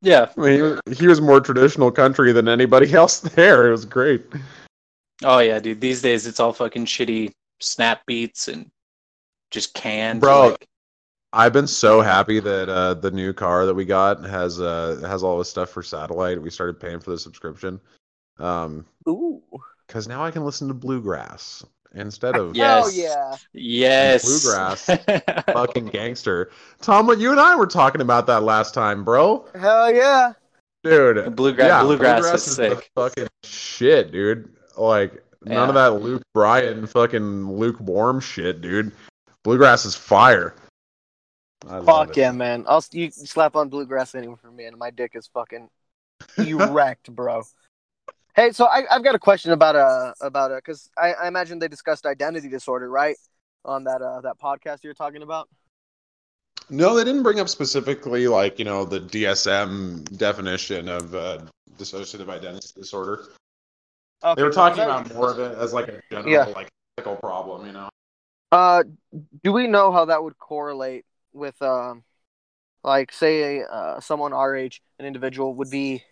Yeah. 0.01 0.29
I 0.37 0.39
mean, 0.41 0.53
he 0.55 0.61
was, 0.61 0.79
he 0.99 1.07
was 1.07 1.19
more 1.19 1.41
traditional 1.41 1.91
country 1.91 2.31
than 2.31 2.47
anybody 2.47 2.93
else 3.01 3.19
there. 3.19 3.67
It 3.67 3.71
was 3.71 3.83
great. 3.85 4.23
Oh 5.23 5.39
yeah, 5.39 5.59
dude. 5.59 5.81
These 5.81 6.01
days 6.01 6.25
it's 6.25 6.39
all 6.39 6.53
fucking 6.53 6.85
shitty 6.85 7.31
snap 7.59 8.01
beats 8.05 8.47
and 8.47 8.69
just 9.51 9.73
canned. 9.73 10.21
Bro, 10.21 10.49
like- 10.49 10.67
I've 11.31 11.53
been 11.53 11.67
so 11.67 12.01
happy 12.01 12.39
that 12.39 12.69
uh, 12.69 12.95
the 12.95 13.11
new 13.11 13.33
car 13.33 13.65
that 13.67 13.73
we 13.75 13.85
got 13.85 14.23
has 14.25 14.59
uh, 14.59 14.99
has 15.07 15.21
all 15.23 15.37
this 15.37 15.49
stuff 15.49 15.69
for 15.69 15.83
satellite. 15.83 16.41
We 16.41 16.49
started 16.49 16.79
paying 16.79 16.99
for 16.99 17.11
the 17.11 17.19
subscription. 17.19 17.79
Um, 18.39 18.85
Ooh. 19.07 19.41
because 19.85 20.07
now 20.07 20.23
I 20.23 20.31
can 20.31 20.43
listen 20.45 20.67
to 20.69 20.73
bluegrass 20.73 21.63
instead 21.93 22.35
of 22.35 22.55
Yeah. 22.55 22.75
Hell 22.79 22.91
Yes. 22.91 23.45
yeah. 23.53 23.61
yes. 23.61 24.25
Bluegrass. 24.43 24.85
fucking 25.53 25.87
gangster. 25.87 26.49
Tom, 26.81 27.05
what 27.05 27.19
you 27.19 27.31
and 27.31 27.39
I 27.39 27.55
were 27.55 27.67
talking 27.67 28.01
about 28.01 28.25
that 28.27 28.41
last 28.43 28.73
time, 28.73 29.03
bro. 29.03 29.45
Hell 29.59 29.93
yeah. 29.93 30.33
Dude, 30.83 31.35
Bluegrass- 31.35 31.67
yeah, 31.67 31.83
bluegrass 31.83 32.25
is 32.33 32.55
the 32.55 32.69
sick. 32.75 32.89
fucking 32.95 33.27
shit, 33.43 34.11
dude. 34.11 34.49
Like 34.77 35.23
none 35.45 35.69
of 35.69 35.75
that 35.75 36.01
Luke 36.01 36.23
Bryan 36.33 36.87
fucking 36.87 37.51
lukewarm 37.51 38.19
shit, 38.19 38.61
dude. 38.61 38.91
Bluegrass 39.43 39.85
is 39.85 39.95
fire. 39.95 40.55
I 41.67 41.81
Fuck 41.81 42.15
yeah, 42.15 42.31
man. 42.31 42.65
I'll 42.67 42.83
you 42.91 43.11
slap 43.11 43.55
on 43.55 43.69
bluegrass 43.69 44.15
anywhere 44.15 44.37
for 44.37 44.51
me, 44.51 44.65
and 44.65 44.77
my 44.77 44.91
dick 44.91 45.11
is 45.15 45.27
fucking 45.27 45.69
erect, 46.37 47.11
bro. 47.15 47.43
Hey, 48.35 48.51
so 48.51 48.65
I, 48.65 48.83
I've 48.89 49.03
got 49.03 49.15
a 49.15 49.19
question 49.19 49.51
about 49.51 49.75
uh 49.75 50.13
about 50.21 50.51
uh 50.51 50.55
because 50.55 50.89
I, 50.97 51.13
I 51.13 51.27
imagine 51.27 51.59
they 51.59 51.67
discussed 51.67 52.05
identity 52.05 52.47
disorder, 52.47 52.89
right? 52.89 53.17
On 53.65 53.83
that 53.83 54.01
uh 54.01 54.21
that 54.21 54.39
podcast 54.39 54.83
you're 54.83 54.93
talking 54.93 55.23
about. 55.23 55.49
No, 56.69 56.95
they 56.95 57.03
didn't 57.03 57.23
bring 57.23 57.39
up 57.39 57.49
specifically 57.49 58.27
like 58.27 58.59
you 58.59 58.65
know 58.65 58.85
the 58.85 58.99
DSM 58.99 60.17
definition 60.17 60.87
of 60.87 61.15
uh, 61.15 61.39
dissociative 61.77 62.29
identity 62.29 62.67
disorder. 62.75 63.25
Okay, 64.23 64.41
They 64.41 64.43
were 64.45 64.51
talking 64.53 64.77
that- 64.77 64.85
about 64.89 65.13
more 65.13 65.31
of 65.31 65.39
it 65.39 65.57
as 65.57 65.73
like 65.73 65.87
a 65.87 66.01
general 66.11 66.31
Yeah. 66.33 66.45
like 66.55 66.69
ethical 66.97 67.15
problem, 67.17 67.65
you 67.65 67.71
know. 67.71 67.89
Uh, 68.51 68.83
do 69.43 69.53
we 69.53 69.67
know 69.67 69.91
how 69.91 70.05
that 70.05 70.23
would 70.23 70.37
correlate 70.37 71.05
with 71.33 71.61
um, 71.61 72.03
like 72.83 73.11
say 73.11 73.61
uh 73.63 73.99
someone 73.99 74.33
our 74.33 74.55
age, 74.55 74.81
an 74.99 75.05
individual 75.05 75.53
would 75.55 75.69
be 75.69 76.03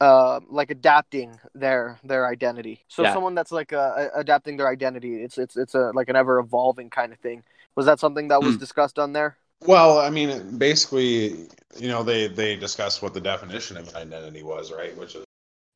uh 0.00 0.38
like 0.48 0.70
adapting 0.70 1.38
their 1.54 1.98
their 2.04 2.26
identity. 2.26 2.84
So 2.88 3.02
Yeah. 3.02 3.12
someone 3.14 3.34
that's 3.34 3.50
like 3.52 3.72
uh, 3.72 4.08
adapting 4.14 4.56
their 4.56 4.68
identity, 4.68 5.22
it's 5.22 5.38
it's 5.38 5.56
it's 5.56 5.74
a 5.74 5.90
like 5.94 6.08
an 6.08 6.16
ever 6.16 6.38
evolving 6.38 6.90
kind 6.90 7.12
of 7.12 7.18
thing. 7.18 7.42
Was 7.74 7.86
that 7.86 7.98
something 8.00 8.28
that 8.28 8.42
was 8.42 8.54
Hmm. 8.54 8.60
discussed 8.60 8.98
on 8.98 9.12
there? 9.12 9.36
Well, 9.66 9.98
I 9.98 10.10
mean, 10.10 10.56
basically, 10.58 11.48
you 11.76 11.88
know, 11.88 12.02
they 12.04 12.28
they 12.28 12.54
discussed 12.56 13.02
what 13.02 13.14
the 13.14 13.20
definition 13.20 13.76
of 13.76 13.94
identity 13.96 14.42
was, 14.42 14.72
right? 14.72 14.96
Which 14.96 15.16
is 15.16 15.24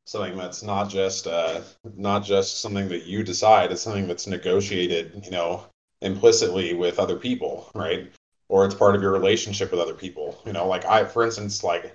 something 0.05 0.37
that's 0.37 0.62
not 0.62 0.91
just 0.91 1.27
uh, 1.27 1.61
not 1.97 2.25
just 2.25 2.61
something 2.61 2.88
that 2.88 3.05
you 3.05 3.23
decide. 3.23 3.73
It's 3.73 3.83
something 3.83 4.07
that's 4.07 4.27
negotiated, 4.27 5.23
you 5.25 5.31
know, 5.31 5.65
implicitly 6.01 6.75
with 6.75 6.99
other 6.99 7.17
people, 7.17 7.71
right? 7.75 8.11
Or 8.49 8.65
it's 8.67 8.75
part 8.75 8.95
of 8.95 9.03
your 9.03 9.12
relationship 9.12 9.71
with 9.71 9.81
other 9.81 9.95
people. 9.95 10.41
You 10.45 10.53
know, 10.53 10.67
like 10.67 10.85
I, 10.85 11.05
for 11.05 11.25
instance, 11.25 11.65
like 11.65 11.95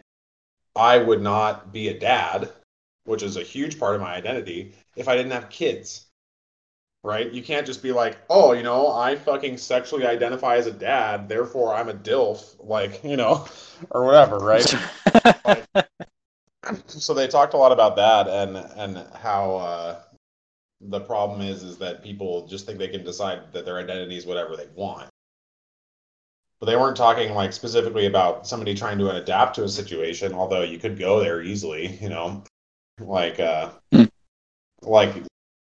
I 0.75 0.97
would 0.97 1.21
not 1.21 1.71
be 1.71 1.89
a 1.89 1.99
dad, 1.99 2.51
which 3.05 3.23
is 3.23 3.37
a 3.37 3.43
huge 3.43 3.79
part 3.79 3.95
of 3.95 4.01
my 4.01 4.13
identity, 4.13 4.73
if 4.95 5.07
I 5.07 5.15
didn't 5.15 5.31
have 5.31 5.49
kids. 5.49 6.05
Right? 7.03 7.31
You 7.31 7.41
can't 7.41 7.65
just 7.65 7.83
be 7.83 7.93
like, 7.93 8.17
oh, 8.29 8.51
you 8.51 8.63
know, 8.63 8.91
I 8.91 9.15
fucking 9.15 9.57
sexually 9.57 10.05
identify 10.05 10.57
as 10.57 10.67
a 10.67 10.71
dad, 10.71 11.29
therefore 11.29 11.73
I'm 11.73 11.87
a 11.87 11.93
DILF, 11.93 12.57
like, 12.59 13.01
you 13.03 13.15
know, 13.15 13.47
or 13.91 14.03
whatever, 14.03 14.39
right? 14.39 14.75
so 16.87 17.13
they 17.13 17.27
talked 17.27 17.53
a 17.53 17.57
lot 17.57 17.71
about 17.71 17.95
that 17.95 18.27
and 18.27 18.57
and 18.57 19.05
how 19.15 19.55
uh, 19.57 19.99
the 20.81 20.99
problem 20.99 21.41
is 21.41 21.63
is 21.63 21.77
that 21.77 22.03
people 22.03 22.47
just 22.47 22.65
think 22.65 22.77
they 22.77 22.87
can 22.87 23.03
decide 23.03 23.51
that 23.53 23.65
their 23.65 23.77
identity 23.77 24.17
is 24.17 24.25
whatever 24.25 24.55
they 24.55 24.67
want. 24.75 25.07
But 26.59 26.65
they 26.67 26.75
weren't 26.75 26.97
talking 26.97 27.33
like 27.33 27.53
specifically 27.53 28.07
about 28.07 28.47
somebody 28.47 28.73
trying 28.73 28.97
to 28.99 29.11
adapt 29.11 29.55
to 29.55 29.63
a 29.63 29.69
situation, 29.69 30.33
although 30.33 30.63
you 30.63 30.79
could 30.79 30.97
go 30.97 31.19
there 31.19 31.41
easily, 31.41 31.97
you 32.01 32.09
know, 32.09 32.43
like 32.99 33.39
uh, 33.39 33.69
Hmm. 33.93 34.05
like 34.81 35.13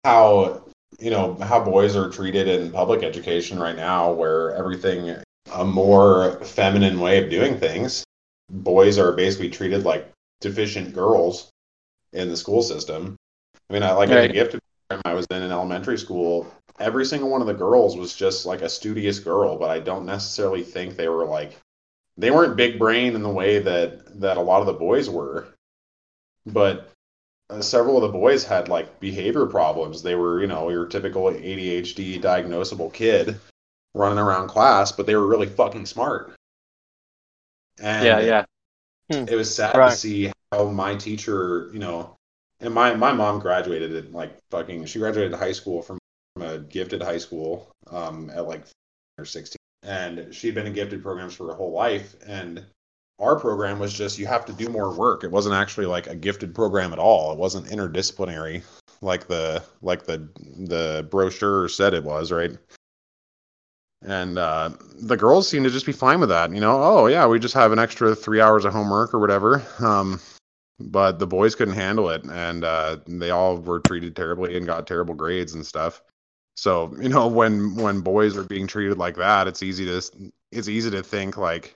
how 0.05 0.63
you 0.99 1.11
know 1.11 1.35
how 1.35 1.63
boys 1.63 1.97
are 1.97 2.11
treated 2.11 2.49
in 2.49 2.73
public 2.73 3.03
education 3.03 3.59
right 3.59 3.77
now, 3.77 4.13
where 4.13 4.55
everything 4.55 5.17
a 5.55 5.65
more 5.65 6.41
feminine 6.45 6.99
way 7.01 7.23
of 7.23 7.31
doing 7.31 7.59
things. 7.59 8.05
Boys 8.51 8.99
are 8.99 9.13
basically 9.13 9.51
treated 9.51 9.85
like 9.85 10.11
deficient 10.41 10.95
girls 10.95 11.51
in 12.13 12.29
the 12.29 12.37
school 12.37 12.63
system. 12.63 13.17
I 13.69 13.73
mean, 13.73 13.83
I 13.83 13.93
like 13.93 14.09
in 14.11 14.17
Right. 14.17 14.29
the 14.29 14.35
gifted 14.35 14.61
program 14.89 15.03
I 15.05 15.15
was 15.15 15.27
in 15.31 15.43
in 15.43 15.51
elementary 15.51 15.99
school. 15.99 16.47
Every 16.79 17.05
single 17.05 17.31
one 17.31 17.41
of 17.41 17.47
the 17.47 17.55
girls 17.55 17.97
was 17.97 18.15
just 18.15 18.47
like 18.47 18.63
a 18.63 18.69
studious 18.69 19.19
girl, 19.19 19.57
but 19.57 19.71
I 19.71 19.81
don't 19.81 20.07
necessarily 20.07 20.63
think 20.63 20.97
they 20.97 21.09
were 21.09 21.25
like 21.25 21.59
they 22.19 22.31
weren't 22.31 22.57
big 22.57 22.79
brain 22.79 23.15
in 23.15 23.23
the 23.23 23.29
way 23.29 23.59
that 23.59 24.21
that 24.21 24.37
a 24.37 24.41
lot 24.41 24.61
of 24.61 24.67
the 24.67 24.73
boys 24.73 25.09
were. 25.11 25.49
But 26.47 26.91
uh, 27.51 27.61
several 27.61 27.97
of 27.97 28.03
the 28.03 28.19
boys 28.19 28.45
had 28.45 28.69
like 28.69 29.01
behavior 29.01 29.47
problems. 29.47 30.03
They 30.03 30.15
were, 30.15 30.41
you 30.41 30.47
know, 30.47 30.69
your 30.69 30.87
typical 30.87 31.25
ADHD 31.25 32.21
diagnosable 32.21 32.93
kid 32.93 33.39
running 33.95 34.19
around 34.19 34.49
class, 34.49 34.93
but 34.93 35.07
they 35.07 35.15
were 35.17 35.27
really 35.27 35.47
fucking 35.47 35.87
smart. 35.87 36.33
And 37.79 38.05
yeah, 38.05 38.21
yeah. 38.21 38.45
It 39.09 39.35
was 39.37 39.55
sad 39.55 39.77
Right. 39.77 39.91
to 39.91 39.97
see 39.97 40.33
how 40.53 40.69
my 40.71 40.95
teacher, 40.95 41.71
you 41.73 41.79
know, 41.79 42.15
and 42.61 42.73
my 42.73 42.95
my 42.95 43.13
mom 43.13 43.39
graduated 43.41 43.95
at 43.95 44.13
like 44.13 44.37
fucking 44.51 44.87
she 44.87 44.99
graduated 44.99 45.35
high 45.35 45.53
school 45.53 45.83
from, 45.83 45.99
from 46.35 46.43
a 46.47 46.59
gifted 46.59 47.03
high 47.03 47.19
school 47.19 47.71
um 47.91 48.31
at 48.31 48.47
like 48.47 48.65
or 49.19 49.25
16 49.25 49.57
and 49.83 50.35
she'd 50.35 50.55
been 50.55 50.67
in 50.67 50.73
gifted 50.73 51.03
programs 51.03 51.35
for 51.35 51.47
her 51.49 51.55
whole 51.55 51.73
life 51.73 52.17
and 52.27 52.65
our 53.19 53.39
program 53.39 53.79
was 53.79 53.93
just 53.95 54.19
you 54.19 54.27
have 54.27 54.45
to 54.45 54.53
do 54.53 54.69
more 54.69 54.93
work. 54.93 55.25
It 55.25 55.31
wasn't 55.31 55.55
actually 55.55 55.87
like 55.87 56.07
a 56.07 56.15
gifted 56.15 56.55
program 56.55 56.93
at 56.93 56.99
all. 56.99 57.33
It 57.33 57.39
wasn't 57.39 57.67
interdisciplinary 57.67 58.63
like 59.03 59.27
the 59.27 59.63
like 59.83 60.05
the 60.05 60.29
the 60.69 61.07
brochure 61.11 61.69
said 61.69 61.95
it 61.95 62.05
was, 62.05 62.33
right? 62.33 62.57
And 64.07 64.39
uh, 64.39 64.71
the 65.01 65.17
girls 65.17 65.49
seem 65.49 65.65
to 65.65 65.71
just 65.71 65.85
be 65.85 65.93
fine 65.93 66.21
with 66.21 66.29
that. 66.29 66.53
You 66.53 66.61
know, 66.61 66.81
oh 66.81 67.07
yeah, 67.09 67.27
we 67.27 67.41
just 67.41 67.55
have 67.55 67.73
an 67.73 67.79
extra 67.81 68.15
three 68.15 68.41
hours 68.41 68.65
of 68.65 68.73
homework 68.73 69.13
or 69.13 69.19
whatever. 69.19 69.67
Um, 69.81 70.21
but 70.79 71.19
the 71.19 71.27
boys 71.27 71.55
couldn't 71.57 71.75
handle 71.75 72.09
it, 72.11 72.23
and 72.25 72.63
uh, 72.63 72.99
they 73.07 73.31
all 73.31 73.57
were 73.57 73.81
treated 73.81 74.15
terribly 74.15 74.57
and 74.57 74.65
got 74.67 74.87
terrible 74.87 75.15
grades 75.15 75.55
and 75.55 75.67
stuff. 75.67 76.03
So 76.57 76.95
you 77.01 77.09
know, 77.09 77.27
when 77.27 77.75
when 77.77 78.01
boys 78.01 78.37
are 78.37 78.45
being 78.45 78.67
treated 78.69 78.97
like 78.97 79.17
that, 79.17 79.49
it's 79.49 79.63
easy 79.63 79.85
to 79.87 80.01
it's 80.53 80.69
easy 80.69 80.91
to 80.91 81.03
think 81.03 81.37
like, 81.37 81.75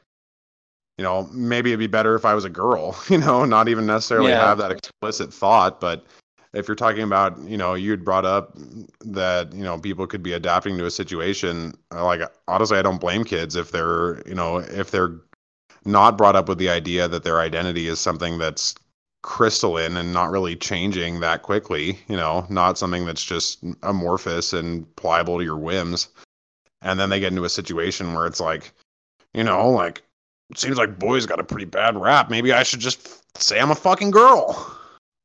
you 0.99 1.03
know, 1.03 1.29
maybe 1.33 1.71
it'd 1.71 1.81
be 1.81 1.87
better 1.89 2.15
if 2.15 2.25
I 2.25 2.35
was 2.35 2.45
a 2.45 2.51
girl. 2.51 2.97
You 3.11 3.19
know, 3.19 3.45
not 3.45 3.69
even 3.69 3.87
necessarily 3.87 4.31
Yeah. 4.33 4.39
have 4.39 4.59
that 4.59 4.71
explicit 4.71 5.35
thought, 5.35 5.81
but 5.81 6.07
if 6.53 6.67
you're 6.67 6.75
talking 6.75 7.03
about, 7.03 7.39
you 7.41 7.57
know, 7.57 7.75
you'd 7.75 8.05
brought 8.05 8.25
up 8.25 8.57
that, 9.05 9.53
you 9.53 9.63
know, 9.63 9.79
people 9.79 10.07
could 10.07 10.23
be 10.23 10.33
adapting 10.33 10.77
to 10.79 10.87
a 10.87 10.91
situation, 10.91 11.75
uh, 11.95 12.05
like 12.05 12.21
honestly, 12.49 12.79
I 12.79 12.83
don't 12.83 13.01
blame 13.01 13.25
kids 13.25 13.55
if 13.57 13.71
they're, 13.71 14.23
you 14.27 14.35
know, 14.35 14.59
if 14.59 14.91
they're 14.91 15.21
not 15.85 16.19
brought 16.19 16.37
up 16.37 16.49
with 16.49 16.59
the 16.59 16.69
idea 16.69 17.09
that 17.09 17.23
their 17.23 17.41
identity 17.41 17.87
is 17.87 18.01
something 18.01 18.39
that's 18.39 18.75
crystalline 19.23 19.97
and 19.97 20.13
not 20.13 20.31
really 20.31 20.57
changing 20.57 21.21
that 21.21 21.43
quickly, 21.43 21.99
you 22.09 22.17
know, 22.17 22.47
not 22.49 22.79
something 22.79 23.07
that's 23.07 23.25
just 23.25 23.63
amorphous 23.83 24.53
and 24.53 24.95
pliable 24.97 25.39
to 25.39 25.45
your 25.45 25.59
whims. 25.59 26.09
And 26.83 26.99
then 26.99 27.11
they 27.11 27.21
get 27.21 27.33
into 27.33 27.45
a 27.45 27.51
situation 27.51 28.15
where 28.15 28.27
it's 28.27 28.41
like, 28.41 28.73
you 29.35 29.45
know, 29.45 29.69
like 29.69 30.03
it 30.51 30.59
seems 30.59 30.79
like 30.79 30.99
boys 30.99 31.27
got 31.27 31.39
a 31.39 31.45
pretty 31.45 31.67
bad 31.67 31.97
rap. 31.97 32.31
Maybe 32.31 32.53
I 32.53 32.63
should 32.63 32.81
just 32.81 33.23
say 33.41 33.61
I'm 33.61 33.71
a 33.71 33.77
fucking 33.77 34.11
girl. 34.11 34.77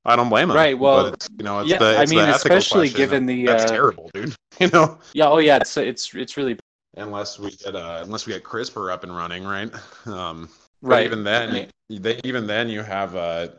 I 0.06 0.15
don't 0.15 0.30
blame 0.30 0.50
him. 0.50 0.56
Right, 0.56 0.78
well, 0.78 1.08
it's, 1.08 1.28
you 1.38 1.44
know, 1.44 1.62
it's 1.62 1.72
yeah, 1.72 1.80
the, 1.80 1.98
I 1.98 2.06
mean, 2.06 2.30
especially 2.30 2.89
given 2.89 3.26
the, 3.26 3.46
that's 3.46 3.65
uh, 3.65 3.76
terrible, 3.76 4.12
dude. 4.13 4.36
You 4.60 4.70
know, 4.70 5.00
Yeah. 5.12 5.28
Oh, 5.28 5.39
yeah. 5.39 5.58
It's 5.58 5.76
it's 5.76 6.13
it's 6.15 6.38
really 6.38 6.58
unless 6.96 7.38
we 7.38 7.52
get 7.52 7.76
uh, 7.76 8.02
unless 8.06 8.26
we 8.26 8.32
get 8.32 8.44
CRISPR 8.44 8.89
up 8.89 9.04
and 9.04 9.13
running, 9.13 9.44
right? 9.44 9.70
Um, 10.06 10.48
right. 10.82 11.06
even 11.06 11.24
then, 11.26 11.68
they, 11.89 12.22
even 12.24 12.48
then, 12.48 12.70
you 12.70 12.84
have 12.84 13.15
uh, 13.18 13.50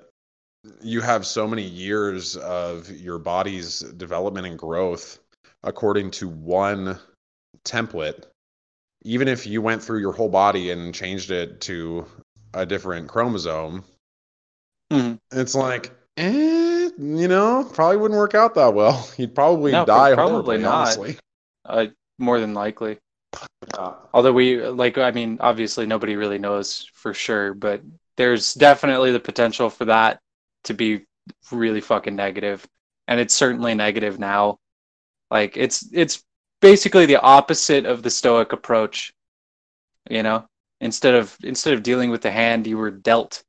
you 0.80 1.00
have 1.02 1.26
so 1.26 1.46
many 1.46 1.64
years 1.64 2.36
of 2.36 2.90
your 2.90 3.18
body's 3.18 3.80
development 3.80 4.46
and 4.46 4.58
growth 4.58 5.18
according 5.64 6.12
to 6.12 6.28
one 6.28 6.98
template. 7.64 8.24
Even 9.02 9.28
if 9.28 9.46
you 9.46 9.60
went 9.60 9.82
through 9.82 9.98
your 10.00 10.12
whole 10.12 10.28
body 10.28 10.70
and 10.70 10.94
changed 10.94 11.30
it 11.30 11.60
to 11.62 12.06
a 12.54 12.64
different 12.64 13.08
chromosome, 13.08 13.84
Mhm. 14.90 15.18
it's 15.32 15.54
like, 15.54 15.92
eh, 16.16 16.90
you 16.98 17.28
know, 17.28 17.68
probably 17.72 17.96
wouldn't 17.98 18.18
work 18.18 18.34
out 18.34 18.54
that 18.54 18.74
well. 18.74 19.08
He'd 19.16 19.34
probably 19.34 19.72
No, 19.72 19.84
die 19.84 20.14
probably 20.14 20.58
not. 20.58 20.96
Uh, 21.64 21.86
more 22.18 22.40
than 22.40 22.54
likely. 22.54 22.98
Yeah. 23.74 23.94
Although 24.14 24.32
we 24.32 24.62
like, 24.66 24.98
I 24.98 25.10
mean, 25.10 25.38
obviously 25.40 25.86
nobody 25.86 26.16
really 26.16 26.38
knows 26.38 26.88
for 26.94 27.12
sure, 27.12 27.54
but 27.54 27.82
there's 28.16 28.54
definitely 28.54 29.12
the 29.12 29.20
potential 29.20 29.68
for 29.68 29.86
that 29.86 30.20
to 30.64 30.74
be 30.74 31.04
really 31.50 31.80
fucking 31.80 32.16
negative, 32.16 32.66
and 33.08 33.20
it's 33.20 33.34
certainly 33.34 33.74
negative 33.74 34.18
now. 34.18 34.58
Like 35.30 35.56
it's 35.56 35.88
it's 35.92 36.22
basically 36.60 37.06
the 37.06 37.20
opposite 37.20 37.84
of 37.86 38.02
the 38.02 38.10
Stoic 38.10 38.52
approach. 38.52 39.12
You 40.08 40.22
know, 40.22 40.46
instead 40.80 41.14
of 41.14 41.36
instead 41.42 41.74
of 41.74 41.82
dealing 41.82 42.10
with 42.10 42.22
the 42.22 42.30
hand 42.30 42.66
you 42.66 42.78
were 42.78 42.90
dealt 42.90 43.42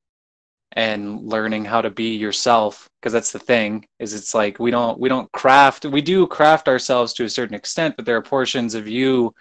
and 0.73 1.23
learning 1.23 1.65
how 1.65 1.81
to 1.81 1.89
be 1.89 2.15
yourself 2.15 2.89
because 3.01 3.13
that's 3.13 3.31
the 3.31 3.39
thing 3.39 3.85
is 3.99 4.13
it's 4.13 4.33
like 4.33 4.59
we 4.59 4.69
don't 4.69 4.99
we 4.99 5.07
don't 5.07 5.31
craft 5.31 5.85
we 5.85 6.01
do 6.01 6.27
craft 6.27 6.67
ourselves 6.67 7.13
to 7.13 7.23
a 7.23 7.29
certain 7.29 7.55
extent 7.55 7.95
but 7.95 8.05
there 8.05 8.17
are 8.17 8.21
portions 8.21 8.75
of 8.75 8.87
you 8.87 9.33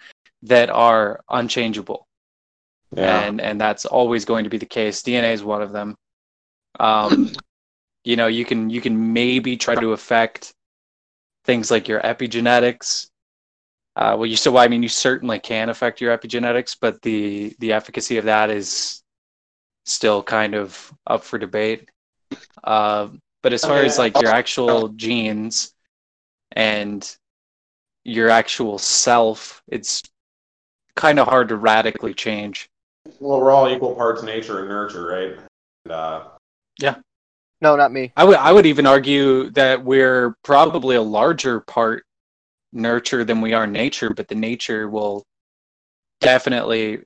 that 0.43 0.69
are 0.69 1.21
unchangeable. 1.29 2.07
Yeah. 2.95 3.23
and 3.23 3.41
and 3.41 3.59
that's 3.59 3.85
always 3.85 4.23
going 4.23 4.45
to 4.45 4.49
be 4.49 4.57
the 4.57 4.65
case. 4.65 5.03
Dna 5.03 5.33
is 5.33 5.43
one 5.43 5.61
of 5.61 5.73
them. 5.73 5.95
Um 6.79 7.33
you 8.03 8.15
know 8.15 8.27
you 8.27 8.45
can 8.45 8.69
you 8.69 8.79
can 8.79 9.13
maybe 9.13 9.57
try 9.57 9.75
to 9.75 9.91
affect 9.91 10.53
things 11.43 11.69
like 11.69 11.87
your 11.87 12.01
epigenetics. 12.01 13.09
Uh, 13.95 14.15
well 14.15 14.27
you 14.27 14.35
so 14.35 14.55
i 14.57 14.67
mean 14.67 14.83
you 14.83 14.89
certainly 14.89 15.39
can 15.39 15.69
affect 15.69 15.99
your 15.99 16.15
epigenetics 16.15 16.77
but 16.79 17.01
the 17.01 17.55
the 17.57 17.73
efficacy 17.73 18.17
of 18.17 18.25
that 18.25 18.51
is 18.51 19.01
still 19.87 20.21
kind 20.21 20.53
of 20.53 20.93
up 21.07 21.23
for 21.23 21.37
debate 21.39 21.89
uh, 22.63 23.07
but 23.43 23.53
as 23.53 23.63
far 23.63 23.81
as 23.83 23.97
like 23.97 24.19
your 24.19 24.29
actual 24.29 24.89
genes 24.89 25.73
and 26.53 27.17
your 28.03 28.29
actual 28.29 28.77
self 28.77 29.61
it's 29.67 30.03
kind 30.95 31.19
of 31.19 31.27
hard 31.27 31.49
to 31.49 31.55
radically 31.55 32.13
change 32.13 32.69
Well, 33.19 33.39
we're 33.39 33.51
all 33.51 33.69
equal 33.69 33.95
parts 33.95 34.23
nature 34.23 34.59
and 34.59 34.69
nurture, 34.69 35.05
right? 35.07 35.37
And, 35.85 35.91
uh, 35.91 36.23
Yeah. 36.79 36.95
No, 37.61 37.75
not 37.75 37.91
me. 37.91 38.11
I 38.15 38.23
would 38.23 38.37
I 38.37 38.51
would 38.51 38.65
even 38.65 38.85
argue 38.85 39.49
that 39.51 39.83
we're 39.83 40.35
probably 40.43 40.95
a 40.95 41.01
larger 41.01 41.59
part 41.61 42.03
nurture 42.71 43.23
than 43.23 43.41
we 43.41 43.53
are 43.53 43.65
nature, 43.65 44.11
but 44.11 44.27
the 44.27 44.35
nature 44.35 44.89
will 44.89 45.23
definitely 46.19 46.99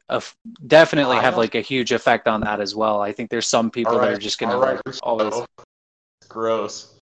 definitely 0.67 1.17
have 1.17 1.37
like 1.37 1.55
a 1.55 1.61
huge 1.61 1.91
effect 1.91 2.27
on 2.27 2.41
that 2.41 2.59
as 2.59 2.75
well. 2.75 3.01
I 3.01 3.11
think 3.11 3.29
there's 3.29 3.47
some 3.47 3.69
people 3.69 3.99
that 3.99 4.09
are 4.09 4.17
just 4.17 4.41
right, 4.41 4.79
like, 4.85 4.95
always 5.03 5.33
Gross. 6.29 6.95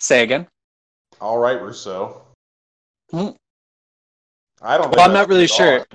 say 0.00 0.22
again. 0.22 0.46
All 1.20 1.38
right, 1.38 1.60
Rousseau. 1.60 2.22
Hmm. 3.10 3.28
I 4.60 4.76
don't. 4.78 4.90
Well, 4.94 5.06
I'm 5.06 5.12
not 5.12 5.28
really 5.28 5.42
all. 5.42 5.56
sure. 5.56 5.86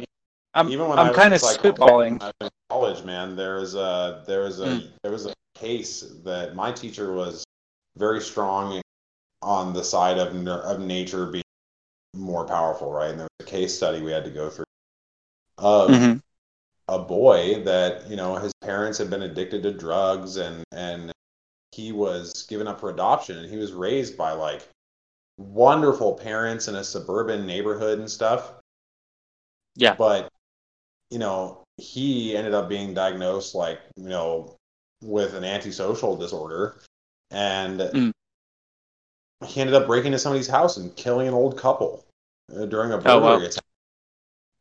I'm 0.54 0.70
Even 0.70 0.88
when 0.90 1.00
I'm 1.00 1.14
kind 1.14 1.34
of 1.34 1.42
spitballing. 1.42 2.22
in 2.42 2.50
college, 2.70 3.04
man, 3.04 3.36
there 3.36 3.56
was 3.56 3.76
a 3.76 4.24
there 4.28 4.42
was 4.42 4.60
a 4.60 4.80
Hmm. 4.80 4.86
there 5.04 5.12
was 5.12 5.26
a 5.26 5.34
case 5.56 6.02
that 6.24 6.56
my 6.56 6.72
teacher 6.72 7.14
was 7.14 7.44
very 7.98 8.22
strong 8.22 8.82
on 9.42 9.74
the 9.74 9.84
side 9.84 10.18
of 10.18 10.36
of 10.48 10.80
nature 10.80 11.26
being 11.28 11.44
more 12.16 12.46
powerful, 12.46 12.92
right? 12.92 13.12
And 13.12 13.20
there 13.20 13.28
was 13.40 13.48
a 13.48 13.50
case 13.50 13.76
study 13.76 14.02
we 14.02 14.12
had 14.12 14.24
to 14.26 14.32
go 14.32 14.50
through 14.50 14.66
of 15.62 15.90
Mhm. 15.92 16.22
a 16.90 17.00
boy 17.00 17.64
that 17.64 18.10
you 18.10 18.16
know 18.18 18.36
his 18.36 18.52
parents 18.62 18.98
had 18.98 19.10
been 19.10 19.22
addicted 19.24 19.64
to 19.64 19.72
drugs 19.72 20.36
and 20.38 20.64
and 20.74 21.12
he 21.72 21.92
was 21.94 22.44
given 22.50 22.68
up 22.68 22.80
for 22.82 22.90
adoption 22.90 23.38
and 23.38 23.50
he 23.50 23.56
was 23.58 23.72
raised 23.72 24.18
by 24.18 24.32
like 24.34 24.68
wonderful 25.38 26.14
parents 26.16 26.68
in 26.68 26.76
a 26.76 26.84
suburban 26.84 27.46
neighborhood 27.46 28.00
and 28.00 28.10
stuff 28.10 28.54
Yeah. 29.76 29.96
but 29.96 30.28
you 31.10 31.20
know 31.20 31.64
he 31.78 32.36
ended 32.36 32.54
up 32.54 32.68
being 32.68 32.94
diagnosed 32.94 33.56
like 33.56 33.80
you 33.96 34.10
know 34.10 34.56
with 35.02 35.34
an 35.36 35.44
antisocial 35.44 36.18
disorder 36.18 36.80
and 37.32 37.80
Mm. 37.80 38.12
he 39.46 39.62
ended 39.62 39.76
up 39.76 39.88
breaking 39.88 40.08
into 40.08 40.20
somebody's 40.20 40.48
house 40.48 40.78
and 40.78 40.96
killing 40.96 41.28
an 41.28 41.34
old 41.34 41.58
couple 41.58 42.06
uh, 42.56 42.66
during 42.66 42.92
a 42.92 42.98
Oh, 42.98 43.20
wow. 43.20 43.36
burglary 43.38 43.46
attack 43.48 43.64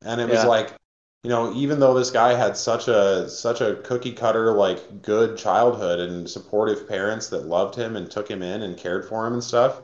and 0.02 0.20
it 0.20 0.28
was 0.28 0.44
like 0.44 0.74
you 1.22 1.30
know 1.30 1.52
even 1.54 1.78
though 1.80 1.94
this 1.94 2.10
guy 2.10 2.34
had 2.34 2.56
such 2.56 2.88
a 2.88 3.28
such 3.28 3.60
a 3.60 3.76
cookie 3.76 4.12
cutter 4.12 4.52
like 4.52 5.02
good 5.02 5.36
childhood 5.36 6.00
and 6.00 6.28
supportive 6.28 6.88
parents 6.88 7.28
that 7.28 7.46
loved 7.46 7.74
him 7.74 7.96
and 7.96 8.10
took 8.10 8.28
him 8.28 8.42
in 8.42 8.62
and 8.62 8.76
cared 8.76 9.04
for 9.08 9.26
him 9.26 9.34
and 9.34 9.44
stuff 9.44 9.82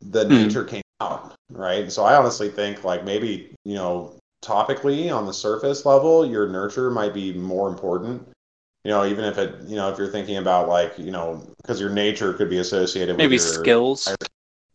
the 0.00 0.24
Mhm. 0.24 0.28
nature 0.28 0.64
came 0.64 0.82
out 1.00 1.34
right 1.50 1.90
so 1.90 2.04
i 2.04 2.14
honestly 2.14 2.48
think 2.48 2.84
like 2.84 3.04
maybe 3.04 3.54
you 3.64 3.74
know 3.74 4.12
topically 4.42 5.14
on 5.14 5.26
the 5.26 5.32
surface 5.32 5.84
level 5.84 6.24
your 6.24 6.48
nurture 6.48 6.90
might 6.90 7.12
be 7.12 7.32
more 7.34 7.68
important 7.68 8.26
you 8.84 8.90
know 8.90 9.04
even 9.04 9.24
if 9.24 9.36
it 9.38 9.54
you 9.66 9.76
know 9.76 9.90
if 9.90 9.98
you're 9.98 10.08
thinking 10.08 10.36
about 10.38 10.68
like 10.68 10.96
you 10.98 11.10
know 11.10 11.42
because 11.58 11.80
your 11.80 11.90
nature 11.90 12.32
could 12.32 12.48
be 12.48 12.58
associated 12.58 13.16
Maybe 13.18 13.36
with 13.36 13.44
your 13.44 13.64
skills. 13.64 14.16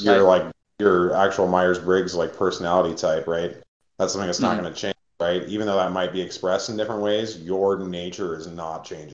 your 0.01 0.21
like 0.23 0.51
your 0.77 1.15
actual 1.15 1.47
myers-briggs 1.47 2.13
like 2.15 2.35
personality 2.35 2.93
type 2.95 3.27
right 3.27 3.55
that's 3.97 4.11
something 4.11 4.27
that's 4.27 4.41
not 4.41 4.57
Mhm. 4.57 4.61
going 4.61 4.73
to 4.73 4.79
change 4.79 4.95
right 5.25 5.43
even 5.47 5.65
though 5.67 5.77
that 5.77 5.91
might 5.91 6.13
be 6.13 6.21
expressed 6.21 6.69
in 6.69 6.77
different 6.77 7.01
ways 7.01 7.39
your 7.41 7.79
nature 7.79 8.35
is 8.37 8.47
not 8.47 8.83
changing 8.83 9.13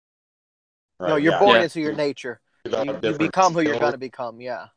right 0.99 1.09
no, 1.09 1.15
you're 1.15 1.31
Yeah. 1.31 1.39
born 1.39 1.57
Yeah. 1.57 1.63
into 1.63 1.81
your 1.81 1.93
nature. 1.95 2.39
develop 2.63 2.87
You, 2.87 2.93
you 2.93 2.99
different 3.01 3.31
become 3.31 3.53
who 3.53 3.61
you're 3.61 3.79
gonna 3.79 3.97
become. 3.97 4.41
Yeah. 4.41 4.67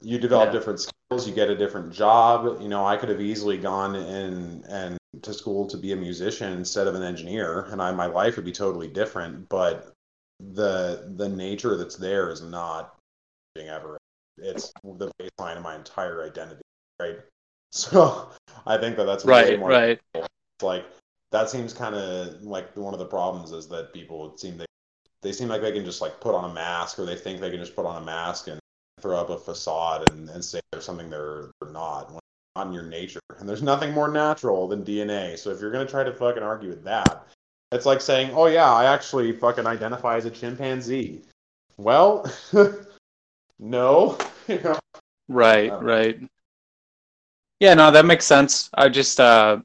you 0.00 0.18
develop 0.18 0.48
Yeah. 0.48 0.52
different 0.52 0.80
skills 0.80 1.28
you 1.28 1.34
get 1.34 1.48
a 1.50 1.56
different 1.56 1.92
job 1.92 2.60
you 2.60 2.68
know 2.68 2.84
i 2.84 2.96
could 2.96 3.08
have 3.08 3.20
easily 3.20 3.56
gone 3.58 3.94
in 3.94 4.64
and 4.68 4.98
to 5.22 5.32
school 5.32 5.66
to 5.68 5.76
be 5.76 5.92
a 5.92 5.96
musician 5.96 6.52
instead 6.52 6.86
of 6.86 6.94
an 6.94 7.02
engineer 7.02 7.62
and 7.70 7.80
I, 7.80 7.92
my 7.92 8.06
life 8.06 8.36
would 8.36 8.44
be 8.44 8.52
totally 8.52 8.88
different 8.88 9.48
but 9.48 9.92
the 10.54 11.12
the 11.16 11.28
nature 11.28 11.76
that's 11.76 11.96
there 11.96 12.30
is 12.30 12.42
not 12.42 12.96
changing 13.56 13.72
ever 13.72 13.98
it's 14.38 14.72
the 14.84 15.10
baseline 15.20 15.56
of 15.56 15.62
my 15.62 15.76
entire 15.76 16.24
identity 16.24 16.62
right 17.00 17.18
so 17.72 18.28
i 18.66 18.76
think 18.76 18.96
that 18.96 19.04
that's 19.04 19.24
way 19.24 19.30
Right, 19.30 19.58
more 19.58 19.70
right. 19.70 20.00
Like 20.64 20.86
that 21.32 21.50
seems 21.50 21.72
kind 21.72 21.94
of 21.94 22.42
like 22.42 22.76
one 22.76 22.94
of 22.94 22.98
the 23.00 23.06
problems 23.06 23.52
is 23.52 23.68
that 23.68 23.92
people 23.92 24.36
seem 24.36 24.56
they 24.58 24.66
they 25.22 25.32
seem 25.32 25.48
like 25.48 25.62
they 25.62 25.72
can 25.72 25.84
just 25.84 26.00
like 26.00 26.20
put 26.20 26.34
on 26.34 26.50
a 26.50 26.54
mask 26.54 26.98
or 26.98 27.06
they 27.06 27.16
think 27.16 27.40
they 27.40 27.50
can 27.50 27.60
just 27.60 27.76
put 27.76 27.86
on 27.86 28.02
a 28.02 28.04
mask 28.04 28.48
and 28.48 28.58
throw 29.00 29.16
up 29.18 29.30
a 29.30 29.38
facade 29.38 30.08
and, 30.10 30.28
and 30.30 30.44
say 30.44 30.60
they're 30.72 30.80
something 30.80 31.10
they're, 31.10 31.50
they're 31.60 31.72
not 31.72 32.12
in 32.62 32.72
your 32.72 32.84
nature 32.84 33.20
and 33.38 33.48
there's 33.48 33.62
nothing 33.62 33.92
more 33.92 34.08
natural 34.08 34.68
than 34.68 34.84
dna 34.84 35.36
so 35.38 35.50
if 35.50 35.60
you're 35.60 35.72
going 35.72 35.84
to 35.86 35.90
try 35.90 36.04
to 36.04 36.12
fucking 36.12 36.42
argue 36.42 36.68
with 36.68 36.84
that 36.84 37.26
it's 37.72 37.84
like 37.86 38.00
saying 38.00 38.30
oh 38.34 38.46
yeah 38.46 38.72
i 38.72 38.84
actually 38.84 39.32
fucking 39.32 39.66
identify 39.66 40.16
as 40.16 40.24
a 40.24 40.30
chimpanzee 40.30 41.20
well 41.76 42.24
no 43.58 44.16
you 44.48 44.60
know 44.60 44.78
Right, 45.28 45.70
Oh. 45.70 45.80
right. 45.80 46.20
Yeah, 47.60 47.74
no, 47.74 47.90
that 47.90 48.04
makes 48.04 48.26
sense. 48.26 48.68
I 48.74 48.88
just 48.88 49.20
uh 49.20 49.58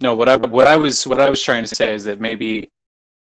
no, 0.00 0.14
what 0.14 0.28
I 0.28 0.36
what 0.36 0.66
I 0.66 0.76
was 0.76 1.06
what 1.06 1.20
I 1.20 1.30
was 1.30 1.42
trying 1.42 1.64
to 1.64 1.74
say 1.74 1.94
is 1.94 2.04
that 2.04 2.20
maybe 2.20 2.70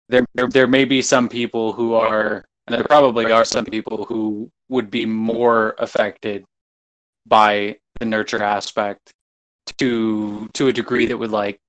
there 0.10 0.26
there, 0.36 0.48
there 0.48 0.68
may 0.68 0.86
be 0.86 1.02
some 1.02 1.30
people 1.30 1.74
who 1.74 1.94
are 1.94 2.46
and 2.68 2.76
there 2.76 2.84
probably 2.84 3.32
are 3.32 3.46
some 3.46 3.66
people 3.66 4.06
who 4.06 4.50
would 4.70 4.90
be 4.90 5.06
more 5.06 5.76
affected 5.78 6.44
by 7.26 7.78
the 8.00 8.06
nurture 8.06 8.44
aspect 8.44 9.14
to 9.78 10.50
to 10.54 10.68
a 10.68 10.74
degree 10.74 11.06
that 11.06 11.18
would 11.18 11.32
like 11.32 11.60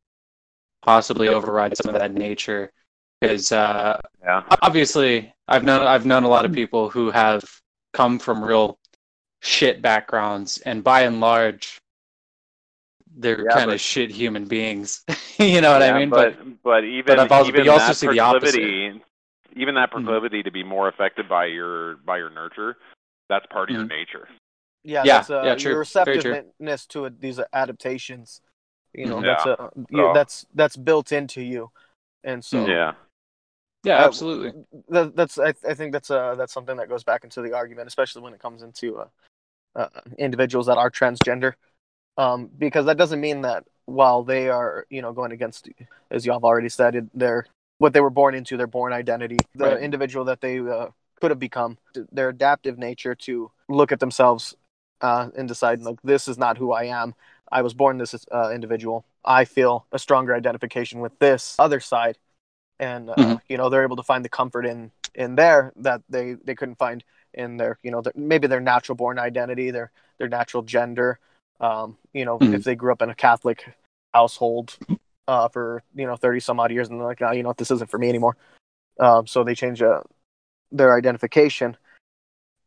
possibly 0.82 1.28
override 1.28 1.76
some 1.76 1.94
of 1.94 2.00
that 2.00 2.12
nature. 2.12 2.70
because 3.20 3.50
uh, 3.52 3.98
Yeah. 4.22 4.42
obviously 4.62 5.32
I've 5.48 5.64
known 5.64 5.86
I've 5.86 6.06
known 6.06 6.24
a 6.24 6.28
lot 6.28 6.44
of 6.44 6.52
people 6.52 6.90
who 6.90 7.10
have 7.10 7.42
come 7.92 8.18
from 8.18 8.44
real 8.44 8.78
shit 9.42 9.80
backgrounds, 9.80 10.58
and 10.58 10.82
by 10.84 11.02
and 11.02 11.20
large, 11.20 11.80
they're 13.16 13.42
Yeah, 13.44 13.50
kind 13.52 13.66
but- 13.68 13.74
of 13.74 13.80
shit 13.80 14.10
human 14.10 14.44
beings. 14.44 15.04
you 15.38 15.60
know 15.60 15.72
what 15.72 15.82
Yeah, 15.82 15.94
I 15.94 15.98
mean? 15.98 16.10
But 16.10 16.62
but 16.62 16.84
even 16.84 17.18
I've 17.18 17.32
also- 17.32 17.48
even 17.48 17.64
you 17.64 17.70
also 17.72 17.88
that 17.88 17.94
see 17.96 18.06
the 18.08 18.20
opposite. 18.20 18.52
proclivity, 18.60 19.02
even 19.56 19.74
that 19.76 19.90
Mhm. 19.90 20.44
to 20.44 20.50
be 20.50 20.62
more 20.62 20.88
affected 20.88 21.28
by 21.28 21.46
your 21.46 21.96
by 21.96 22.18
your 22.18 22.30
nurture, 22.30 22.76
that's 23.28 23.46
part 23.46 23.70
of 23.70 23.74
your 23.76 23.84
Mhm. 23.86 23.90
nature. 23.90 24.28
Yeah, 24.84 25.02
Yeah, 25.04 25.16
that's, 25.18 25.30
uh, 25.30 25.42
yeah, 25.44 25.54
true. 25.56 25.72
Your 25.72 25.84
Very 25.84 26.20
true. 26.20 26.30
receptiveness 26.32 26.86
to 26.86 27.06
it, 27.06 27.20
these 27.20 27.40
adaptations, 27.52 28.40
you 28.92 29.06
know, 29.06 29.20
that's 29.20 29.44
Yeah. 29.44 29.52
uh, 29.52 29.70
you, 29.90 29.98
So- 29.98 30.12
that's 30.14 30.46
that's 30.54 30.76
built 30.76 31.10
into 31.10 31.42
you, 31.42 31.70
and 32.22 32.44
so. 32.44 32.66
Yeah. 32.66 32.94
yeah, 33.82 34.02
uh, 34.02 34.06
absolutely. 34.06 34.64
that, 34.90 35.16
that's 35.16 35.38
I, 35.38 35.54
I 35.68 35.74
think 35.74 35.92
that's 35.92 36.10
uh 36.10 36.34
that's 36.36 36.52
something 36.52 36.76
that 36.76 36.88
goes 36.88 37.02
back 37.02 37.24
into 37.24 37.40
the 37.42 37.52
argument, 37.54 37.88
especially 37.88 38.22
when 38.22 38.34
it 38.34 38.40
comes 38.40 38.62
into 38.62 38.98
uh, 38.98 39.08
uh, 39.74 39.88
individuals 40.18 40.66
that 40.66 40.78
are 40.78 40.90
transgender, 40.90 41.54
um, 42.16 42.50
because 42.58 42.86
that 42.86 42.96
doesn't 42.96 43.20
mean 43.20 43.42
that 43.42 43.64
while 43.86 44.22
they 44.24 44.48
are 44.48 44.86
you 44.90 45.02
know 45.02 45.12
going 45.12 45.32
against, 45.32 45.68
as 46.10 46.26
y'all 46.26 46.36
have 46.36 46.44
already 46.44 46.68
said, 46.68 47.08
their 47.14 47.46
what 47.78 47.92
they 47.92 48.00
were 48.00 48.10
born 48.10 48.34
into, 48.34 48.56
their 48.56 48.66
born 48.66 48.92
identity, 48.92 49.38
the 49.54 49.64
Right. 49.66 49.80
individual 49.82 50.24
that 50.26 50.40
they 50.40 50.58
uh, 50.60 50.88
could 51.20 51.30
have 51.30 51.38
become, 51.38 51.78
their 52.12 52.30
adaptive 52.30 52.78
nature 52.78 53.14
to 53.14 53.50
look 53.68 53.92
at 53.92 54.00
themselves 54.00 54.56
uh, 55.02 55.28
and 55.36 55.46
decide 55.48 55.82
like 55.82 56.00
this 56.02 56.26
is 56.28 56.38
not 56.38 56.58
who 56.58 56.72
I 56.72 56.84
am. 56.84 57.14
I 57.52 57.62
was 57.62 57.74
born 57.74 57.98
this 57.98 58.14
uh, 58.32 58.50
individual. 58.52 59.04
I 59.24 59.44
feel 59.44 59.86
a 59.92 59.98
stronger 59.98 60.34
identification 60.34 61.00
with 61.00 61.18
this 61.18 61.54
other 61.58 61.80
side, 61.80 62.18
and 62.78 63.10
uh, 63.10 63.14
Mhm. 63.16 63.40
you 63.48 63.56
know 63.56 63.68
they're 63.68 63.84
able 63.84 63.96
to 63.96 64.02
find 64.02 64.24
the 64.24 64.28
comfort 64.28 64.66
in 64.66 64.90
in 65.14 65.34
there 65.36 65.72
that 65.76 66.02
they 66.08 66.34
they 66.34 66.54
couldn't 66.54 66.76
find 66.78 67.04
in 67.34 67.56
their 67.56 67.78
you 67.82 67.90
know 67.90 68.00
their, 68.02 68.12
maybe 68.16 68.46
their 68.46 68.60
natural 68.60 68.96
born 68.96 69.18
identity, 69.18 69.70
their 69.70 69.90
their 70.18 70.28
natural 70.28 70.62
gender. 70.62 71.18
Um, 71.60 71.96
you 72.12 72.24
know, 72.24 72.38
Mhm. 72.38 72.54
if 72.54 72.64
they 72.64 72.74
grew 72.74 72.92
up 72.92 73.02
in 73.02 73.10
a 73.10 73.14
Catholic 73.14 73.74
household 74.12 74.78
uh, 75.28 75.48
for 75.48 75.82
you 75.94 76.06
know 76.06 76.16
thirty 76.16 76.40
some 76.40 76.60
odd 76.60 76.70
years, 76.70 76.88
and 76.88 77.00
they're 77.00 77.06
like, 77.06 77.22
oh, 77.22 77.32
you 77.32 77.42
know 77.42 77.50
what, 77.50 77.56
this 77.56 77.70
isn't 77.70 77.90
for 77.90 77.98
me 77.98 78.08
anymore. 78.08 78.36
Um, 79.00 79.26
so 79.26 79.44
they 79.44 79.54
change 79.54 79.82
uh, 79.82 80.02
their 80.72 80.96
identification. 80.96 81.76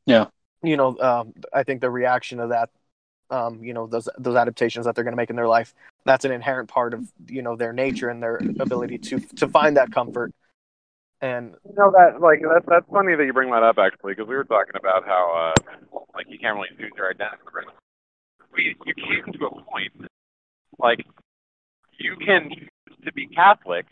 Yeah. 0.06 0.28
You 0.62 0.78
know, 0.78 0.98
um, 1.00 1.34
I 1.54 1.64
think 1.64 1.82
the 1.82 1.90
reaction 1.90 2.40
of 2.40 2.50
that, 2.50 2.70
um, 3.30 3.64
you 3.64 3.74
know, 3.74 3.88
those 3.88 4.10
those 4.18 4.36
adaptations 4.36 4.86
that 4.86 4.96
they're 4.96 5.04
going 5.04 5.14
to 5.14 5.18
make 5.18 5.30
in 5.30 5.36
their 5.36 5.48
life, 5.48 5.74
that's 6.06 6.26
an 6.26 6.32
inherent 6.32 6.70
part 6.70 6.94
of 6.94 7.08
you 7.28 7.42
know 7.42 7.56
their 7.56 7.74
nature 7.74 8.10
and 8.10 8.22
their 8.22 8.42
ability 8.60 8.98
to 8.98 9.20
to 9.38 9.48
find 9.48 9.78
that 9.78 9.92
comfort. 9.92 10.34
And 11.22 11.56
You 11.68 11.76
know 11.76 11.92
that 11.92 12.22
like 12.22 12.42
that's 12.42 12.66
that's 12.68 12.90
funny 12.92 13.16
that 13.16 13.26
you 13.26 13.34
bring 13.34 13.52
that 13.52 13.64
up 13.64 13.78
actually 13.78 14.14
because 14.14 14.28
we 14.28 14.36
were 14.36 14.46
talking 14.46 14.76
about 14.76 15.06
how 15.06 15.54
uh 15.56 16.00
like 16.16 16.28
you 16.30 16.40
can't 16.40 16.56
really 16.56 16.70
choose 16.78 16.92
your 16.96 17.10
identity. 17.10 17.44
We 18.54 18.76
you 18.86 18.94
came 18.96 19.34
to 19.34 19.46
a 19.46 19.50
point 19.50 20.10
like 20.80 21.06
you 22.00 22.16
can 22.26 22.50
choose 22.50 22.98
to 23.06 23.14
be 23.14 23.28
Catholic, 23.28 23.86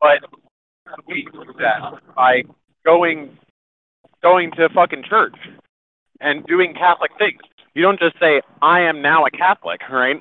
but 0.00 0.18
we 1.06 1.26
do 1.32 1.44
that 1.58 2.00
by 2.14 2.42
going 2.84 3.36
going 4.22 4.50
to 4.52 4.68
fucking 4.70 5.04
church 5.08 5.36
and 6.20 6.44
doing 6.46 6.74
Catholic 6.74 7.10
things. 7.18 7.40
You 7.74 7.82
don't 7.82 7.98
just 7.98 8.18
say 8.18 8.40
I 8.62 8.80
am 8.80 9.02
now 9.02 9.26
a 9.26 9.30
Catholic, 9.30 9.80
right? 9.90 10.16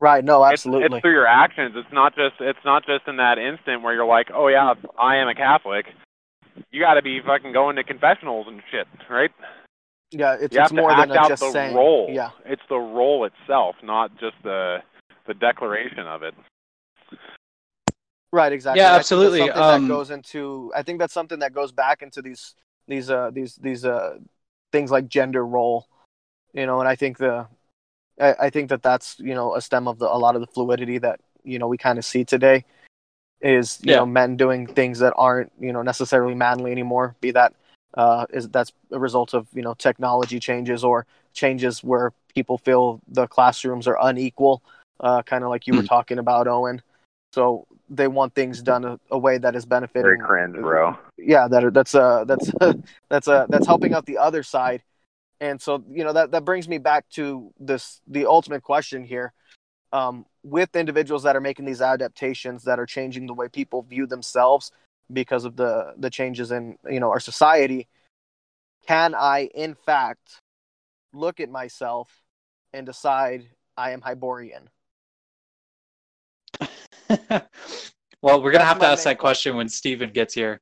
right, 0.00 0.24
no, 0.24 0.42
It's- 0.42 0.52
absolutely, 0.52 0.98
It's, 0.98 1.02
through 1.02 1.12
your 1.12 1.26
actions. 1.26 1.74
It's 1.76 1.92
not 1.92 2.14
just 2.14 2.36
it's 2.40 2.64
not 2.64 2.86
just 2.86 3.06
in 3.06 3.16
that 3.16 3.38
instant 3.38 3.82
where 3.82 3.94
you're 3.94 4.06
like, 4.06 4.30
oh 4.32 4.48
yeah, 4.48 4.74
I 4.98 5.16
am 5.16 5.28
a 5.28 5.34
Catholic. 5.34 5.86
You 6.70 6.80
got 6.80 6.94
to 6.94 7.02
be 7.02 7.20
fucking 7.20 7.52
going 7.52 7.76
to 7.76 7.84
confessionals 7.84 8.46
and 8.48 8.62
shit, 8.70 8.86
right? 9.10 9.30
Yeah, 10.14 10.36
it's 10.40 10.54
you 10.54 10.60
it's 10.60 10.72
have 10.72 10.72
more 10.72 10.90
to 10.90 10.96
than 10.96 11.10
act 11.10 11.16
a 11.16 11.18
out 11.18 11.28
just 11.28 11.42
the 11.42 11.50
saying. 11.50 11.74
role. 11.74 12.08
Yeah, 12.10 12.30
It's 12.46 12.62
the 12.68 12.76
role 12.78 13.24
itself, 13.24 13.76
not 13.82 14.12
just 14.18 14.36
the 14.42 14.78
the 15.26 15.34
declaration 15.34 16.06
of 16.06 16.22
it. 16.22 16.34
Right, 18.32 18.52
exactly. 18.52 18.80
Yeah, 18.80 18.86
I 18.86 18.88
think 18.88 18.96
that's 18.96 19.06
absolutely. 19.06 19.38
Something 19.40 19.62
Um, 19.62 19.82
that 19.82 19.88
goes 19.88 20.10
into, 20.10 20.72
I 20.74 20.82
think 20.82 20.98
that's 20.98 21.14
something 21.14 21.38
that 21.38 21.52
goes 21.52 21.72
back 21.72 22.02
into 22.02 22.20
these 22.20 22.54
these 22.88 23.08
uh 23.08 23.30
these 23.32 23.54
these 23.56 23.84
uh 23.84 24.18
things 24.72 24.90
like 24.90 25.08
gender 25.08 25.46
role, 25.46 25.86
you 26.52 26.66
know. 26.66 26.80
And 26.80 26.88
I 26.88 26.96
think 26.96 27.18
the, 27.18 27.46
I, 28.20 28.34
I 28.40 28.50
think 28.50 28.70
that 28.70 28.82
that's 28.82 29.18
you 29.20 29.34
know 29.34 29.54
a 29.54 29.60
stem 29.60 29.86
of 29.88 29.98
the 29.98 30.06
a 30.12 30.18
lot 30.18 30.34
of 30.34 30.40
the 30.40 30.48
fluidity 30.48 30.98
that 30.98 31.20
you 31.44 31.58
know 31.58 31.68
we 31.68 31.78
kind 31.78 31.98
of 31.98 32.04
see 32.04 32.24
today, 32.24 32.64
is 33.40 33.78
you 33.82 33.92
Yeah. 33.92 33.98
know 33.98 34.06
men 34.06 34.36
doing 34.36 34.66
things 34.66 34.98
that 34.98 35.14
aren't 35.16 35.52
you 35.60 35.72
know 35.72 35.82
necessarily 35.82 36.34
manly 36.34 36.72
anymore. 36.72 37.14
Be 37.20 37.30
that 37.30 37.54
uh 37.96 38.26
is 38.30 38.48
that's 38.48 38.72
a 38.92 38.98
result 38.98 39.34
of 39.34 39.46
you 39.54 39.62
know 39.62 39.74
technology 39.74 40.38
changes 40.40 40.84
or 40.84 41.06
changes 41.32 41.82
where 41.82 42.12
people 42.34 42.58
feel 42.58 43.00
the 43.08 43.26
classrooms 43.26 43.86
are 43.86 43.98
unequal, 44.00 44.62
uh, 45.00 45.22
kind 45.22 45.44
of 45.44 45.50
like 45.50 45.66
you 45.66 45.74
were 45.74 45.82
Hmm. 45.82 45.86
talking 45.86 46.18
about, 46.18 46.46
Owen. 46.48 46.82
So 47.32 47.66
they 47.88 48.08
want 48.08 48.34
things 48.34 48.62
done 48.62 48.84
a, 48.84 48.98
a 49.10 49.18
way 49.18 49.38
that 49.38 49.54
is 49.56 49.64
benefiting. 49.66 50.02
Very 50.04 50.18
cringe, 50.18 50.56
bro. 50.56 50.96
Yeah, 51.16 51.48
that 51.48 51.72
that's 51.74 51.94
uh 51.94 52.24
that's 52.24 52.50
that's 53.08 53.28
uh 53.28 53.46
that's 53.48 53.66
helping 53.66 53.92
out 53.94 54.06
the 54.06 54.18
other 54.18 54.42
side, 54.42 54.82
and 55.40 55.60
so 55.60 55.84
you 55.90 56.04
know 56.04 56.12
that 56.12 56.30
that 56.32 56.44
brings 56.44 56.68
me 56.68 56.78
back 56.78 57.08
to 57.10 57.52
this 57.58 58.00
the 58.06 58.26
ultimate 58.26 58.62
question 58.62 59.04
here. 59.04 59.32
Um, 59.92 60.26
with 60.42 60.74
individuals 60.74 61.22
that 61.22 61.36
are 61.36 61.40
making 61.40 61.66
these 61.66 61.80
adaptations 61.80 62.64
that 62.64 62.80
are 62.80 62.86
changing 62.86 63.26
the 63.26 63.34
way 63.34 63.48
people 63.48 63.82
view 63.82 64.06
themselves 64.06 64.72
because 65.12 65.44
of 65.44 65.56
the 65.56 65.94
the 65.96 66.10
changes 66.10 66.50
in 66.50 66.76
you 66.88 67.00
know 67.00 67.10
our 67.10 67.20
society, 67.20 67.88
can 68.86 69.14
I 69.14 69.48
in 69.54 69.74
fact 69.74 70.40
look 71.12 71.40
at 71.40 71.50
myself 71.50 72.22
and 72.72 72.86
decide 72.86 73.48
I 73.76 73.90
am 73.90 74.00
Hyborian? 74.00 74.68
well, 78.22 78.42
we're 78.42 78.52
gonna 78.52 78.58
That's 78.58 78.64
have 78.64 78.78
to 78.80 78.86
ask 78.86 79.04
main 79.04 79.12
that 79.12 79.18
question 79.18 79.56
when 79.56 79.68
Steven 79.68 80.10
gets 80.10 80.34
here. 80.34 80.60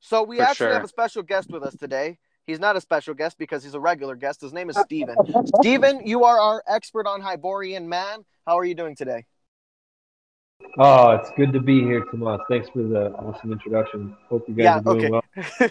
So 0.00 0.22
we 0.22 0.40
actually 0.40 0.66
sure. 0.66 0.72
have 0.72 0.84
a 0.84 0.88
special 0.88 1.22
guest 1.22 1.50
with 1.50 1.62
us 1.62 1.76
today. 1.76 2.18
He's 2.46 2.58
not 2.58 2.76
a 2.76 2.80
special 2.80 3.14
guest 3.14 3.36
because 3.38 3.62
he's 3.62 3.74
a 3.74 3.80
regular 3.80 4.16
guest. 4.16 4.40
His 4.40 4.52
name 4.52 4.70
is 4.70 4.76
Steven. 4.78 5.14
Steven, 5.60 6.06
you 6.06 6.24
are 6.24 6.40
our 6.40 6.64
expert 6.66 7.06
on 7.06 7.20
Hyborian 7.20 7.88
man. 7.88 8.24
How 8.46 8.58
are 8.58 8.64
you 8.64 8.74
doing 8.74 8.96
today? 8.96 9.26
Oh, 10.78 11.10
it's 11.10 11.30
good 11.36 11.52
to 11.52 11.60
be 11.60 11.80
here, 11.82 12.04
Tomas. 12.10 12.40
Thanks 12.48 12.68
for 12.70 12.82
the 12.82 13.10
awesome 13.14 13.52
introduction. 13.52 14.16
Hope 14.28 14.48
you 14.48 14.54
guys 14.54 14.64
Yeah, 14.64 14.78
are 14.78 14.82
doing 14.82 15.14
okay. 15.14 15.70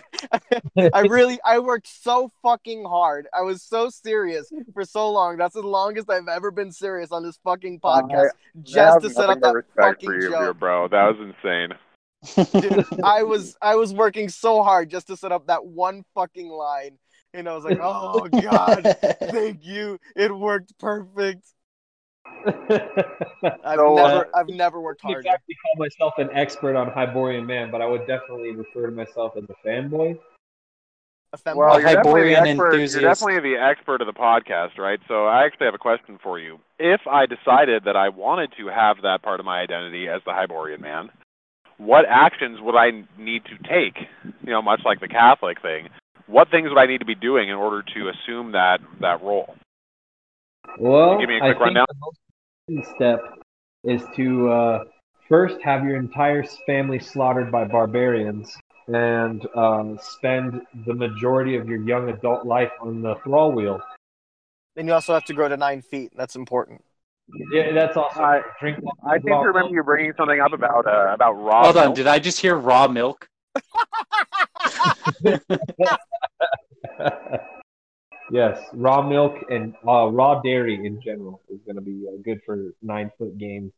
well. 0.75 0.89
I 0.93 1.01
really 1.01 1.39
I 1.45 1.59
worked 1.59 1.87
so 1.87 2.31
fucking 2.43 2.83
hard. 2.85 3.27
I 3.33 3.41
was 3.41 3.63
so 3.63 3.89
serious 3.89 4.51
for 4.73 4.83
so 4.83 5.09
long. 5.11 5.37
That's 5.37 5.53
the 5.53 5.61
longest 5.61 6.09
I've 6.09 6.27
ever 6.27 6.51
been 6.51 6.71
serious 6.71 7.11
on 7.11 7.23
this 7.23 7.39
fucking 7.43 7.79
podcast. 7.79 8.31
just 8.61 9.01
to 9.01 9.09
set 9.09 9.29
up 9.29 9.39
that 9.41 9.63
fucking 9.77 10.09
for 10.09 10.15
you, 10.21 10.29
joke. 10.31 10.59
bro. 10.59 10.87
That 10.89 11.15
was 11.15 11.33
insane. 11.43 11.73
Dude, 12.61 12.85
I 13.03 13.23
was 13.23 13.55
I 13.61 13.75
was 13.75 13.93
working 13.93 14.27
so 14.27 14.63
hard 14.63 14.89
just 14.89 15.07
to 15.07 15.15
set 15.15 15.31
up 15.31 15.47
that 15.47 15.65
one 15.65 16.03
fucking 16.13 16.49
line. 16.49 16.97
And 17.33 17.47
I 17.47 17.53
was 17.55 17.63
like, 17.63 17.79
oh 17.81 18.27
god, 18.27 18.97
thank 19.21 19.65
you. 19.65 19.97
It 20.15 20.35
worked 20.35 20.77
perfect. 20.79 21.45
I've 22.45 23.77
So, 23.77 23.97
uh, 23.97 24.07
never 24.07 24.27
I've 24.35 24.47
never 24.49 24.79
worked 24.81 25.01
I 25.03 25.07
wouldn't 25.09 25.25
exactly 25.25 25.55
call 25.55 25.85
myself 25.85 26.13
an 26.17 26.29
expert 26.33 26.75
on 26.75 26.89
Hyborian 26.91 27.45
man, 27.45 27.69
but 27.71 27.81
I 27.81 27.85
would 27.85 28.07
definitely 28.07 28.51
refer 28.55 28.85
to 28.87 28.91
myself 28.91 29.33
as 29.37 29.43
a 29.49 29.67
fanboy. 29.67 30.17
A 31.33 31.37
femboy. 31.37 31.55
Well, 31.57 31.75
A 31.75 31.79
you're 31.81 31.93
definitely, 31.93 32.33
Hyborian 32.33 32.47
expert, 32.47 32.73
enthusiast. 32.73 33.01
you're 33.01 33.09
definitely 33.11 33.51
the 33.51 33.61
expert 33.61 34.01
of 34.01 34.07
the 34.07 34.13
podcast, 34.13 34.77
right? 34.77 34.99
So 35.07 35.25
I 35.27 35.45
actually 35.45 35.65
have 35.65 35.75
a 35.75 35.79
question 35.79 36.17
for 36.23 36.39
you. 36.39 36.59
If 36.79 37.01
I 37.07 37.25
decided 37.25 37.83
that 37.85 37.95
I 37.95 38.09
wanted 38.09 38.51
to 38.57 38.67
have 38.67 39.01
that 39.03 39.21
part 39.21 39.39
of 39.39 39.45
my 39.45 39.59
identity 39.59 40.07
as 40.07 40.21
the 40.25 40.31
Hyborian 40.31 40.81
man, 40.81 41.09
what 41.77 42.05
actions 42.09 42.59
would 42.61 42.75
I 42.75 43.03
need 43.17 43.43
to 43.45 43.57
take? 43.69 44.07
You 44.43 44.51
know, 44.51 44.61
much 44.61 44.81
like 44.85 44.99
the 45.01 45.07
Catholic 45.07 45.61
thing. 45.61 45.89
What 46.27 46.49
things 46.51 46.69
would 46.69 46.77
I 46.79 46.85
need 46.87 46.99
to 46.99 47.05
be 47.05 47.15
doing 47.15 47.49
in 47.49 47.55
order 47.55 47.81
to 47.83 48.09
assume 48.09 48.51
that 48.53 48.79
that 49.01 49.21
role? 49.23 49.55
Well, 50.79 51.17
Give 51.19 51.27
me 51.29 51.35
a 51.35 51.43
I 51.43 51.53
quick 51.53 51.57
think 51.57 51.61
rundown. 51.65 51.85
the 51.89 51.95
most 51.99 52.17
important 52.17 52.28
step 52.95 53.19
is 53.83 54.01
to 54.15 54.49
uh, 54.49 54.83
first 55.27 55.57
have 55.63 55.83
your 55.83 55.95
entire 55.97 56.43
family 56.65 56.99
slaughtered 56.99 57.51
by 57.51 57.65
barbarians 57.65 58.55
and 58.87 59.45
um, 59.55 59.97
spend 60.01 60.61
the 60.85 60.93
majority 60.93 61.55
of 61.55 61.67
your 61.67 61.81
young 61.81 62.09
adult 62.09 62.45
life 62.45 62.71
on 62.81 63.01
the 63.01 63.15
thrall 63.23 63.51
wheel. 63.51 63.79
and 64.75 64.87
you 64.87 64.93
also 64.93 65.13
have 65.13 65.23
to 65.25 65.33
grow 65.33 65.47
to 65.47 65.57
nine 65.57 65.81
feet. 65.81 66.11
That's 66.15 66.35
important. 66.35 66.83
Yeah, 67.51 67.71
that's 67.73 67.95
also 67.95 68.19
I- 68.21 68.41
drink. 68.59 68.79
lots 68.81 68.99
I 69.05 69.15
of 69.17 69.23
seem 69.23 69.31
raw 69.33 69.41
to 69.41 69.47
remember 69.47 69.67
milk. 69.69 69.75
you 69.75 69.83
bringing 69.83 70.13
something 70.17 70.39
up 70.39 70.53
about 70.53 70.87
uh, 70.87 71.13
about 71.13 71.33
raw. 71.33 71.63
Hold 71.65 71.77
on, 71.77 71.93
did 71.93 72.07
I 72.07 72.17
just 72.19 72.39
hear 72.39 72.55
raw 72.55 72.87
milk? 72.87 73.27
yes, 78.31 78.59
raw 78.73 79.01
milk 79.07 79.35
and 79.49 79.75
uh, 79.87 80.07
raw 80.07 80.41
dairy 80.41 80.85
in 80.85 81.01
general 81.01 81.41
is 81.49 81.59
going 81.65 81.75
to 81.75 81.81
be 81.81 82.05
uh, 82.07 82.17
good 82.23 82.39
for 82.45 82.73
nine 82.81 83.11
foot 83.17 83.37
games. 83.37 83.71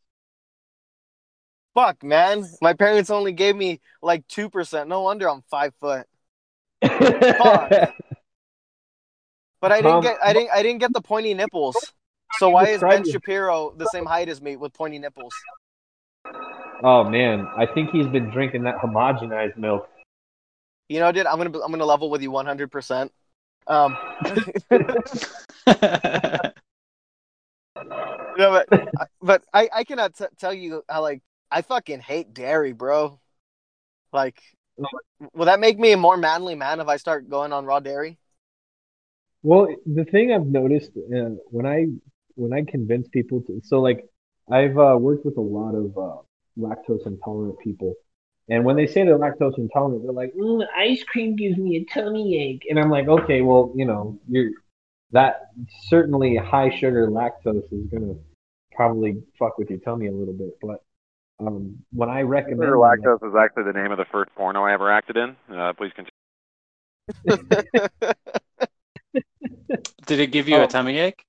Fuck, 1.74 2.02
man. 2.02 2.44
My 2.60 2.74
parents 2.74 3.10
only 3.10 3.32
gave 3.32 3.56
me 3.56 3.80
like 4.02 4.26
two 4.28 4.50
percent. 4.50 4.88
No 4.88 5.00
wonder 5.02 5.28
I'm 5.28 5.42
five 5.50 5.72
foot. 5.80 6.06
Fuck. 6.82 7.92
But 9.62 9.70
I 9.70 9.76
didn't 9.76 9.92
Tom- 9.92 10.02
get 10.02 10.16
I 10.22 10.32
didn't 10.32 10.50
I 10.50 10.62
didn't 10.64 10.80
get 10.80 10.92
the 10.92 11.00
pointy 11.00 11.32
nipples. 11.34 11.76
So 12.40 12.50
why 12.50 12.64
is 12.70 12.80
Ben. 12.80 13.08
Shapiro 13.08 13.72
the 13.76 13.86
same 13.86 14.04
height 14.04 14.28
as 14.28 14.42
me 14.42 14.56
with 14.56 14.74
pointy 14.74 14.98
nipples? 14.98 15.32
oh 16.82 17.04
man, 17.04 17.46
I 17.56 17.66
think 17.66 17.90
he's 17.90 18.08
been 18.08 18.28
drinking 18.30 18.64
that 18.64 18.78
homogenized 18.78 19.56
milk. 19.56 19.88
You 20.88 20.98
know, 20.98 21.12
dude, 21.12 21.26
I'm 21.26 21.38
gonna 21.38 21.56
I'm 21.60 21.70
gonna 21.70 21.84
level 21.84 22.10
with 22.10 22.22
you 22.22 22.32
100. 22.32 22.72
percent 22.72 23.12
Um, 23.66 23.96
no, 28.36 28.62
but 28.66 28.68
but 29.20 29.44
I 29.52 29.68
I 29.72 29.84
cannot 29.84 30.14
t- 30.16 30.24
tell 30.38 30.52
you 30.52 30.82
how 30.88 31.02
like 31.02 31.22
I 31.50 31.62
fucking 31.62 32.00
hate 32.00 32.34
dairy, 32.34 32.72
bro. 32.72 33.18
Like, 34.12 34.40
will 35.34 35.46
that 35.46 35.60
make 35.60 35.78
me 35.78 35.92
a 35.92 35.96
more 35.96 36.16
manly 36.16 36.54
man 36.54 36.80
if 36.80 36.88
I 36.88 36.96
start 36.96 37.28
going 37.28 37.52
on 37.52 37.64
raw 37.64 37.80
dairy? 37.80 38.18
Well, 39.42 39.68
the 39.86 40.04
thing 40.04 40.32
I've 40.32 40.46
noticed 40.46 40.92
uh, 40.96 41.30
when 41.50 41.66
I 41.66 41.86
when 42.34 42.52
I 42.52 42.62
convince 42.62 43.08
people 43.08 43.42
to, 43.42 43.60
so 43.64 43.80
like 43.80 44.04
I've 44.50 44.78
uh, 44.78 44.96
worked 44.98 45.24
with 45.24 45.36
a 45.36 45.40
lot 45.40 45.74
of 45.74 45.96
uh, 45.96 46.22
lactose 46.58 47.06
intolerant 47.06 47.58
people, 47.58 47.94
and 48.48 48.64
when 48.64 48.76
they 48.76 48.86
say 48.86 49.04
they're 49.04 49.18
lactose 49.18 49.56
intolerant, 49.58 50.02
they're 50.04 50.12
like, 50.12 50.32
mm, 50.34 50.64
"Ice 50.76 51.02
cream 51.04 51.36
gives 51.36 51.56
me 51.58 51.76
a 51.76 51.84
tummy 51.92 52.36
ache," 52.40 52.66
and 52.68 52.78
I'm 52.78 52.90
like, 52.90 53.08
"Okay, 53.08 53.40
well, 53.42 53.72
you 53.74 53.84
know, 53.84 54.18
you're 54.28 54.50
that 55.12 55.50
certainly 55.88 56.36
high 56.36 56.70
sugar 56.70 57.08
lactose 57.08 57.70
is 57.72 57.86
gonna 57.90 58.14
probably 58.74 59.22
fuck 59.38 59.58
with 59.58 59.68
your 59.70 59.78
tummy 59.80 60.06
a 60.06 60.12
little 60.12 60.34
bit, 60.34 60.58
but 60.62 60.82
um, 61.40 61.78
when 61.92 62.08
I 62.08 62.22
recommend 62.22 62.60
Sugar 62.62 62.76
lactose 62.76 63.28
is 63.28 63.34
actually 63.34 63.64
the 63.64 63.72
name 63.72 63.90
of 63.90 63.98
the 63.98 64.04
first 64.06 64.34
porno 64.36 64.62
I 64.64 64.72
ever 64.72 64.90
acted 64.90 65.16
in. 65.16 65.36
Uh, 65.52 65.72
please 65.72 65.92
continue. 65.94 66.10
Did 70.06 70.20
it 70.20 70.28
give 70.30 70.48
you 70.48 70.56
Oh. 70.56 70.64
a 70.64 70.68
tummy 70.68 70.98
ache? 70.98 71.24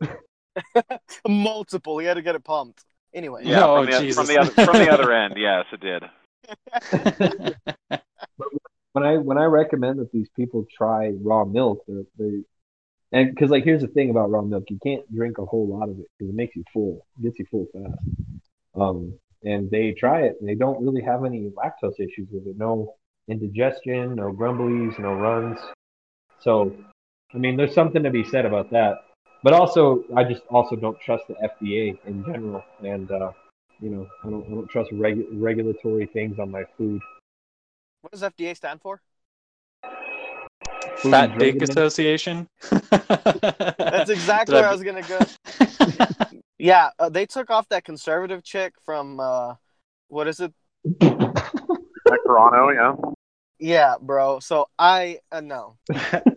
Multiple. 1.28 1.98
He 1.98 2.06
had 2.06 2.14
to 2.14 2.22
get 2.22 2.34
it 2.34 2.44
pumped. 2.44 2.84
Anyway, 3.14 3.42
Yeah, 3.44 3.64
Oh, 3.64 3.84
from, 3.84 3.90
the, 3.90 4.12
from 4.12 4.26
the 4.26 4.38
other 4.38 4.50
from 4.50 4.78
the 4.78 4.90
other 4.90 5.12
end, 5.12 5.34
yes, 5.38 5.64
it 5.72 5.80
did. 5.80 6.02
when 8.92 9.04
I 9.04 9.16
when 9.16 9.38
I 9.38 9.44
recommend 9.44 9.98
that 9.98 10.12
these 10.12 10.28
people 10.36 10.66
try 10.76 11.12
raw 11.20 11.44
milk, 11.44 11.84
they're, 11.88 12.04
they 12.18 12.42
and 13.12 13.34
because 13.34 13.50
like 13.50 13.64
here's 13.64 13.82
the 13.82 13.88
thing 13.88 14.10
about 14.10 14.30
raw 14.30 14.42
milk, 14.42 14.64
you 14.68 14.78
can't 14.82 15.02
drink 15.14 15.38
a 15.38 15.44
whole 15.44 15.66
lot 15.66 15.88
of 15.88 15.98
it 15.98 16.06
because 16.18 16.30
it 16.30 16.36
makes 16.36 16.56
you 16.56 16.64
full, 16.72 17.06
it 17.18 17.22
gets 17.22 17.38
you 17.38 17.46
full 17.50 17.66
fast. 17.72 17.98
Um, 18.74 19.18
and 19.42 19.70
they 19.70 19.92
try 19.92 20.22
it, 20.22 20.36
and 20.40 20.48
they 20.48 20.54
don't 20.54 20.84
really 20.84 21.02
have 21.02 21.24
any 21.24 21.50
lactose 21.50 21.98
issues 22.00 22.28
with 22.30 22.46
it. 22.46 22.58
No 22.58 22.94
indigestion, 23.28 24.16
no 24.16 24.32
grumblies, 24.32 24.98
no 24.98 25.14
runs. 25.14 25.58
So, 26.40 26.76
I 27.32 27.38
mean, 27.38 27.56
there's 27.56 27.74
something 27.74 28.02
to 28.02 28.10
be 28.10 28.24
said 28.24 28.44
about 28.44 28.70
that. 28.72 28.98
But 29.42 29.52
also, 29.52 30.04
I 30.16 30.24
just 30.24 30.42
also 30.48 30.76
don't 30.76 30.98
trust 31.00 31.24
the 31.28 31.34
FDA 31.34 31.96
in 32.06 32.24
general, 32.24 32.64
and 32.82 33.10
uh, 33.10 33.32
you 33.80 33.90
know, 33.90 34.06
I 34.24 34.30
don't 34.30 34.46
I 34.46 34.50
don't 34.50 34.68
trust 34.68 34.90
regu- 34.92 35.26
regulatory 35.32 36.06
things 36.06 36.38
on 36.38 36.50
my 36.50 36.64
food. 36.76 37.00
what 38.00 38.12
does 38.12 38.22
FDA 38.22 38.56
stand 38.56 38.80
for? 38.80 39.00
Food 40.98 41.10
Fat 41.10 41.38
Dick 41.38 41.62
Association. 41.62 42.48
That's 42.90 44.10
exactly 44.10 44.54
where 44.54 44.66
I 44.66 44.72
was 44.72 44.82
gonna 44.82 45.02
go. 45.02 45.20
Yeah, 46.58 46.90
uh, 46.98 47.10
they 47.10 47.26
took 47.26 47.50
off 47.50 47.68
that 47.68 47.84
conservative 47.84 48.42
chick 48.42 48.74
from 48.84 49.20
uh, 49.20 49.54
what 50.08 50.26
is 50.26 50.40
it? 50.40 50.54
Toronto, 52.26 52.70
yeah. 52.70 52.94
Yeah, 53.58 53.94
bro. 54.00 54.40
So 54.40 54.66
I 54.78 55.18
uh, 55.30 55.42
no. 55.42 55.76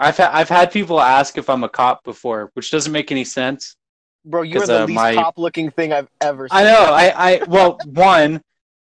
I've 0.00 0.16
ha- 0.16 0.30
I've 0.32 0.48
had 0.48 0.72
people 0.72 1.00
ask 1.00 1.36
if 1.38 1.48
I'm 1.50 1.62
a 1.62 1.68
cop 1.68 2.02
before, 2.04 2.50
which 2.54 2.70
doesn't 2.70 2.90
make 2.92 3.12
any 3.12 3.24
sense. 3.24 3.76
Bro, 4.24 4.42
you're 4.42 4.66
the 4.66 4.82
uh, 4.82 4.86
least 4.86 4.96
my- 4.96 5.14
cop-looking 5.14 5.70
thing 5.70 5.92
I've 5.92 6.08
ever 6.20 6.48
seen. 6.48 6.58
I 6.58 6.64
know. 6.64 6.84
I 6.92 7.04
I 7.32 7.42
well, 7.44 7.78
one, 7.86 8.42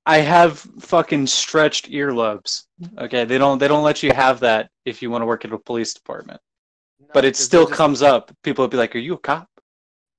I 0.06 0.18
have 0.18 0.58
fucking 0.80 1.26
stretched 1.26 1.90
earlobes. 1.90 2.64
Okay, 2.98 3.24
they 3.24 3.38
don't 3.38 3.58
they 3.58 3.66
don't 3.68 3.82
let 3.82 4.02
you 4.02 4.12
have 4.12 4.40
that 4.40 4.70
if 4.84 5.00
you 5.02 5.10
want 5.10 5.22
to 5.22 5.26
work 5.26 5.44
at 5.44 5.52
a 5.52 5.58
police 5.58 5.94
department. 5.94 6.40
No, 7.00 7.06
But 7.14 7.24
it 7.24 7.34
still 7.36 7.64
just- 7.66 7.76
comes 7.76 8.02
up. 8.02 8.30
People 8.42 8.62
will 8.64 8.68
be 8.68 8.76
like, 8.76 8.94
"Are 8.94 8.98
you 8.98 9.14
a 9.14 9.18
cop?" 9.18 9.48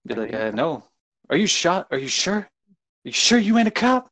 Be 0.05 0.15
like, 0.15 0.33
uh, 0.33 0.51
"No." 0.51 0.83
Are 1.29 1.37
you 1.37 1.47
shot? 1.47 1.87
Are 1.91 1.97
you 1.97 2.07
sure? 2.09 2.37
Are 2.39 2.49
you 3.05 3.11
sure 3.13 3.37
you 3.39 3.57
ain't 3.57 3.67
a 3.67 3.71
cop? 3.71 4.09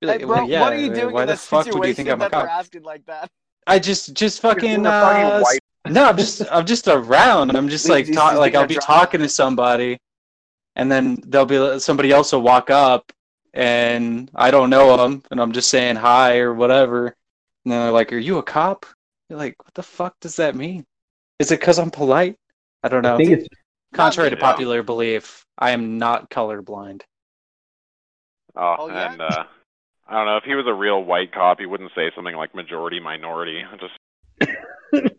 Be 0.00 0.06
Hey, 0.06 0.12
like, 0.14 0.20
bro, 0.26 0.36
well, 0.38 0.48
yeah. 0.48 0.60
what 0.62 0.72
are 0.72 0.78
you 0.78 0.92
doing 0.92 1.14
Why 1.14 1.22
in 1.22 1.28
the 1.28 1.36
fuck 1.36 1.64
situation 1.64 1.78
would 1.78 1.88
you 1.88 1.94
think 1.94 2.08
I'm 2.08 2.20
a 2.22 2.28
cop? 2.28 2.48
asking 2.48 2.82
like 2.82 3.04
that? 3.06 3.30
I 3.66 3.78
just 3.78 4.14
just 4.14 4.40
fucking 4.40 4.82
fucking 4.82 4.86
uh, 4.86 5.40
white. 5.40 5.60
No, 5.92 6.04
I'm 6.04 6.16
just 6.16 6.42
I'm 6.50 6.66
just 6.66 6.88
around. 6.88 7.56
I'm 7.56 7.68
just 7.68 7.88
like 7.88 8.06
he's- 8.06 8.16
talk, 8.16 8.36
like 8.36 8.54
I'll 8.54 8.66
be 8.66 8.76
talking 8.76 9.20
to 9.20 9.28
somebody, 9.28 9.98
and 10.74 10.90
then 10.90 11.18
there'll 11.26 11.46
be 11.46 11.78
somebody 11.80 12.12
else 12.12 12.32
will 12.32 12.42
walk 12.42 12.70
up, 12.70 13.12
and 13.54 14.30
I 14.34 14.50
don't 14.50 14.70
know 14.70 14.96
them, 14.96 15.22
and 15.30 15.40
I'm 15.40 15.52
just 15.52 15.70
saying 15.70 15.96
hi 15.96 16.38
or 16.38 16.54
whatever, 16.54 17.06
and 17.64 17.72
then 17.72 17.80
they're 17.82 17.90
like, 17.92 18.12
"Are 18.12 18.18
you 18.18 18.38
a 18.38 18.42
cop?" 18.42 18.86
You're 19.28 19.38
like, 19.38 19.56
"What 19.64 19.74
the 19.74 19.82
fuck 19.82 20.14
does 20.20 20.36
that 20.36 20.54
mean? 20.54 20.84
Is 21.38 21.50
it 21.50 21.60
because 21.60 21.78
I'm 21.78 21.90
polite?" 21.90 22.36
I 22.82 22.88
don't 22.88 23.02
know. 23.02 23.14
I 23.14 23.16
think 23.18 23.30
it's 23.30 23.48
Contrary 23.94 24.28
to 24.30 24.36
Yeah. 24.36 24.40
popular 24.42 24.82
belief, 24.82 25.46
I 25.58 25.70
am 25.70 25.96
not 25.96 26.28
colorblind. 26.28 27.02
Oh, 28.54 28.76
Oh, 28.80 28.88
yeah? 28.88 29.12
and 29.12 29.20
uh, 29.22 29.44
I 30.08 30.12
don't 30.14 30.26
know 30.26 30.36
if 30.36 30.44
he 30.44 30.54
was 30.54 30.66
a 30.66 30.74
real 30.74 31.02
white 31.02 31.32
cop, 31.32 31.60
he 31.60 31.66
wouldn't 31.66 31.92
say 31.94 32.10
something 32.14 32.36
like 32.36 32.54
majority 32.54 33.00
minority. 33.00 33.64
Just 33.80 33.94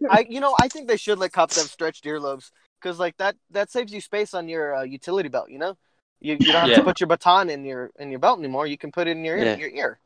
I, 0.09 0.25
you 0.29 0.39
know, 0.39 0.55
I 0.57 0.69
think 0.69 0.87
they 0.87 0.97
should 0.97 1.19
let 1.19 1.31
cops 1.33 1.55
have 1.55 1.69
stretched 1.69 2.05
earlobes 2.05 2.51
because, 2.81 2.99
like 2.99 3.17
that, 3.17 3.35
that 3.51 3.71
saves 3.71 3.91
you 3.93 4.01
space 4.01 4.33
on 4.33 4.47
your 4.47 4.75
uh, 4.75 4.83
utility 4.83 5.29
belt. 5.29 5.49
You 5.49 5.59
know, 5.59 5.77
you, 6.21 6.35
you 6.35 6.51
don't 6.51 6.61
have 6.61 6.69
Yeah. 6.69 6.77
to 6.77 6.83
put 6.83 6.99
your 6.99 7.07
baton 7.07 7.49
in 7.49 7.65
your 7.65 7.91
in 7.99 8.09
your 8.11 8.19
belt 8.19 8.39
anymore. 8.39 8.67
You 8.67 8.77
can 8.77 8.91
put 8.91 9.07
it 9.07 9.11
in 9.11 9.25
your 9.25 9.37
ear, 9.37 9.45
Yeah. 9.45 9.57
your 9.57 9.69
ear. 9.69 9.99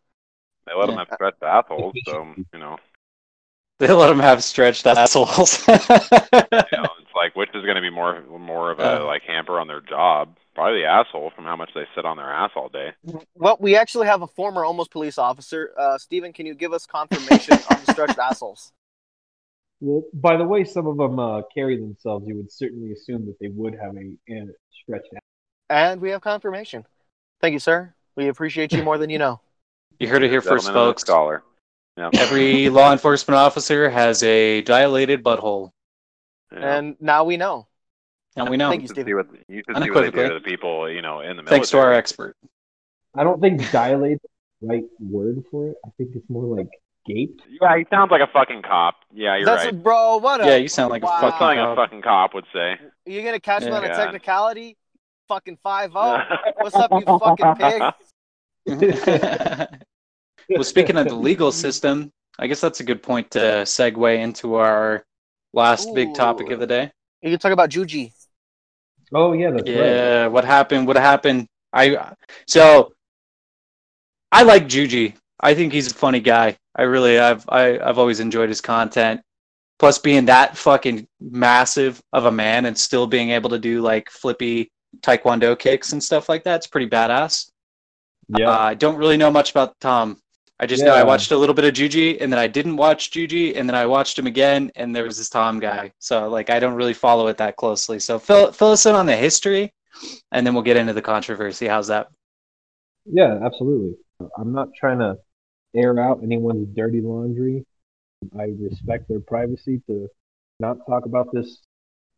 they 0.65 0.73
let 0.73 0.89
him 0.89 0.95
Yeah. 0.95 0.99
have 0.99 1.09
stretched 1.13 1.43
assholes, 1.43 1.95
so 2.05 2.35
you 2.53 2.59
know, 2.59 2.77
They 3.79 3.87
let 3.91 4.07
them 4.09 4.19
have 4.19 4.43
stretched 4.43 4.85
assholes. 4.85 5.67
you 5.67 5.73
know, 6.77 6.89
it's 7.01 7.15
like 7.15 7.35
which 7.35 7.49
is 7.53 7.63
going 7.65 7.75
to 7.75 7.81
be 7.81 7.89
more 7.89 8.21
more 8.39 8.71
of 8.71 8.79
a 8.79 9.03
Uh. 9.03 9.05
like 9.05 9.23
hamper 9.23 9.59
on 9.59 9.67
their 9.67 9.81
job? 9.81 10.37
Probably 10.55 10.81
the 10.81 10.87
asshole 10.87 11.31
from 11.35 11.45
how 11.45 11.55
much 11.55 11.71
they 11.73 11.85
sit 11.95 12.05
on 12.05 12.17
their 12.17 12.31
ass 12.31 12.51
all 12.55 12.69
day. 12.69 12.91
Well, 13.35 13.57
we 13.59 13.75
actually 13.75 14.07
have 14.07 14.21
a 14.21 14.27
former 14.27 14.63
almost 14.63 14.91
police 14.91 15.17
officer. 15.17 15.71
Uh, 15.77 15.97
Steven, 15.97 16.33
can 16.33 16.45
you 16.45 16.53
give 16.53 16.73
us 16.73 16.85
confirmation 16.85 17.63
on 17.65 17.81
the 17.81 17.87
stretched 17.87 18.19
assholes? 18.19 18.71
Well, 19.81 20.03
by 20.13 20.37
the 20.37 20.43
way 20.45 20.63
some 20.63 20.85
of 20.87 20.97
them 20.97 21.19
uh, 21.19 21.41
carry 21.53 21.75
themselves, 21.75 22.25
you 22.27 22.35
would 22.35 22.51
certainly 22.51 22.91
assume 22.93 23.25
that 23.25 23.35
they 23.41 23.47
would 23.49 23.73
have 23.73 23.95
a, 23.95 24.33
a 24.33 24.45
stretched 24.83 25.09
out. 25.15 25.21
And 25.69 25.99
we 25.99 26.11
have 26.11 26.21
confirmation. 26.21 26.85
Thank 27.41 27.53
you, 27.53 27.59
sir. 27.59 27.93
We 28.15 28.27
appreciate 28.27 28.71
you 28.71 28.83
more 28.83 28.97
than 28.99 29.09
you 29.09 29.17
know. 29.17 29.41
you 29.99 30.07
heard 30.07 30.21
it 30.23 30.29
here 30.29 30.41
first, 30.41 30.65
Gentleman 30.67 30.91
folks. 30.91 31.01
Scholar. 31.01 31.43
Yeah. 31.97 32.09
Every 32.13 32.69
law 32.69 32.91
enforcement 32.91 33.37
officer 33.37 33.89
has 33.89 34.21
a 34.23 34.61
dilated 34.61 35.23
butthole, 35.23 35.71
Yeah. 36.53 36.77
And 36.77 36.95
now 36.99 37.23
we 37.23 37.37
know. 37.37 37.67
and 38.35 38.49
we 38.49 38.57
know. 38.57 38.69
Thank 38.69 38.81
you 38.81 38.83
you, 38.83 38.87
should 38.89 38.95
Steven. 38.95 39.07
see 39.07 39.13
what 39.15 39.27
you 39.49 39.63
should 39.67 39.83
see 39.83 39.89
what 39.89 40.01
they 40.01 40.11
do 40.11 40.19
Unequivocally. 40.19 40.27
to 40.29 40.33
the 40.35 40.39
people, 40.41 40.89
you 40.91 41.01
know, 41.01 41.21
in 41.21 41.29
the 41.29 41.33
military. 41.43 41.57
Thanks 41.57 41.69
to 41.71 41.79
our 41.79 41.93
expert. 41.93 42.35
I 43.15 43.23
don't 43.23 43.41
think 43.41 43.69
dilate 43.71 44.13
is 44.13 44.29
the 44.61 44.67
right 44.67 44.83
word 44.99 45.43
for 45.49 45.69
it. 45.69 45.75
I 45.85 45.89
think 45.97 46.11
it's 46.15 46.29
more 46.29 46.55
like 46.55 46.69
gaped. 47.05 47.41
Yeah, 47.61 47.77
he 47.77 47.85
sounds 47.89 48.11
like 48.11 48.21
a 48.21 48.31
fucking 48.31 48.61
cop. 48.61 48.95
Yeah, 49.13 49.37
you're 49.37 49.45
That's 49.45 49.65
right. 49.65 49.83
bro. 49.83 50.17
What 50.17 50.41
a 50.41 50.47
Yeah, 50.47 50.55
you 50.55 50.67
sound 50.67 50.91
like 50.91 51.03
a 51.03 51.05
wow. 51.05 51.19
That's 51.21 51.37
fucking 51.37 51.39
something 51.39 51.59
a 51.59 51.63
cop. 51.63 51.77
fucking 51.77 52.01
cop 52.01 52.33
would 52.33 52.45
say. 52.53 52.75
You're 53.05 53.23
gonna 53.23 53.39
catch 53.39 53.63
me 53.63 53.71
on 53.71 53.83
a 53.83 53.89
technicality? 53.89 54.77
Fucking 55.27 55.57
five 55.63 55.91
zero. 55.91 56.21
Oh? 56.29 56.51
What's 56.57 56.75
up, 56.75 56.91
you 56.91 57.05
fucking 57.05 57.55
pig? 57.55 57.83
well, 60.49 60.63
speaking 60.63 60.97
of 60.97 61.07
the 61.07 61.15
legal 61.15 61.51
system, 61.51 62.11
I 62.37 62.47
guess 62.47 62.61
that's 62.61 62.79
a 62.79 62.83
good 62.83 63.01
point 63.01 63.31
to 63.31 63.39
segue 63.39 64.19
into 64.19 64.55
our 64.55 65.03
last 65.53 65.93
big 65.93 66.13
topic 66.13 66.49
of 66.51 66.59
the 66.59 66.67
day. 66.67 66.91
You 67.21 67.29
can 67.31 67.39
talk 67.39 67.51
about 67.51 67.69
Juji. 67.69 68.13
Oh 69.13 69.33
yeah, 69.33 69.51
that's 69.51 69.67
right. 69.67 69.75
Yeah, 69.75 70.27
what 70.27 70.45
happened? 70.45 70.87
What 70.87 70.95
happened? 70.95 71.47
I 71.73 72.13
so 72.47 72.93
I 74.31 74.43
like 74.43 74.67
Juji. 74.67 75.15
I 75.41 75.53
think 75.53 75.73
he's 75.73 75.91
a 75.91 75.95
funny 75.95 76.19
guy. 76.19 76.57
I 76.75 76.83
really, 76.83 77.19
I've, 77.19 77.45
I, 77.49 77.79
I've 77.79 77.97
always 77.97 78.19
enjoyed 78.19 78.49
his 78.49 78.61
content. 78.61 79.21
Plus, 79.79 79.97
being 79.97 80.25
that 80.25 80.55
fucking 80.55 81.07
massive 81.19 82.01
of 82.13 82.25
a 82.25 82.31
man 82.31 82.65
and 82.65 82.77
still 82.77 83.07
being 83.07 83.31
able 83.31 83.49
to 83.49 83.57
do 83.57 83.81
like 83.81 84.09
flippy 84.11 84.71
taekwondo 84.99 85.57
kicks 85.57 85.93
and 85.93 86.03
stuff 86.03 86.29
like 86.29 86.43
that, 86.43 86.57
it's 86.57 86.67
pretty 86.67 86.87
badass. 86.87 87.49
Yeah. 88.37 88.49
Uh, 88.49 88.59
I 88.59 88.73
don't 88.75 88.95
really 88.95 89.17
know 89.17 89.31
much 89.31 89.51
about 89.51 89.79
Tom. 89.79 90.21
I 90.59 90.67
just 90.67 90.83
know 90.83 90.93
I 90.93 91.03
watched 91.03 91.31
a 91.31 91.37
little 91.37 91.55
bit 91.55 91.65
of 91.65 91.73
Juji, 91.73 92.21
and 92.21 92.31
then 92.31 92.39
I 92.39 92.45
didn't 92.45 92.77
watch 92.77 93.09
Juji, 93.09 93.57
and 93.57 93.67
then 93.67 93.75
I 93.75 93.87
watched 93.87 94.19
him 94.19 94.27
again, 94.27 94.71
and 94.75 94.95
there 94.95 95.03
was 95.03 95.17
this 95.17 95.27
Tom 95.27 95.59
guy. 95.59 95.91
So 95.97 96.29
like 96.29 96.51
I 96.51 96.59
don't 96.59 96.75
really 96.75 96.93
follow 96.93 97.25
it 97.27 97.37
that 97.37 97.55
closely. 97.55 97.99
So 97.99 98.19
fill 98.19 98.51
fill 98.51 98.73
us 98.73 98.85
in 98.85 98.93
on 98.93 99.07
the 99.07 99.15
history, 99.15 99.73
and 100.31 100.45
then 100.45 100.53
we'll 100.53 100.61
get 100.61 100.77
into 100.77 100.93
the 100.93 101.01
controversy. 101.01 101.65
How's 101.65 101.87
that? 101.87 102.09
Yeah, 103.05 103.39
absolutely. 103.43 103.95
I'm 104.37 104.53
not 104.53 104.67
trying 104.79 104.99
to 104.99 105.17
air 105.75 105.99
out 105.99 106.21
anyone's 106.23 106.67
dirty 106.75 107.01
laundry. 107.01 107.65
I 108.37 108.53
respect 108.59 109.07
their 109.09 109.19
privacy 109.19 109.81
to 109.87 110.07
not 110.59 110.77
talk 110.87 111.05
about 111.05 111.31
this. 111.33 111.59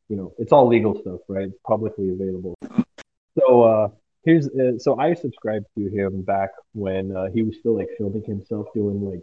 You 0.09 0.17
know, 0.17 0.33
it's 0.37 0.51
all 0.51 0.67
legal 0.67 0.99
stuff, 0.99 1.21
right? 1.27 1.47
It's 1.47 1.57
publicly 1.65 2.09
available. 2.09 2.55
So 3.39 3.63
uh, 3.63 3.87
here's 4.25 4.47
uh, 4.47 4.77
so 4.77 4.99
I 4.99 5.13
subscribed 5.13 5.65
to 5.77 5.89
him 5.89 6.21
back 6.21 6.49
when 6.73 7.15
uh, 7.15 7.27
he 7.33 7.41
was 7.41 7.57
still 7.59 7.75
like 7.77 7.87
filming 7.97 8.23
himself 8.25 8.67
doing 8.73 9.01
like 9.01 9.21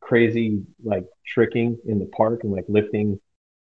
crazy 0.00 0.62
like 0.84 1.04
tricking 1.26 1.78
in 1.86 1.98
the 1.98 2.06
park 2.06 2.44
and 2.44 2.52
like 2.52 2.66
lifting 2.68 3.18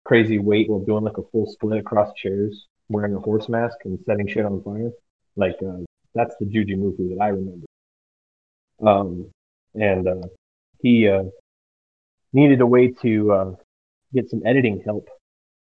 crazy 0.04 0.38
weight 0.38 0.68
while 0.68 0.80
doing 0.80 1.04
like 1.04 1.18
a 1.18 1.22
full 1.32 1.46
split 1.46 1.78
across 1.78 2.12
chairs, 2.14 2.66
wearing 2.88 3.14
a 3.14 3.18
horse 3.18 3.48
mask 3.48 3.78
and 3.84 3.98
setting 4.04 4.28
shit 4.28 4.44
on 4.44 4.62
fire. 4.62 4.90
Like 5.36 5.56
uh, 5.66 5.78
that's 6.14 6.34
the 6.40 6.46
Juji 6.46 6.76
Mufu 6.76 7.14
that 7.14 7.22
I 7.22 7.28
remember. 7.28 7.66
Um, 8.84 9.30
and 9.74 10.08
uh, 10.08 10.26
he 10.80 11.08
uh, 11.08 11.24
needed 12.32 12.60
a 12.60 12.66
way 12.66 12.92
to 13.02 13.32
uh, 13.32 13.52
get 14.12 14.28
some 14.30 14.42
editing 14.44 14.82
help, 14.84 15.08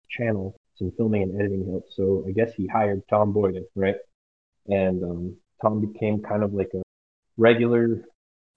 channel 0.09 0.55
some 0.79 0.91
filming 0.97 1.23
and 1.23 1.35
editing 1.39 1.65
help. 1.69 1.85
So 1.91 2.23
I 2.27 2.31
guess 2.31 2.53
he 2.55 2.65
hired 2.65 3.03
Tom 3.09 3.33
Boyden, 3.33 3.65
right? 3.75 3.97
And 4.67 5.03
um, 5.03 5.35
Tom 5.61 5.81
became 5.81 6.21
kind 6.21 6.41
of 6.41 6.53
like 6.53 6.69
a 6.73 6.81
regular 7.37 8.05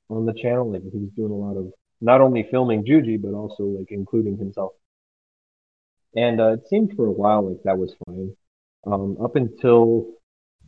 on 0.09 0.25
the 0.25 0.33
channel. 0.33 0.73
Like 0.73 0.83
he 0.83 0.99
was 0.99 1.11
doing 1.17 1.33
a 1.33 1.35
lot 1.35 1.57
of 1.57 1.73
not 2.01 2.21
only 2.21 2.47
filming 2.51 2.85
Juji, 2.85 3.21
but 3.21 3.35
also 3.35 3.65
like 3.65 3.89
including 3.91 4.39
himself. 4.39 4.73
And 6.15 6.41
uh, 6.41 6.53
it 6.53 6.69
seemed 6.69 6.93
for 6.97 7.07
a 7.07 7.13
while 7.13 7.49
like 7.49 7.63
that 7.65 7.79
was 7.79 7.95
fine. 8.07 8.35
Um, 8.87 9.17
up 9.23 9.37
until 9.37 10.07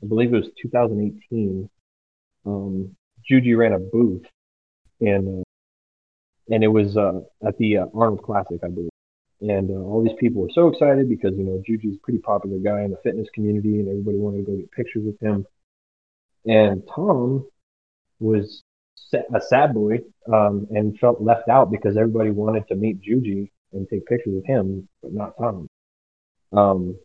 I 0.02 0.06
believe 0.06 0.34
it 0.34 0.38
was 0.38 0.50
2018, 0.60 1.68
um, 2.46 2.96
Juji 3.30 3.56
ran 3.56 3.72
a 3.72 3.78
booth, 3.78 4.24
and 5.00 5.40
uh, 5.40 5.42
and 6.52 6.62
it 6.62 6.68
was 6.68 6.96
uh, 6.96 7.20
at 7.46 7.56
the 7.58 7.78
uh, 7.78 7.86
Arnold 7.94 8.22
Classic, 8.22 8.60
I 8.62 8.68
believe. 8.68 8.90
And 9.40 9.70
uh, 9.70 9.74
all 9.74 10.02
these 10.02 10.16
people 10.18 10.42
were 10.42 10.50
so 10.54 10.68
excited 10.68 11.08
because 11.08 11.32
you 11.36 11.44
know 11.44 11.62
Juji's 11.68 11.96
a 11.96 12.00
pretty 12.02 12.20
popular 12.20 12.58
guy 12.58 12.82
in 12.82 12.90
the 12.90 12.98
fitness 13.02 13.28
community, 13.34 13.80
and 13.80 13.88
everybody 13.88 14.18
wanted 14.18 14.44
to 14.46 14.52
go 14.52 14.56
get 14.56 14.70
pictures 14.72 15.04
with 15.04 15.20
him. 15.20 15.46
And 16.46 16.82
Tom 16.94 17.46
was 18.20 18.62
a 19.12 19.40
sad 19.40 19.74
boy 19.74 19.98
um, 20.32 20.66
and 20.70 20.98
felt 20.98 21.20
left 21.20 21.48
out 21.48 21.70
because 21.70 21.96
everybody 21.96 22.30
wanted 22.30 22.66
to 22.68 22.74
meet 22.74 23.00
Juji 23.02 23.50
and 23.72 23.88
take 23.88 24.06
pictures 24.06 24.34
with 24.34 24.46
him, 24.46 24.88
but 25.02 25.12
not 25.12 25.36
Tom. 25.38 25.68
Um, 26.52 26.98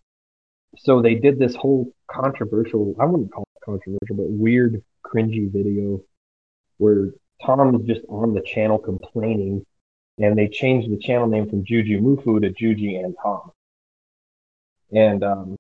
so 0.78 1.02
they 1.02 1.16
did 1.16 1.40
this 1.40 1.56
whole 1.56 1.92
controversial, 2.10 2.96
I 3.00 3.06
wouldn't 3.06 3.32
call 3.32 3.44
it 3.56 3.66
controversial, 3.66 4.16
but 4.16 4.30
weird, 4.30 4.84
cringy 5.04 5.52
video 5.52 6.02
where 6.78 7.10
Tom 7.46 7.76
is 7.76 7.86
just 7.88 8.02
on 8.10 8.34
the 8.34 8.42
channel 8.42 8.78
complaining, 8.78 9.66
and 10.18 10.38
they 10.38 10.48
changed 10.48 10.92
the 10.92 10.98
channel 10.98 11.28
name 11.28 11.50
from 11.50 11.64
Juji 11.64 12.00
Mufu 12.00 12.42
to 12.42 12.50
Juji 12.52 13.04
and 13.04 13.16
Tom. 13.22 13.52
And 14.92 15.24
um, 15.24 15.56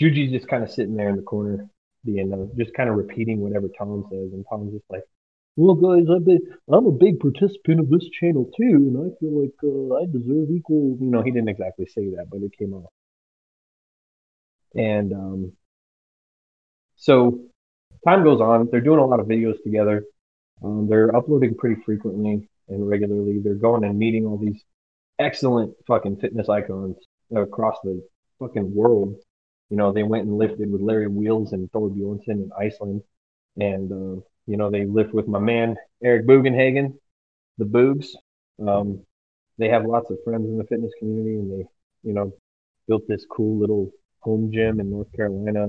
Juji's 0.00 0.32
just 0.32 0.48
kind 0.48 0.62
of 0.62 0.70
sitting 0.70 0.96
there 0.96 1.08
in 1.08 1.16
the 1.16 1.22
corner, 1.22 1.68
being 2.04 2.32
uh, 2.32 2.54
just 2.56 2.74
kind 2.74 2.88
of 2.88 2.96
repeating 2.96 3.40
whatever 3.40 3.68
Tom 3.76 4.04
says, 4.10 4.32
and 4.32 4.44
Tom's 4.48 4.72
just 4.72 4.84
like, 4.90 5.02
"Well, 5.56 5.74
guys, 5.74 6.06
I'm 6.72 6.86
a 6.86 6.92
big 6.92 7.20
participant 7.20 7.80
of 7.80 7.90
this 7.90 8.08
channel 8.10 8.50
too, 8.56 8.76
and 8.76 8.96
I 8.98 9.16
feel 9.18 9.42
like 9.42 9.54
uh, 9.64 9.96
I 9.96 10.06
deserve 10.06 10.50
equal." 10.50 10.96
You 11.00 11.10
know, 11.10 11.22
he 11.22 11.30
didn't 11.30 11.48
exactly 11.48 11.86
say 11.86 12.10
that, 12.16 12.26
but 12.30 12.42
it 12.42 12.56
came 12.56 12.74
off. 12.74 12.90
And 14.74 15.12
um, 15.12 15.52
so 16.96 17.40
time 18.06 18.22
goes 18.24 18.40
on. 18.40 18.68
They're 18.70 18.80
doing 18.80 19.00
a 19.00 19.06
lot 19.06 19.20
of 19.20 19.26
videos 19.26 19.62
together. 19.62 20.04
Um, 20.62 20.88
they're 20.88 21.14
uploading 21.14 21.54
pretty 21.54 21.80
frequently 21.82 22.48
and 22.68 22.88
regularly. 22.88 23.40
They're 23.42 23.54
going 23.54 23.84
and 23.84 23.98
meeting 23.98 24.26
all 24.26 24.38
these 24.38 24.62
excellent 25.18 25.74
fucking 25.86 26.16
fitness 26.16 26.48
icons 26.48 26.96
across 27.34 27.76
the 27.84 28.02
fucking 28.38 28.74
world. 28.74 29.16
You 29.70 29.76
know, 29.76 29.92
they 29.92 30.02
went 30.02 30.26
and 30.26 30.36
lifted 30.36 30.70
with 30.70 30.80
Larry 30.80 31.06
Wheels 31.06 31.52
and 31.52 31.70
Thor 31.70 31.88
Bjornsson 31.88 32.28
in 32.28 32.50
Iceland. 32.58 33.02
And, 33.56 33.92
uh, 33.92 34.20
you 34.46 34.56
know, 34.56 34.70
they 34.70 34.84
lift 34.84 35.14
with 35.14 35.28
my 35.28 35.38
man, 35.38 35.76
Eric 36.02 36.26
Bugenhagen, 36.26 36.94
the 37.58 37.64
Boogs. 37.64 38.08
Um, 38.66 39.04
they 39.58 39.68
have 39.68 39.86
lots 39.86 40.10
of 40.10 40.18
friends 40.24 40.46
in 40.46 40.58
the 40.58 40.64
fitness 40.64 40.92
community 40.98 41.36
and 41.36 41.52
they, 41.52 41.66
you 42.02 42.14
know, 42.14 42.32
built 42.88 43.02
this 43.06 43.24
cool 43.30 43.58
little 43.58 43.90
home 44.20 44.50
gym 44.52 44.80
in 44.80 44.90
North 44.90 45.12
Carolina. 45.14 45.68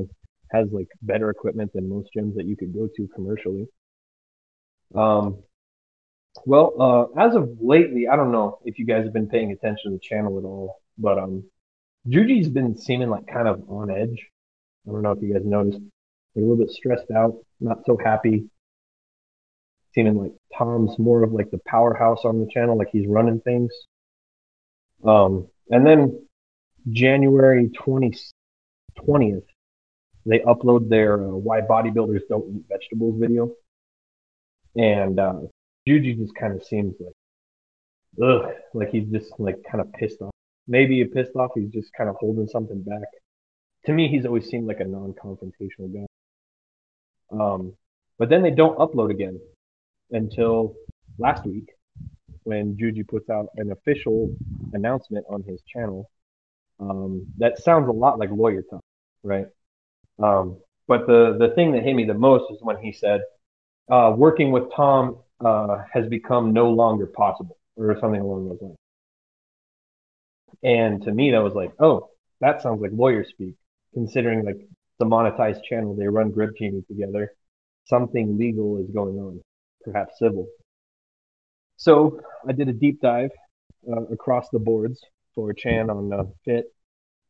Has 0.52 0.68
like 0.72 0.88
better 1.02 1.30
equipment 1.30 1.72
than 1.74 1.88
most 1.88 2.10
gyms 2.16 2.36
that 2.36 2.46
you 2.46 2.58
could 2.58 2.74
go 2.74 2.90
to 2.98 3.08
commercially. 3.16 3.68
Um, 4.96 5.44
well, 6.46 6.74
uh, 6.80 7.20
as 7.20 7.36
of 7.36 7.58
lately, 7.60 8.08
I 8.08 8.16
don't 8.16 8.32
know 8.32 8.60
if 8.66 8.80
you 8.80 8.86
guys 8.86 9.04
have 9.04 9.14
been 9.14 9.28
paying 9.28 9.52
attention 9.52 9.92
to 9.92 9.98
the 9.98 10.00
channel 10.00 10.38
at 10.38 10.46
all, 10.46 10.82
but 10.98 11.20
um, 11.20 11.44
Juji's 12.08 12.50
been 12.50 12.76
seeming 12.76 13.10
like 13.10 13.28
kind 13.28 13.48
of 13.48 13.64
on 13.70 13.92
edge. 13.92 14.28
I 14.88 14.92
don't 14.92 15.02
know 15.02 15.12
if 15.12 15.22
you 15.22 15.34
guys 15.34 15.44
noticed. 15.46 15.80
A 16.38 16.40
little 16.40 16.56
bit 16.56 16.72
stressed 16.72 17.12
out, 17.12 17.36
not 17.60 17.80
so 17.86 17.98
happy. 18.02 18.50
Seeming 19.94 20.18
like 20.18 20.32
Tom's 20.58 20.98
more 20.98 21.24
of 21.24 21.34
like 21.34 21.52
the 21.52 21.60
powerhouse 21.68 22.24
on 22.24 22.40
the 22.40 22.50
channel, 22.50 22.78
like 22.78 22.88
he's 22.92 23.06
running 23.06 23.42
things. 23.42 23.72
Um, 25.04 25.48
and 25.70 25.86
then 25.86 26.26
January 26.90 27.70
20, 27.70 28.18
20th, 28.98 29.44
they 30.26 30.40
upload 30.40 30.90
their 30.90 31.22
uh, 31.22 31.32
Why 31.32 31.60
Bodybuilders 31.62 32.22
Don't 32.30 32.56
Eat 32.56 32.64
Vegetables 32.70 33.20
video. 33.20 33.52
And 34.76 35.20
uh, 35.20 35.40
Juji 35.88 36.18
just 36.18 36.36
kind 36.36 36.54
of 36.56 36.64
seems 36.64 36.96
like, 37.00 37.14
ugh, 38.24 38.54
like 38.74 38.90
he's 38.90 39.08
just 39.10 39.32
like 39.40 39.58
kind 39.70 39.82
of 39.82 39.92
pissed 39.94 40.22
off. 40.22 40.32
Maybe 40.68 41.04
pissed 41.06 41.36
off, 41.36 41.52
he's 41.56 41.72
just 41.72 41.92
kind 41.94 42.10
of 42.10 42.16
holding 42.20 42.48
something 42.48 42.82
back. 42.82 43.08
To 43.86 43.94
me, 43.94 44.08
he's 44.08 44.26
always 44.26 44.48
seemed 44.48 44.68
like 44.68 44.80
a 44.80 44.86
non-confrontational 44.86 45.94
guy. 45.94 46.06
Um, 47.32 47.74
but 48.18 48.30
then 48.30 48.44
they 48.44 48.52
don't 48.52 48.78
upload 48.78 49.10
again 49.10 49.40
until 50.12 50.76
last 51.18 51.46
week 51.46 51.70
when 52.44 52.76
Juji 52.76 53.08
puts 53.08 53.30
out 53.30 53.48
an 53.56 53.72
official 53.72 54.34
announcement 54.74 55.26
on 55.30 55.44
his 55.44 55.62
channel. 55.64 56.10
Um, 56.80 57.28
that 57.38 57.60
sounds 57.60 57.88
a 57.88 57.92
lot 57.92 58.20
like 58.20 58.30
lawyer 58.32 58.64
talk, 58.70 58.82
right? 59.24 59.48
Um, 60.22 60.58
but 60.88 61.08
the 61.08 61.38
the 61.40 61.50
thing 61.56 61.72
that 61.72 61.84
hit 61.84 61.96
me 61.96 62.06
the 62.06 62.14
most 62.14 62.52
is 62.52 62.60
when 62.62 62.78
he 62.78 62.92
said, 62.92 63.22
uh, 63.90 64.14
"Working 64.16 64.52
with 64.52 64.72
Tom 64.76 65.18
uh, 65.44 65.84
has 65.94 66.08
become 66.08 66.54
no 66.54 66.72
longer 66.72 67.08
possible," 67.08 67.58
or 67.76 67.98
something 68.00 68.22
along 68.22 68.50
those 68.50 68.62
lines. 68.62 68.78
And 70.64 71.04
to 71.04 71.12
me, 71.12 71.32
that 71.32 71.44
was 71.44 71.54
like, 71.54 71.72
"Oh, 71.80 72.10
that 72.40 72.62
sounds 72.62 72.82
like 72.82 72.92
lawyer 72.94 73.26
speak." 73.26 73.56
Considering 73.94 74.46
like 74.46 74.60
the 75.00 75.06
monetized 75.06 75.64
channel, 75.64 75.96
they 75.96 76.08
run 76.08 76.32
Grip 76.32 76.52
Genie 76.58 76.84
together. 76.88 77.32
Something 77.86 78.38
legal 78.38 78.78
is 78.78 78.90
going 78.92 79.18
on, 79.18 79.42
perhaps 79.84 80.20
civil. 80.20 80.48
So 81.78 82.22
I 82.48 82.52
did 82.52 82.70
a 82.70 82.74
deep 82.74 83.02
dive 83.02 83.32
uh, 83.92 84.04
across 84.12 84.48
the 84.52 84.60
boards 84.60 85.02
4chan 85.38 85.90
on 85.90 86.14
uh, 86.14 86.24
Fit. 86.46 86.66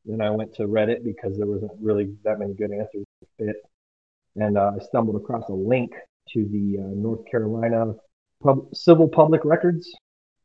Then 0.05 0.21
I 0.21 0.31
went 0.31 0.53
to 0.55 0.63
Reddit 0.63 1.03
because 1.03 1.37
there 1.37 1.47
wasn't 1.47 1.71
really 1.79 2.15
that 2.23 2.39
many 2.39 2.53
good 2.53 2.71
answers 2.71 3.05
to 3.21 3.27
Fit, 3.37 3.55
and 4.35 4.57
uh, 4.57 4.71
I 4.75 4.83
stumbled 4.83 5.15
across 5.15 5.47
a 5.49 5.53
link 5.53 5.91
to 6.33 6.47
the 6.51 6.77
uh, 6.79 6.93
North 6.95 7.25
Carolina 7.29 7.93
Pub- 8.43 8.73
Civil 8.73 9.07
Public 9.07 9.43
Records 9.45 9.91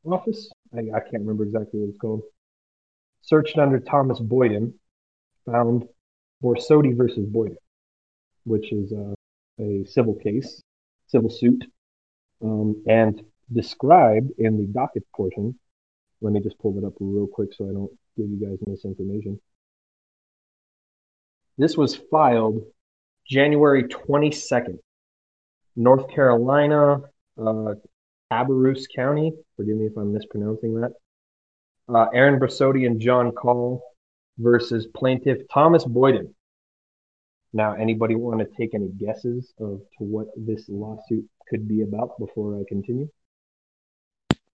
Office. 0.05 0.51
I, 0.74 0.80
I 0.95 1.01
can't 1.01 1.22
remember 1.22 1.45
exactly 1.45 1.80
what 1.80 1.89
it's 1.91 1.99
called. 1.99 2.22
Searched 3.22 3.59
under 3.59 3.80
Thomas 3.80 4.20
Boyden, 4.20 4.74
found 5.45 5.84
Borsodi 6.43 6.97
versus 6.97 7.26
Boyden, 7.26 7.57
which 8.45 8.72
is 8.72 8.93
uh, 8.93 9.14
a 9.61 9.84
civil 9.84 10.14
case, 10.14 10.61
civil 11.07 11.30
suit, 11.30 11.64
um, 12.43 12.82
and 12.87 13.22
described 13.53 14.30
in 14.39 14.59
the 14.59 14.66
docket 14.66 15.05
portion. 15.14 15.59
Let 16.20 16.32
me 16.32 16.41
just 16.41 16.59
pull 16.59 16.76
it 16.78 16.84
up 16.84 16.95
real 17.01 17.26
quick 17.26 17.53
so 17.53 17.68
I 17.68 17.72
don't 17.72 17.91
give 18.16 18.28
you 18.28 18.47
guys 18.47 18.59
misinformation. 18.66 19.41
This 21.59 21.76
was 21.76 21.97
filed 22.11 22.62
January 23.26 23.84
22nd, 23.84 24.78
North 25.77 26.09
Carolina, 26.12 27.01
uh, 27.39 27.74
Cabarrus 28.33 28.85
County. 28.95 29.33
Forgive 29.57 29.77
me 29.77 29.87
if 29.87 29.97
I'm 29.97 30.12
mispronouncing 30.12 30.81
that. 30.81 30.93
Uh, 31.89 32.07
Aaron 32.12 32.41
Brasotti 32.41 32.87
and 32.87 33.01
John 33.01 33.31
Call 33.33 33.83
versus 34.39 34.87
plaintiff 34.95 35.39
Thomas 35.53 35.85
Boyden. 35.85 36.35
Now, 37.53 37.74
anybody 37.74 38.16
want 38.16 38.41
to 38.41 38.47
take 38.57 38.74
any 38.74 38.89
guesses 38.89 39.53
of 39.61 39.81
to 39.99 40.05
what 40.05 40.27
this 40.37 40.64
lawsuit 40.68 41.24
could 41.49 41.68
be 41.68 41.83
about 41.83 42.18
before 42.18 42.59
I 42.59 42.64
continue? 42.68 43.09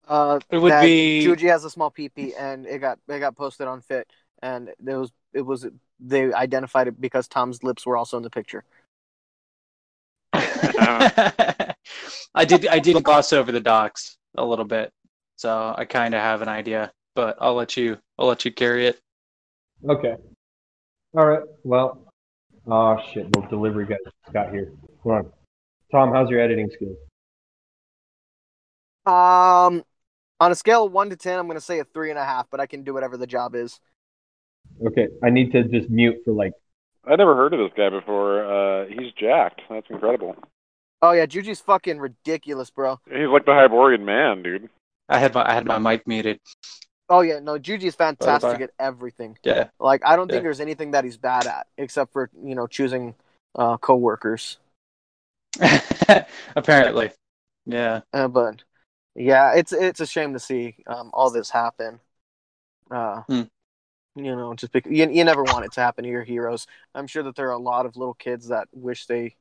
Uh, 0.08 0.40
It 0.50 0.60
would 0.60 0.72
that 0.72 0.84
be- 0.84 1.26
Juji 1.26 1.50
has 1.50 1.66
a 1.66 1.70
small 1.70 1.92
peepee, 1.92 2.34
and 2.40 2.66
it 2.66 2.80
got 2.80 3.00
it 3.10 3.20
got 3.20 3.36
posted 3.36 3.68
on 3.68 3.82
Fit, 3.82 4.08
and 4.42 4.70
it 4.70 4.96
was 4.96 5.12
it 5.34 5.42
was 5.42 5.68
they 6.00 6.32
identified 6.32 6.88
it 6.88 7.02
because 7.02 7.28
Tom's 7.28 7.62
lips 7.62 7.86
were 7.86 7.98
also 7.98 8.16
in 8.18 8.24
the 8.24 8.30
picture. 8.30 8.64
I 12.36 12.46
did 12.46 12.68
I 12.68 12.80
did 12.80 13.04
gloss 13.04 13.34
over 13.34 13.52
the 13.52 13.60
docs 13.60 14.18
a 14.36 14.46
little 14.46 14.66
bit, 14.66 14.92
so 15.36 15.74
I 15.76 15.86
kind 15.86 16.14
of 16.14 16.22
have 16.22 16.42
an 16.42 16.50
idea. 16.50 16.92
But 17.16 17.38
I'll 17.42 17.56
let 17.56 17.78
you 17.78 17.98
I'll 18.18 18.28
let 18.28 18.46
you 18.46 18.52
carry 18.52 18.88
it. 18.88 19.00
Okay. 19.90 20.16
All 21.16 21.26
right. 21.26 21.44
Well, 21.64 22.14
oh 22.68 22.98
shit, 23.12 23.32
the 23.32 23.42
delivery 23.42 23.88
guy 23.88 23.96
got 24.32 24.52
here. 24.52 24.72
Hold 25.02 25.16
on. 25.16 25.32
Tom, 25.92 26.12
how's 26.12 26.30
your 26.30 26.42
editing 26.42 26.70
skills? 26.74 26.98
Um, 29.06 29.84
on 30.40 30.52
a 30.52 30.56
scale 30.56 30.86
of 30.86 30.92
one 30.92 31.10
to 31.10 31.16
ten, 31.16 31.40
I'm 31.40 31.48
gonna 31.48 31.62
say 31.62 31.80
a 31.80 31.86
three 31.86 32.10
and 32.10 32.20
a 32.20 32.26
half, 32.26 32.48
but 32.52 32.60
I 32.60 32.68
can 32.68 32.84
do 32.84 32.94
whatever 32.94 33.18
the 33.18 33.28
job 33.28 33.56
is. 33.56 33.80
Okay, 34.86 35.08
I 35.24 35.30
need 35.30 35.52
to 35.54 35.64
just 35.64 35.90
mute 35.90 36.18
for 36.24 36.34
like. 36.34 36.54
I 37.06 37.16
never 37.16 37.36
heard 37.36 37.54
of 37.54 37.60
this 37.60 37.72
guy 37.76 37.90
before. 37.90 38.44
Uh, 38.44 38.86
he's 38.88 39.14
jacked. 39.14 39.62
That's 39.70 39.88
incredible. 39.90 40.36
Oh 41.02 41.12
yeah, 41.12 41.26
Juji's 41.26 41.62
fucking 41.62 42.00
ridiculous, 42.00 42.70
bro. 42.70 43.00
He's 43.10 43.28
like 43.28 43.46
the 43.46 43.54
Hyborian 43.54 44.04
man, 44.06 44.42
dude. 44.44 44.70
I 45.10 45.20
had 45.20 45.34
my 45.34 45.50
I 45.50 45.54
had 45.54 45.66
my 45.66 45.78
mic 45.78 46.08
muted. 46.08 46.40
Oh 47.10 47.22
yeah, 47.22 47.40
no, 47.40 47.58
Juji's 47.58 47.96
fantastic 47.96 48.52
Bye-bye. 48.54 48.64
at 48.66 48.72
everything. 48.80 49.38
Yeah. 49.44 49.70
Like 49.80 50.02
I 50.06 50.16
don't 50.16 50.28
think 50.28 50.40
Yeah. 50.40 50.44
there's 50.44 50.60
anything 50.60 50.92
that 50.92 51.04
he's 51.06 51.18
bad 51.18 51.48
at 51.48 51.68
except 51.78 52.12
for 52.14 52.30
you 52.44 52.56
know 52.56 52.68
choosing 52.68 53.16
uh, 53.56 53.78
coworkers. 53.78 54.58
Apparently. 56.56 57.12
Yeah. 57.66 58.02
Uh, 58.14 58.28
but 58.28 58.64
yeah, 59.16 59.54
it's 59.56 59.72
it's 59.74 60.00
a 60.00 60.06
shame 60.06 60.34
to 60.34 60.40
see 60.40 60.76
um, 60.88 61.12
all 61.14 61.30
this 61.30 61.50
happen. 61.50 62.00
Uh, 62.92 63.22
Hmm. 63.28 63.42
You 64.16 64.36
know, 64.36 64.56
just 64.56 64.74
because 64.74 64.92
you, 64.92 65.08
you 65.10 65.24
never 65.24 65.44
want 65.44 65.66
it 65.66 65.74
to 65.74 65.82
happen 65.82 66.04
to 66.04 66.10
your 66.10 66.24
heroes. 66.24 66.66
I'm 66.96 67.06
sure 67.06 67.22
that 67.24 67.36
there 67.36 67.50
are 67.50 67.52
a 67.52 67.60
lot 67.60 67.86
of 67.86 67.96
little 67.98 68.16
kids 68.16 68.48
that 68.48 68.68
wish 68.74 69.06
they, 69.06 69.36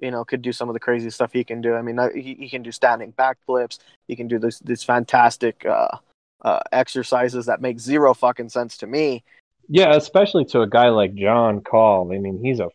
you 0.00 0.10
know, 0.10 0.24
could 0.24 0.42
do 0.42 0.52
some 0.52 0.68
of 0.68 0.74
the 0.74 0.80
crazy 0.80 1.10
stuff 1.10 1.32
he 1.32 1.44
can 1.44 1.60
do. 1.60 1.74
I 1.74 1.82
mean, 1.82 1.98
he, 2.14 2.34
he 2.34 2.48
can 2.48 2.62
do 2.62 2.72
standing 2.72 3.12
backflips. 3.12 3.78
He 4.08 4.16
can 4.16 4.28
do 4.28 4.38
this 4.38 4.58
this 4.60 4.82
fantastic 4.82 5.64
uh, 5.66 5.96
uh, 6.42 6.60
exercises 6.72 7.46
that 7.46 7.60
make 7.60 7.80
zero 7.80 8.14
fucking 8.14 8.48
sense 8.48 8.76
to 8.78 8.86
me. 8.86 9.22
Yeah, 9.68 9.94
especially 9.94 10.44
to 10.46 10.60
a 10.62 10.68
guy 10.68 10.88
like 10.88 11.14
John 11.14 11.60
Call. 11.60 12.12
I 12.12 12.18
mean, 12.18 12.40
he's 12.42 12.60
a 12.60 12.68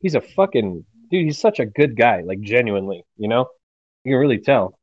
he's 0.00 0.14
a 0.14 0.20
fucking 0.20 0.84
dude. 1.10 1.24
He's 1.24 1.38
such 1.38 1.60
a 1.60 1.66
good 1.66 1.96
guy, 1.96 2.22
like 2.22 2.40
genuinely. 2.40 3.04
You 3.16 3.28
know, 3.28 3.46
you 4.04 4.12
can 4.12 4.20
really 4.20 4.38
tell 4.38 4.78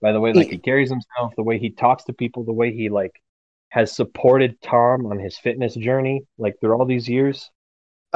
by 0.00 0.12
the 0.12 0.20
way 0.20 0.32
like 0.32 0.48
he 0.48 0.58
carries 0.58 0.90
himself, 0.90 1.34
the 1.36 1.42
way 1.42 1.58
he 1.58 1.70
talks 1.70 2.04
to 2.04 2.12
people, 2.12 2.44
the 2.44 2.52
way 2.52 2.72
he 2.72 2.88
like 2.88 3.20
has 3.70 3.94
supported 3.94 4.60
Tom 4.62 5.06
on 5.06 5.18
his 5.18 5.38
fitness 5.38 5.74
journey, 5.74 6.22
like 6.38 6.54
through 6.60 6.74
all 6.74 6.84
these 6.84 7.08
years. 7.08 7.50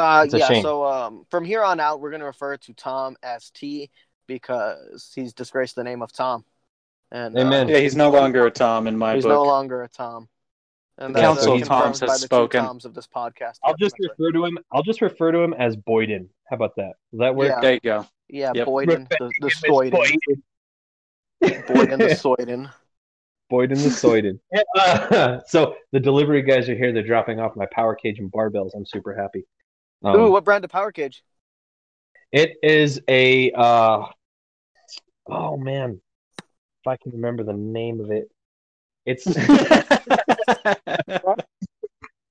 Uh, 0.01 0.23
It's 0.25 0.35
a 0.35 0.39
yeah. 0.39 0.49
shame. 0.49 0.63
So 0.63 0.85
um, 0.85 1.27
from 1.31 1.45
here 1.45 1.63
on 1.63 1.81
out, 1.81 2.01
we're 2.01 2.11
gonna 2.11 2.25
refer 2.25 2.57
to 2.57 2.73
Tom 2.75 3.17
as 3.23 3.51
T 3.51 3.91
because 4.27 5.13
he's 5.15 5.33
disgraced 5.33 5.75
the 5.77 5.85
name 5.85 6.03
of 6.03 6.13
Tom. 6.13 6.45
And 7.11 7.37
uh, 7.37 7.41
Amen. 7.41 7.69
Yeah, 7.69 7.79
he's 7.79 7.97
no 7.97 8.11
longer 8.11 8.47
a 8.47 8.51
Tom 8.51 8.87
in 8.87 8.97
my 8.97 9.15
he's 9.15 9.25
book. 9.25 9.31
He's 9.33 9.35
no 9.37 9.43
longer 9.45 9.83
a 9.83 9.89
Tom. 9.89 10.29
And 10.99 11.15
The 11.15 11.21
Council 11.21 11.55
uh, 11.55 11.57
of 11.57 11.63
Toms 11.67 12.01
has 12.01 12.09
by 12.09 12.15
the 12.15 12.21
two 12.21 12.27
spoken. 12.27 12.63
Toms 12.65 12.85
of 12.85 12.95
this 12.95 13.07
podcast. 13.07 13.59
I'll 13.65 13.71
Yep, 13.73 13.79
just 13.79 13.95
that's 13.99 14.11
right. 14.11 14.27
refer 14.29 14.33
to 14.33 14.45
him. 14.45 14.59
I'll 14.71 14.83
just 14.83 15.01
refer 15.01 15.33
to 15.33 15.39
him 15.39 15.55
as 15.55 15.75
Boyden. 15.77 16.29
How 16.49 16.57
about 16.57 16.77
that? 16.77 16.93
Will 17.11 17.21
that 17.21 17.35
work? 17.35 17.49
Yeah. 17.49 17.61
There 17.61 17.73
you 17.75 17.81
go. 17.81 18.07
Yeah, 18.29 18.53
Yep. 18.55 18.67
Boyden, 18.67 19.09
the, 19.19 19.33
the 19.41 19.49
Soyden, 19.49 19.91
Boyden, 21.67 21.99
the 21.99 22.15
Soyden. 22.15 22.71
Boyden 23.51 23.79
the 23.83 23.89
Soyden. 23.89 24.39
Uh, 24.77 25.41
so 25.47 25.75
the 25.93 25.99
delivery 25.99 26.43
guys 26.43 26.69
are 26.69 26.77
here. 26.77 26.93
They're 26.93 27.03
dropping 27.03 27.41
off 27.41 27.57
my 27.57 27.67
power 27.73 27.95
cage 27.97 28.19
and 28.21 28.31
barbells. 28.31 28.71
I'm 28.77 28.87
super 28.87 29.15
happy. 29.15 29.45
Um, 30.03 30.17
Ooh, 30.17 30.31
what 30.31 30.45
brand 30.45 30.65
of 30.65 30.71
power 30.71 30.93
cage? 30.93 31.23
It 32.33 32.57
is 32.63 33.01
a 33.09 33.51
uh 33.53 34.07
oh 35.27 35.57
man. 35.57 36.01
If 36.39 36.87
I 36.87 36.97
can 36.97 37.13
remember 37.13 37.43
the 37.45 37.53
name 37.53 38.01
of 38.01 38.11
it. 38.11 38.31
It's 39.05 39.27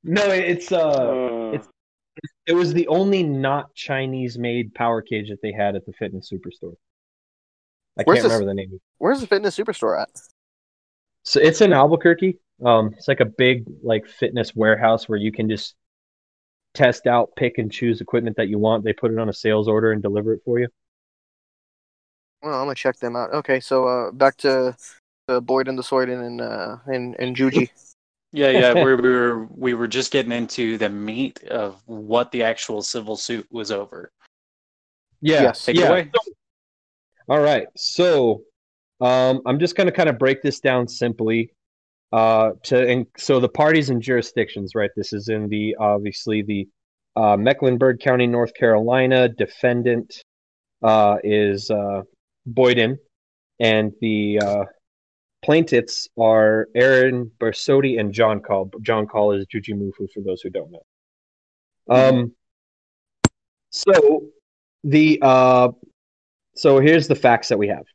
no, 0.03 0.23
it's 0.31 0.71
uh 0.71 0.77
Uh, 0.77 1.51
it's- 1.53 1.69
it 2.47 2.53
was 2.53 2.73
the 2.73 2.87
only 2.87 3.21
not 3.23 3.73
Chinese 3.75 4.37
made 4.37 4.73
power 4.73 5.01
cage 5.01 5.29
that 5.29 5.41
they 5.41 5.51
had 5.53 5.75
at 5.75 5.85
the 5.85 5.93
fitness 5.93 6.29
superstore. 6.31 6.73
I 7.97 8.03
Where's 8.03 8.17
can't 8.17 8.23
this- 8.23 8.23
remember 8.33 8.45
the 8.47 8.53
name. 8.55 8.81
Where's 8.97 9.21
the 9.21 9.27
fitness 9.27 9.55
superstore 9.57 10.01
at? 10.01 10.09
So 11.23 11.39
it's 11.39 11.61
in 11.61 11.71
Albuquerque. 11.73 12.39
Um 12.65 12.93
it's 12.97 13.07
like 13.07 13.19
a 13.19 13.25
big 13.25 13.65
like 13.83 14.07
fitness 14.07 14.55
warehouse 14.55 15.07
where 15.07 15.19
you 15.19 15.31
can 15.31 15.49
just 15.49 15.75
test 16.79 17.07
out, 17.07 17.29
pick 17.35 17.57
and 17.57 17.71
choose 17.71 17.99
equipment 17.99 18.37
that 18.37 18.47
you 18.47 18.57
want. 18.57 18.85
They 18.85 18.93
put 18.93 19.11
it 19.11 19.19
on 19.19 19.27
a 19.27 19.33
sales 19.33 19.67
order 19.67 19.91
and 19.91 20.01
deliver 20.01 20.33
it 20.33 20.41
for 20.45 20.59
you. 20.59 20.69
Well, 22.41 22.53
I'm 22.53 22.65
gonna 22.65 22.75
check 22.75 22.97
them 22.99 23.17
out. 23.17 23.33
Okay, 23.33 23.59
so 23.59 23.85
uh, 23.85 24.11
back 24.11 24.37
to 24.37 24.75
uh, 25.27 25.35
and 25.35 25.77
the 25.77 25.83
Soyden, 25.83 26.25
and 26.25 26.41
uh, 26.41 26.77
and 26.87 27.15
and 27.19 27.35
Juji. 27.35 27.69
yeah, 28.31 28.49
yeah. 28.49 28.73
We 28.73 28.83
we 28.95 29.09
were 29.09 29.45
we 29.51 29.73
were 29.73 29.87
just 29.87 30.11
getting 30.11 30.31
into 30.31 30.77
the 30.77 30.89
meat 30.89 31.43
of 31.43 31.81
what 31.85 32.31
the 32.31 32.43
actual 32.43 32.81
civil 32.81 33.17
suit 33.17 33.45
was 33.51 33.71
over. 33.71 34.11
Yeah. 35.21 35.43
Yes. 35.43 35.65
Take 35.65 35.75
it 35.75 35.79
yeah. 35.81 35.89
away. 35.89 36.11
All 37.27 37.41
right. 37.41 37.67
So 37.75 38.43
um, 39.01 39.41
I'm 39.45 39.59
just 39.59 39.75
going 39.75 39.87
to 39.87 39.91
kind 39.91 40.07
of 40.07 40.17
break 40.17 40.41
this 40.41 40.61
down 40.61 40.87
simply. 40.87 41.51
Uh, 42.11 42.51
to 42.63 42.87
and 42.87 43.05
so 43.17 43.39
the 43.39 43.49
parties 43.49 43.89
and 43.89 44.01
jurisdictions, 44.01 44.73
right? 44.73 44.89
This 44.95 45.13
is 45.13 45.29
in 45.29 45.47
the 45.47 45.75
obviously 45.79 46.41
the 46.41 46.67
uh, 47.15 47.37
Mecklenburg 47.37 47.99
County, 47.99 48.25
North 48.25 48.53
Carolina. 48.53 49.29
Defendant 49.29 50.23
uh, 50.81 51.17
is 51.23 51.69
uh, 51.69 52.01
Boyden, 52.47 52.97
and 53.59 53.91
the 54.01 54.39
uh, 54.39 54.65
plaintiffs 55.43 56.07
are 56.17 56.67
Aaron 56.75 57.31
Bersotti 57.39 57.99
and 57.99 58.11
John 58.11 58.39
Call. 58.39 58.71
John 58.81 59.05
Call 59.05 59.33
is 59.33 59.45
Jujimufu 59.53 60.07
for 60.13 60.21
those 60.25 60.41
who 60.41 60.49
don't 60.49 60.71
know. 60.71 60.83
Um, 61.89 62.33
so 63.69 64.23
the 64.83 65.19
uh, 65.21 65.69
so 66.55 66.79
here's 66.79 67.07
the 67.07 67.15
facts 67.15 67.49
that 67.49 67.57
we 67.57 67.67
have. 67.67 67.85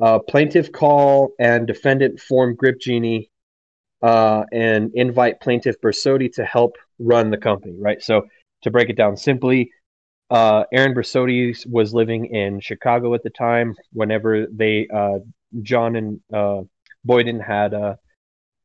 Uh, 0.00 0.18
plaintiff 0.18 0.72
call 0.72 1.32
and 1.38 1.66
defendant 1.66 2.20
form 2.20 2.54
Grip 2.54 2.78
Genie 2.78 3.30
uh, 4.02 4.44
and 4.52 4.90
invite 4.94 5.40
plaintiff 5.40 5.80
Bersotti 5.80 6.32
to 6.34 6.44
help 6.44 6.76
run 6.98 7.30
the 7.30 7.36
company, 7.38 7.74
right? 7.78 8.02
So 8.02 8.22
to 8.62 8.70
break 8.70 8.90
it 8.90 8.96
down 8.96 9.16
simply, 9.16 9.70
uh, 10.30 10.64
Aaron 10.72 10.94
Bersotti 10.94 11.54
was 11.70 11.94
living 11.94 12.26
in 12.26 12.60
Chicago 12.60 13.14
at 13.14 13.22
the 13.22 13.30
time. 13.30 13.74
Whenever 13.92 14.46
they, 14.52 14.88
uh, 14.92 15.18
John 15.62 15.96
and 15.96 16.20
uh, 16.32 16.62
Boyden 17.04 17.40
had 17.40 17.72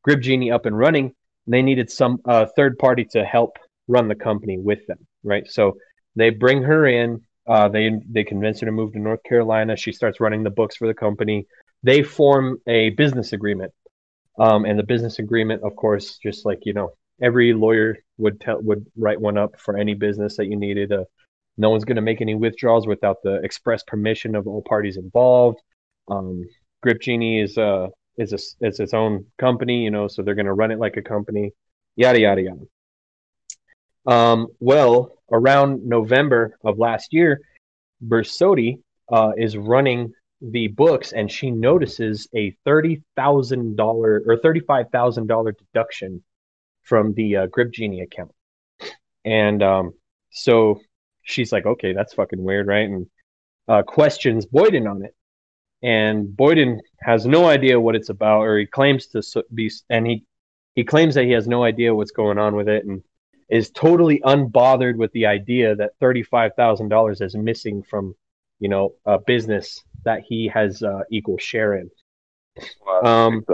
Grip 0.03 0.21
Genie 0.21 0.51
up 0.51 0.65
and 0.65 0.77
running, 0.77 1.13
they 1.47 1.61
needed 1.61 1.89
some 1.91 2.19
uh, 2.25 2.45
third 2.55 2.77
party 2.77 3.05
to 3.11 3.23
help 3.23 3.57
run 3.87 4.07
the 4.07 4.15
company 4.15 4.57
with 4.57 4.85
them, 4.87 4.97
right? 5.23 5.47
So 5.47 5.77
they 6.15 6.29
bring 6.29 6.63
her 6.63 6.87
in. 6.87 7.21
They 7.47 7.91
they 8.09 8.23
convince 8.23 8.61
her 8.61 8.65
to 8.65 8.71
move 8.71 8.93
to 8.93 8.99
North 8.99 9.23
Carolina. 9.23 9.75
She 9.75 9.91
starts 9.91 10.19
running 10.19 10.43
the 10.43 10.49
books 10.49 10.77
for 10.77 10.87
the 10.87 10.93
company. 10.93 11.45
They 11.83 12.01
form 12.01 12.57
a 12.67 12.91
business 12.91 13.33
agreement, 13.33 13.71
um, 14.41 14.65
and 14.65 14.77
the 14.79 14.83
business 14.83 15.19
agreement, 15.19 15.61
of 15.63 15.75
course, 15.75 16.17
just 16.17 16.45
like 16.47 16.65
you 16.65 16.73
know, 16.73 16.89
every 17.21 17.53
lawyer 17.53 17.97
would 18.17 18.41
tell 18.41 18.59
would 18.61 18.87
write 18.97 19.21
one 19.21 19.37
up 19.37 19.59
for 19.59 19.77
any 19.77 19.93
business 19.93 20.37
that 20.37 20.47
you 20.47 20.55
needed. 20.55 20.91
Uh, 20.91 21.03
no 21.57 21.69
one's 21.69 21.85
going 21.85 21.97
to 21.97 22.01
make 22.01 22.21
any 22.21 22.33
withdrawals 22.33 22.87
without 22.87 23.17
the 23.23 23.35
express 23.43 23.83
permission 23.83 24.35
of 24.35 24.47
all 24.47 24.63
parties 24.63 24.97
involved. 24.97 25.59
Um, 26.07 26.45
Grip 26.81 26.99
Genie 26.99 27.39
is 27.39 27.55
uh 27.55 27.89
is 28.17 28.33
a, 28.33 28.67
is 28.67 28.79
its 28.79 28.95
own 28.95 29.27
company, 29.37 29.83
you 29.83 29.91
know, 29.91 30.07
so 30.07 30.23
they're 30.23 30.35
going 30.35 30.47
to 30.47 30.53
run 30.53 30.71
it 30.71 30.79
like 30.79 30.97
a 30.97 31.03
company. 31.03 31.51
Yada 31.95 32.19
yada 32.19 32.41
yada. 32.41 32.65
Um, 34.07 34.47
well, 34.59 35.19
around 35.31 35.85
November 35.85 36.57
of 36.63 36.79
last 36.79 37.13
year, 37.13 37.41
Bersotti 38.05 38.79
uh, 39.11 39.33
is 39.37 39.55
running 39.55 40.13
the 40.41 40.67
books, 40.67 41.13
and 41.13 41.31
she 41.31 41.51
notices 41.51 42.27
a 42.35 42.55
thirty 42.65 43.03
thousand 43.15 43.75
dollar 43.75 44.23
or 44.25 44.37
thirty 44.37 44.59
five 44.59 44.87
thousand 44.91 45.27
dollar 45.27 45.51
deduction 45.51 46.23
from 46.83 47.13
the 47.13 47.37
uh, 47.37 47.45
Grip 47.47 47.71
Genie 47.71 48.01
account, 48.01 48.31
and 49.23 49.61
um, 49.61 49.93
so 50.31 50.81
she's 51.21 51.51
like, 51.51 51.65
"Okay, 51.65 51.93
that's 51.93 52.13
fucking 52.13 52.43
weird, 52.43 52.67
right?" 52.67 52.89
And 52.89 53.07
uh, 53.67 53.83
questions 53.83 54.45
Boyden 54.45 54.87
on 54.87 55.05
it, 55.05 55.15
and 55.83 56.27
Boyden 56.27 56.79
has 56.99 57.25
no 57.25 57.47
idea 57.47 57.79
what 57.79 57.95
it's 57.95 58.09
about, 58.09 58.41
or 58.41 58.57
he 58.57 58.65
claims 58.65 59.07
to 59.07 59.43
be, 59.53 59.71
and 59.89 60.07
he 60.07 60.25
he 60.75 60.83
claims 60.83 61.15
that 61.15 61.25
he 61.25 61.31
has 61.31 61.47
no 61.47 61.63
idea 61.63 61.93
what's 61.93 62.11
going 62.11 62.39
on 62.39 62.55
with 62.55 62.67
it, 62.67 62.85
and 62.85 63.03
is 63.49 63.69
totally 63.69 64.21
unbothered 64.21 64.95
with 64.95 65.11
the 65.11 65.27
idea 65.27 65.75
that 65.75 65.91
thirty-five 65.99 66.53
thousand 66.55 66.89
dollars 66.89 67.21
is 67.21 67.35
missing 67.35 67.83
from, 67.83 68.15
you 68.59 68.69
know, 68.69 68.93
a 69.05 69.19
business 69.19 69.83
that 70.05 70.21
he 70.27 70.47
has 70.53 70.81
uh, 70.83 71.01
equal 71.11 71.37
share 71.37 71.75
in. 71.75 71.89
wow, 72.85 73.01
Um. 73.03 73.45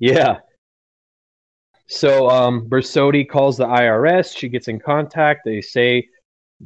Yeah. 0.00 0.38
So 1.88 2.28
um, 2.28 2.68
Bersotti 2.68 3.28
calls 3.28 3.56
the 3.56 3.66
IRS. 3.66 4.36
She 4.36 4.48
gets 4.48 4.68
in 4.68 4.78
contact. 4.78 5.40
They 5.44 5.60
say 5.62 6.06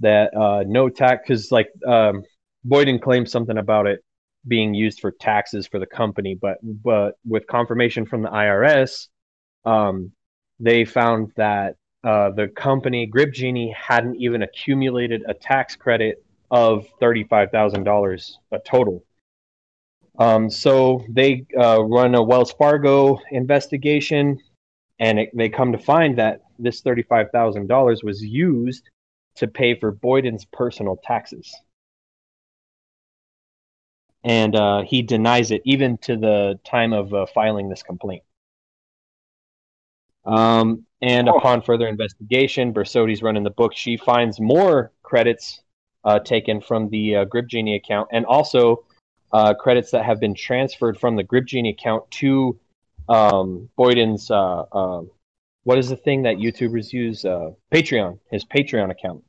that 0.01 0.35
uh, 0.35 0.64
no 0.66 0.89
tax, 0.89 1.22
because 1.26 1.53
like 1.53 1.68
um, 1.87 2.24
Boyden 2.64 2.99
claims 3.01 3.30
something 3.30 3.59
about 3.59 3.87
it 3.87 4.01
being 4.49 4.74
used 4.74 5.01
for 5.01 5.12
taxes 5.12 5.66
for 5.68 5.78
the 5.78 5.87
company, 5.87 6.37
but 6.41 6.59
but 6.62 7.14
with 7.24 7.47
confirmation 7.47 8.05
from 8.05 8.22
the 8.22 8.28
IRS, 8.28 9.09
um, 9.64 10.11
they 10.59 10.85
found 10.85 11.30
that 11.37 11.76
uh, 12.05 12.30
the 12.30 12.49
company 12.49 13.07
Grip 13.07 13.33
Genie 13.33 13.72
hadn't 13.76 14.16
even 14.16 14.43
accumulated 14.43 15.22
a 15.28 15.35
tax 15.35 15.76
credit 15.76 16.24
of 16.53 16.87
thirty-five 17.01 17.51
thousand 17.51 17.83
dollars 17.85 18.39
a 18.53 18.61
total. 18.61 19.03
Um, 20.19 20.51
so 20.51 21.03
they 21.09 21.47
uh, 21.59 21.83
run 21.83 22.15
a 22.15 22.23
Wells 22.23 22.53
Fargo 22.53 23.19
investigation, 23.31 24.39
and 25.01 25.19
it, 25.19 25.31
they 25.35 25.49
come 25.49 25.73
to 25.73 25.79
find 25.79 26.19
that 26.19 26.43
this 26.59 26.83
thirty-five 26.83 27.31
thousand 27.33 27.67
dollars 27.69 28.03
was 28.05 28.23
used 28.23 28.89
to 29.37 29.49
pay 29.49 29.75
for 29.75 29.91
Boyden's 29.91 30.45
personal 30.45 30.99
taxes, 31.03 31.51
and 34.23 34.55
uh, 34.55 34.83
he 34.83 35.01
denies 35.01 35.51
it 35.51 35.63
even 35.65 35.97
to 35.99 36.19
the 36.19 36.61
time 36.65 36.93
of 36.93 37.15
uh, 37.15 37.25
filing 37.35 37.71
this 37.71 37.83
complaint. 37.83 38.23
Um, 40.27 40.85
and 41.01 41.29
Oh. 41.29 41.37
upon 41.39 41.63
further 41.63 41.89
investigation, 41.89 42.73
Bersodi's 42.75 43.23
running 43.23 43.43
the 43.43 43.51
book. 43.51 43.73
She 43.75 43.97
finds 43.97 44.39
more 44.39 44.93
credits 45.03 45.62
uh, 46.05 46.19
taken 46.19 46.61
from 46.61 46.89
the 46.91 47.17
uh, 47.17 47.25
Grip 47.25 47.47
Genie 47.49 47.77
account, 47.77 48.09
and 48.13 48.25
also 48.27 48.85
uh, 49.33 49.55
credits 49.55 49.91
that 49.93 50.05
have 50.05 50.21
been 50.21 50.35
transferred 50.35 50.99
from 50.99 51.17
the 51.17 51.23
Grip 51.23 51.47
Genie 51.47 51.71
account 51.71 52.11
to 52.13 52.59
um, 53.09 53.69
Boyden's. 53.77 54.31
Uh, 54.31 54.65
uh, 54.73 55.03
what 55.65 55.79
is 55.79 55.89
the 55.89 55.97
thing 55.97 56.23
that 56.23 56.37
YouTubers 56.37 56.93
use? 56.93 57.25
Uh, 57.25 57.51
Patreon, 57.73 58.19
his 58.31 58.45
Patreon 58.45 58.91
account. 58.91 59.23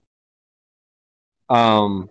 Um, 1.50 2.10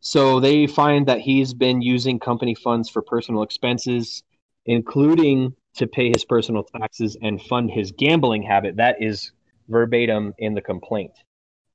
so 0.00 0.40
they 0.40 0.66
find 0.66 1.06
that 1.06 1.20
he's 1.20 1.52
been 1.52 1.82
using 1.82 2.18
company 2.18 2.54
funds 2.54 2.88
for 2.88 3.02
personal 3.02 3.42
expenses, 3.42 4.22
including 4.66 5.54
to 5.74 5.86
pay 5.86 6.08
his 6.08 6.24
personal 6.24 6.62
taxes 6.62 7.16
and 7.20 7.42
fund 7.42 7.70
his 7.70 7.92
gambling 7.92 8.42
habit. 8.42 8.76
That 8.76 9.02
is 9.02 9.32
verbatim 9.68 10.34
in 10.38 10.54
the 10.54 10.60
complaint. 10.60 11.12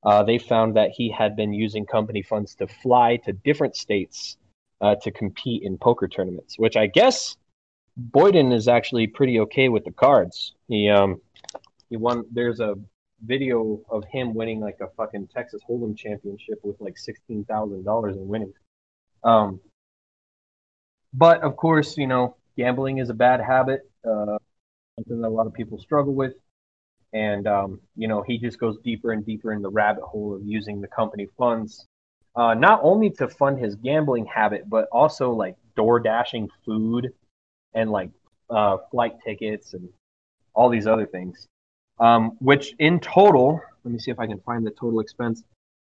Uh, 0.05 0.23
they 0.23 0.37
found 0.37 0.75
that 0.75 0.91
he 0.91 1.09
had 1.09 1.35
been 1.35 1.51
using 1.51 1.85
company 1.85 2.21
funds 2.21 2.53
to 2.55 2.67
fly 2.67 3.17
to 3.17 3.33
different 3.33 3.75
states 3.75 4.37
uh, 4.81 4.95
to 5.01 5.11
compete 5.11 5.63
in 5.63 5.77
poker 5.77 6.07
tournaments, 6.07 6.59
which 6.59 6.77
I 6.77 6.85
guess 6.85 7.35
Boyden 7.97 8.51
is 8.51 8.67
actually 8.67 9.07
pretty 9.07 9.39
okay 9.41 9.69
with 9.69 9.83
the 9.85 9.91
cards. 9.91 10.53
He 10.67 10.89
um 10.89 11.21
he 11.89 11.97
won. 11.97 12.25
There's 12.31 12.59
a 12.59 12.75
video 13.25 13.81
of 13.89 14.03
him 14.11 14.33
winning 14.33 14.59
like 14.59 14.77
a 14.81 14.87
fucking 14.97 15.29
Texas 15.33 15.61
Hold'em 15.67 15.97
championship 15.97 16.59
with 16.63 16.79
like 16.79 16.97
sixteen 16.97 17.45
thousand 17.45 17.83
dollars 17.83 18.15
in 18.17 18.27
winnings. 18.27 18.55
Um, 19.23 19.59
but 21.13 21.41
of 21.41 21.55
course, 21.55 21.97
you 21.97 22.07
know, 22.07 22.35
gambling 22.57 22.97
is 22.97 23.09
a 23.09 23.13
bad 23.13 23.39
habit, 23.39 23.89
uh, 24.05 24.37
something 24.95 25.21
that 25.21 25.27
a 25.27 25.29
lot 25.29 25.47
of 25.47 25.53
people 25.53 25.79
struggle 25.79 26.13
with. 26.13 26.33
And, 27.15 27.47
um, 27.47 27.79
you 27.95 28.07
know, 28.09 28.21
he 28.23 28.37
just 28.37 28.59
goes 28.59 28.77
deeper 28.83 29.13
and 29.13 29.25
deeper 29.25 29.53
in 29.53 29.61
the 29.61 29.69
rabbit 29.69 30.03
hole 30.03 30.35
of 30.35 30.45
using 30.45 30.81
the 30.81 30.89
company 30.89 31.29
funds, 31.37 31.87
uh, 32.35 32.53
not 32.53 32.81
only 32.83 33.09
to 33.11 33.29
fund 33.29 33.57
his 33.57 33.75
gambling 33.75 34.25
habit, 34.25 34.69
but 34.69 34.89
also 34.91 35.31
like 35.31 35.55
door 35.77 36.01
dashing 36.01 36.49
food 36.65 37.13
and 37.73 37.89
like 37.89 38.09
uh, 38.49 38.79
flight 38.91 39.13
tickets 39.23 39.73
and 39.73 39.87
all 40.53 40.67
these 40.67 40.87
other 40.87 41.05
things. 41.05 41.47
Um, 42.01 42.31
which 42.39 42.75
in 42.79 42.99
total, 42.99 43.61
let 43.85 43.93
me 43.93 43.99
see 43.99 44.11
if 44.11 44.19
I 44.19 44.27
can 44.27 44.41
find 44.41 44.67
the 44.67 44.71
total 44.71 44.99
expense. 44.99 45.41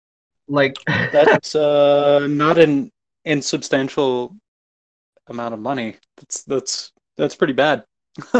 Like, 0.48 0.76
That's 0.86 1.54
uh, 1.54 2.26
not 2.28 2.58
an 2.58 2.90
insubstantial 3.24 4.36
amount 5.28 5.54
of 5.54 5.60
money. 5.60 5.96
That's 6.16 6.42
that's 6.44 6.92
that's 7.16 7.34
pretty 7.34 7.52
bad. 7.52 7.84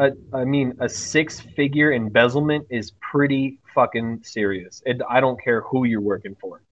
I, 0.00 0.12
I 0.32 0.44
mean, 0.44 0.74
a 0.80 0.88
six 0.88 1.40
figure 1.40 1.92
embezzlement 1.92 2.66
is 2.70 2.92
pretty 3.00 3.58
fucking 3.74 4.20
serious. 4.22 4.80
It, 4.86 5.02
I 5.08 5.20
don't 5.20 5.42
care 5.42 5.62
who 5.62 5.84
you're 5.84 6.00
working 6.00 6.36
for. 6.40 6.62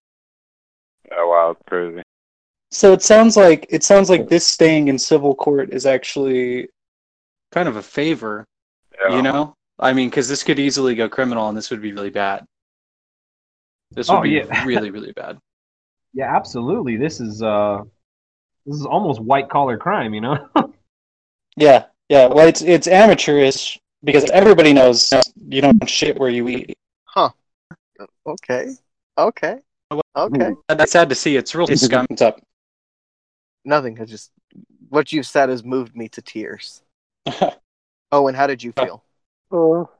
Oh 1.13 1.29
wow, 1.29 1.51
it's 1.51 1.63
crazy. 1.69 2.03
So 2.71 2.93
it 2.93 3.03
sounds 3.03 3.37
like 3.37 3.67
it 3.69 3.83
sounds 3.85 4.11
like 4.11 4.29
this 4.29 4.47
staying 4.47 4.89
in 4.89 4.99
civil 4.99 5.35
court 5.35 5.71
is 5.73 5.87
actually 5.87 6.69
kind 7.53 7.69
of 7.69 7.77
a 7.77 7.83
favor, 7.83 8.45
Yeah. 9.01 9.17
you 9.17 9.23
know? 9.23 9.55
I 9.79 9.93
mean, 9.93 10.09
because 10.09 10.29
this 10.29 10.43
could 10.43 10.59
easily 10.59 10.95
go 10.95 11.09
criminal, 11.09 11.49
and 11.49 11.57
this 11.57 11.71
would 11.71 11.83
be 11.83 11.93
really 11.93 12.11
bad. 12.11 12.45
This 13.93 14.09
would 14.09 14.17
Oh, 14.19 14.23
be 14.23 14.31
yeah. 14.31 14.65
really, 14.67 14.91
really 14.91 15.13
bad. 15.13 15.39
Yeah, 16.13 16.35
absolutely. 16.35 16.97
This 16.97 17.21
is 17.21 17.43
uh, 17.43 17.83
this 18.65 18.77
is 18.77 18.87
almost 18.87 19.21
white 19.21 19.49
collar 19.49 19.77
crime, 19.79 20.15
you 20.15 20.21
know? 20.21 20.49
Yeah, 21.59 21.87
yeah. 22.11 22.27
Well, 22.27 22.47
it's 22.47 22.61
it's 22.61 22.87
amateurish 22.87 23.81
because 24.05 24.29
everybody 24.31 24.75
knows 24.75 25.11
you 25.49 25.63
don't 25.63 25.89
shit 25.89 26.19
where 26.19 26.29
you 26.29 26.47
eat. 26.49 26.77
Huh. 27.07 27.31
Okay. 28.27 28.73
Okay. 29.17 29.57
Okay. 30.15 30.51
That's 30.69 30.93
sad 30.93 31.09
to 31.09 31.15
see. 31.15 31.35
It's 31.37 31.55
really 31.55 31.75
scummed 31.77 32.21
up. 32.21 32.43
Nothing. 33.65 33.99
I 33.99 34.05
just 34.05 34.33
what 34.91 35.13
you've 35.13 35.27
said 35.27 35.49
has 35.49 35.65
moved 35.65 35.97
me 35.97 36.09
to 36.11 36.21
tears. 36.21 36.83
Oh, 38.13 38.29
and 38.29 38.37
how 38.37 38.47
did 38.47 38.63
you 38.63 38.71
feel? 38.73 39.03
Oh, 39.51 39.91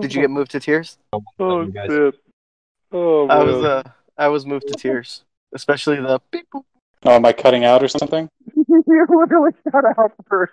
Did 0.00 0.14
you 0.14 0.22
get 0.22 0.30
moved 0.30 0.52
to 0.52 0.60
tears? 0.60 0.96
oh 1.12 1.60
You 1.62 1.72
guys- 1.72 1.88
shit. 1.90 2.14
Oh 2.94 3.26
I 3.28 3.42
was 3.42 3.64
uh 3.64 3.82
I 4.16 4.28
was 4.28 4.46
moved 4.46 4.68
to 4.68 4.74
tears. 4.74 5.24
Especially 5.52 5.96
the 5.96 6.20
beep 6.30 6.46
boop. 6.54 6.62
oh, 7.04 7.10
am 7.10 7.26
I 7.26 7.32
cutting 7.32 7.64
out 7.64 7.82
or 7.82 7.88
something? 7.88 8.28
you 8.56 9.06
literally 9.08 9.50
cut 9.70 9.84
out 9.98 10.12
first. 10.28 10.52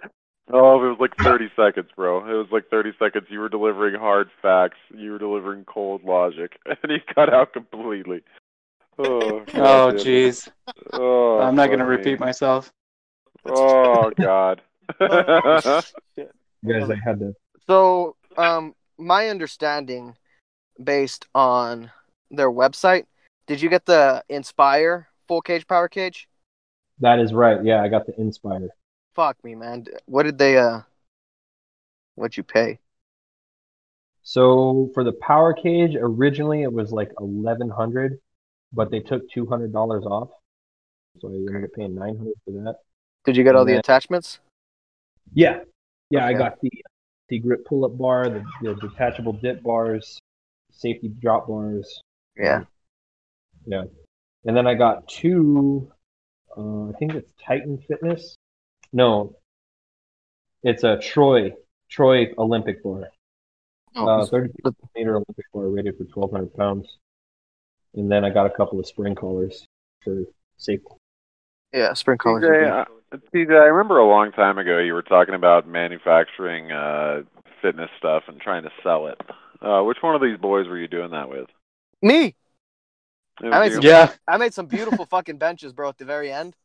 Oh, 0.52 0.84
it 0.84 0.90
was 0.90 0.98
like 1.00 1.16
30 1.24 1.50
seconds, 1.56 1.90
bro. 1.96 2.28
It 2.28 2.34
was 2.34 2.48
like 2.52 2.70
30 2.70 2.94
seconds. 3.00 3.28
You 3.30 3.40
were 3.40 3.48
delivering 3.48 3.96
hard 3.96 4.30
facts. 4.42 4.78
You 4.94 5.12
were 5.12 5.20
delivering 5.20 5.66
cold 5.66 6.04
logic, 6.04 6.58
and 6.66 6.92
he 6.92 6.98
cut 7.14 7.32
out 7.32 7.54
completely. 7.54 8.22
Oh, 8.98 9.44
Oh, 9.54 9.92
jeez. 9.94 10.50
Oh, 10.94 11.40
I'm 11.40 11.56
not 11.56 11.70
gonna 11.70 11.86
repeat 11.86 12.20
myself. 12.20 12.74
Oh 13.46 14.12
God. 14.20 14.62
You 16.64 16.74
guys, 16.74 16.92
I 16.92 16.96
had 17.04 17.18
to. 17.20 17.34
So, 17.66 18.16
um, 18.38 18.76
my 19.00 19.30
understanding, 19.30 20.16
based 20.84 21.26
on 21.34 21.90
their 22.32 22.52
website, 22.52 23.06
did 23.48 23.62
you 23.62 23.70
get 23.70 23.86
the 23.86 24.24
Inspire 24.30 25.08
full 25.28 25.42
cage 25.42 25.68
power 25.68 25.88
cage? 25.88 26.28
That 27.00 27.20
is 27.20 27.34
right. 27.34 27.64
Yeah, 27.64 27.82
I 27.82 27.88
got 27.88 28.06
the 28.06 28.14
Inspire. 28.20 28.70
Fuck 29.14 29.44
me, 29.44 29.56
man. 29.56 29.86
What 30.06 30.24
did 30.24 30.38
they 30.38 30.58
uh? 30.58 30.82
What'd 32.16 32.38
you 32.38 32.44
pay? 32.44 32.80
So 34.24 34.90
for 34.94 35.04
the 35.04 35.14
power 35.14 35.54
cage, 35.54 35.96
originally 36.00 36.64
it 36.64 36.72
was 36.72 36.92
like 36.92 37.12
eleven 37.20 37.70
hundred, 37.70 38.20
but 38.72 38.92
they 38.92 39.00
took 39.00 39.30
two 39.32 39.46
hundred 39.46 39.74
dollars 39.74 40.06
off. 40.06 40.30
So 41.20 41.30
I 41.30 41.34
ended 41.34 41.64
up 41.66 41.72
paying 41.76 41.96
nine 41.96 42.18
hundred 42.18 42.36
for 42.46 42.52
that. 42.64 42.76
Did 43.26 43.36
you 43.36 43.44
get 43.44 43.56
all 43.56 43.66
the 43.66 43.78
attachments? 43.78 44.40
Yeah, 45.34 45.62
yeah, 46.10 46.26
I 46.26 46.34
got 46.34 46.60
the 46.62 46.70
the 47.30 47.40
grip 47.40 47.66
pull 47.66 47.86
up 47.86 47.98
bar, 47.98 48.30
the, 48.30 48.44
the 48.62 48.76
detachable 48.76 49.34
dip 49.34 49.64
bars, 49.64 50.20
safety 50.72 51.10
drop 51.22 51.48
bars. 51.48 52.02
Yeah. 52.38 52.64
Yeah, 53.66 53.84
and 54.46 54.58
then 54.58 54.66
I 54.68 54.74
got 54.74 55.08
two. 55.08 55.92
Uh, 56.58 56.90
I 56.90 56.94
think 56.98 57.14
it's 57.14 57.32
Titan 57.46 57.78
Fitness. 57.88 58.36
No, 58.92 59.36
it's 60.64 60.84
a 60.84 60.98
Troy 60.98 61.52
Troy 61.90 62.28
Olympic 62.38 62.84
bar. 62.84 63.10
Oh, 63.96 64.08
Uh, 64.08 64.26
30 64.26 64.54
meter 64.96 65.12
Olympic 65.16 65.46
bar 65.54 65.68
rated 65.68 65.98
for 65.98 66.06
1,200 66.06 66.54
pounds. 66.56 66.98
And 67.94 68.10
then 68.10 68.24
I 68.24 68.30
got 68.30 68.46
a 68.46 68.50
couple 68.50 68.80
of 68.80 68.88
spring 68.88 69.16
collars 69.16 69.66
for 70.04 70.24
safety. 70.58 70.86
yeah, 71.74 71.94
spring 71.94 72.18
collars. 72.18 72.44
are 72.44 72.48
TJ, 72.48 72.88
good. 73.12 73.18
uh, 73.50 73.54
TJ, 73.54 73.62
I 73.62 73.66
remember 73.66 73.98
a 74.00 74.08
long 74.08 74.32
time 74.32 74.58
ago 74.58 74.78
you 74.80 74.94
were 74.94 75.02
talking 75.02 75.36
about 75.36 75.68
manufacturing 75.68 76.72
uh, 76.72 77.24
fitness 77.62 77.90
stuff 77.98 78.24
and 78.28 78.40
trying 78.40 78.64
to 78.64 78.72
sell 78.82 79.08
it. 79.08 79.20
Uh, 79.62 79.84
which 79.84 79.98
one 80.02 80.16
of 80.16 80.22
these 80.22 80.38
boys 80.38 80.68
were 80.68 80.78
you 80.78 80.88
doing 80.88 81.12
that 81.12 81.30
with? 81.30 81.48
Me. 82.02 82.36
I 83.42 83.60
made 83.60 83.74
some- 83.74 83.82
Yeah. 83.84 84.12
I 84.28 84.38
made 84.38 84.54
some 84.54 84.66
beautiful 84.68 85.06
fucking 85.06 85.38
benches, 85.38 85.74
bro, 85.74 85.90
at 85.90 85.98
the 85.98 86.06
very 86.06 86.32
end. 86.32 86.56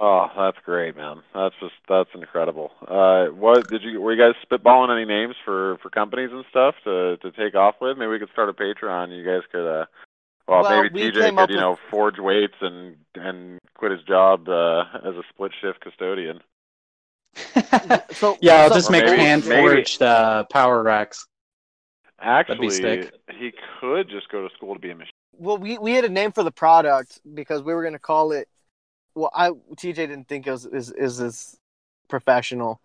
Oh, 0.00 0.28
that's 0.36 0.58
great, 0.64 0.96
man. 0.96 1.22
That's 1.34 1.54
just 1.60 1.74
that's 1.88 2.10
incredible. 2.14 2.72
Uh, 2.86 3.26
what 3.26 3.68
did 3.68 3.82
you? 3.84 4.00
Were 4.00 4.12
you 4.12 4.18
guys 4.20 4.34
spitballing 4.44 4.90
any 4.94 5.04
names 5.04 5.36
for 5.44 5.78
for 5.82 5.90
companies 5.90 6.30
and 6.32 6.44
stuff 6.50 6.74
to 6.84 7.16
to 7.18 7.30
take 7.32 7.54
off 7.54 7.76
with? 7.80 7.96
Maybe 7.96 8.10
we 8.10 8.18
could 8.18 8.30
start 8.32 8.48
a 8.48 8.52
Patreon. 8.54 9.16
You 9.16 9.24
guys 9.24 9.42
could 9.52 9.66
uh 9.66 9.86
Well, 10.48 10.62
Well, 10.62 10.82
maybe 10.82 10.94
we 10.94 11.10
TJ 11.12 11.14
could, 11.14 11.30
you 11.30 11.36
with- 11.36 11.50
know, 11.50 11.78
forge 11.90 12.18
weights 12.18 12.56
and 12.60 12.96
and 13.14 13.58
quit 13.76 13.92
his 13.92 14.02
job 14.02 14.48
uh, 14.48 14.84
as 15.04 15.14
a 15.14 15.22
split 15.30 15.52
shift 15.60 15.80
custodian. 15.80 16.40
So 18.14 18.36
yeah, 18.40 18.62
I'll 18.62 18.68
so- 18.70 18.74
just 18.76 18.88
Or 18.88 18.92
make 18.92 19.04
maybe- 19.04 19.18
hand 19.22 19.46
maybe- 19.46 19.60
forged 19.68 20.02
uh, 20.02 20.44
power 20.44 20.82
racks. 20.82 21.26
Actually, 22.24 22.70
sick. 22.70 23.12
he 23.38 23.52
could 23.80 24.08
just 24.08 24.28
go 24.30 24.46
to 24.48 24.54
school 24.54 24.74
to 24.74 24.80
be 24.80 24.90
a 24.90 24.94
machine. 24.94 25.10
well, 25.36 25.58
we 25.58 25.78
we 25.78 25.92
had 25.92 26.04
a 26.04 26.08
name 26.08 26.32
for 26.32 26.42
the 26.42 26.50
product 26.50 27.20
because 27.34 27.62
we 27.62 27.74
were 27.74 27.82
gonna 27.84 27.98
call 27.98 28.32
it. 28.32 28.48
Well, 29.14 29.30
I 29.34 29.50
TJ 29.50 29.94
didn't 29.94 30.26
think 30.28 30.46
it 30.46 30.50
was 30.50 30.64
is 30.66 30.90
is 30.90 31.20
as 31.20 31.56
professional, 32.08 32.80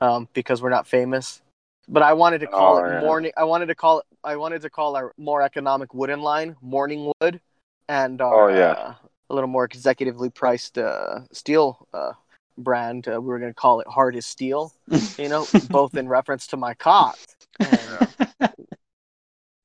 um, 0.00 0.28
because 0.34 0.60
we're 0.62 0.70
not 0.70 0.86
famous. 0.86 1.40
But 1.88 2.02
I 2.02 2.12
wanted 2.12 2.38
to 2.40 2.46
call 2.46 2.76
Oh, 2.76 2.84
it 2.84 2.90
yeah. 2.90 3.00
morning. 3.00 3.32
I 3.36 3.44
wanted 3.44 3.66
to 3.66 3.74
call 3.74 4.00
it. 4.00 4.06
I 4.22 4.36
wanted 4.36 4.62
to 4.62 4.70
call 4.70 4.96
our 4.96 5.12
more 5.16 5.42
economic 5.42 5.94
wooden 5.94 6.20
line 6.20 6.56
Morning 6.60 7.10
Wood, 7.20 7.40
and 7.88 8.20
our 8.20 8.50
Oh, 8.50 8.54
yeah. 8.54 8.72
uh, 8.72 8.94
a 9.30 9.34
little 9.34 9.48
more 9.48 9.66
executively 9.66 10.32
priced 10.32 10.78
uh, 10.78 11.20
steel 11.32 11.86
uh, 11.94 12.12
brand. 12.58 13.08
Uh, 13.08 13.20
we 13.20 13.28
were 13.28 13.38
gonna 13.38 13.54
call 13.54 13.80
it 13.80 13.86
Hard 13.86 14.14
as 14.16 14.26
Steel. 14.26 14.72
You 15.18 15.28
know, 15.28 15.46
both 15.70 15.96
in 15.96 16.08
reference 16.08 16.48
to 16.48 16.56
my 16.56 16.74
cock. 16.74 17.16
And, 17.60 17.70
uh, 17.70 18.06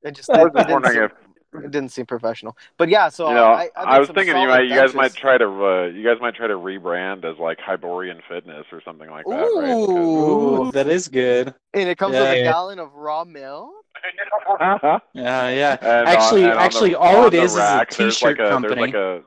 it 0.03 0.15
just 0.15 0.29
I 0.29 0.43
was 0.43 0.51
it, 0.53 0.57
just 0.57 0.67
didn't 0.67 0.71
wondering 0.71 0.93
seem, 0.95 1.03
if 1.03 1.11
it 1.53 1.71
didn't 1.71 1.91
seem 1.91 2.05
professional. 2.05 2.55
But 2.77 2.89
yeah, 2.89 3.09
so 3.09 3.29
you 3.29 3.35
know. 3.35 3.45
I, 3.45 3.69
I, 3.75 3.83
I, 3.83 3.99
was 3.99 4.09
thinking 4.09 4.37
you 4.37 4.47
might, 4.47 4.63
you 4.63 4.75
guys 4.75 4.93
might 4.93 5.13
try 5.13 5.37
to, 5.37 5.45
uh, 5.45 5.85
you 5.87 6.03
guys 6.03 6.17
might 6.21 6.35
try 6.35 6.47
to 6.47 6.53
rebrand 6.53 7.25
as 7.25 7.39
like 7.39 7.57
Hyborian 7.59 8.21
Fitness 8.29 8.65
or 8.71 8.81
something 8.83 9.09
like 9.09 9.25
that, 9.25 9.31
right? 9.31 9.69
Ooh. 9.69 10.67
Ooh, 10.67 10.71
that 10.71 10.87
is 10.87 11.07
good. 11.07 11.53
and 11.73 11.89
it 11.89 11.97
comes 11.97 12.13
with 12.13 12.21
a 12.21 12.43
gallon 12.43 12.79
of 12.79 12.93
raw 12.93 13.23
milk. 13.23 13.71
Because- 13.93 15.01
Yeah, 15.13 15.49
yeah. 15.49 15.77
And 15.81 16.07
actually, 16.07 16.45
on, 16.45 16.57
actually, 16.57 16.91
the, 16.91 16.99
all 16.99 17.27
it 17.27 17.33
is 17.33 17.51
is 17.51 17.57
rack, 17.57 17.91
is 17.91 17.95
a 17.95 18.03
there's 18.03 18.15
T-shirt 18.15 18.39
like 18.39 18.47
a, 18.47 18.49
company. 18.49 18.75
There's 18.75 18.93
like 18.93 18.95
a 18.95 19.23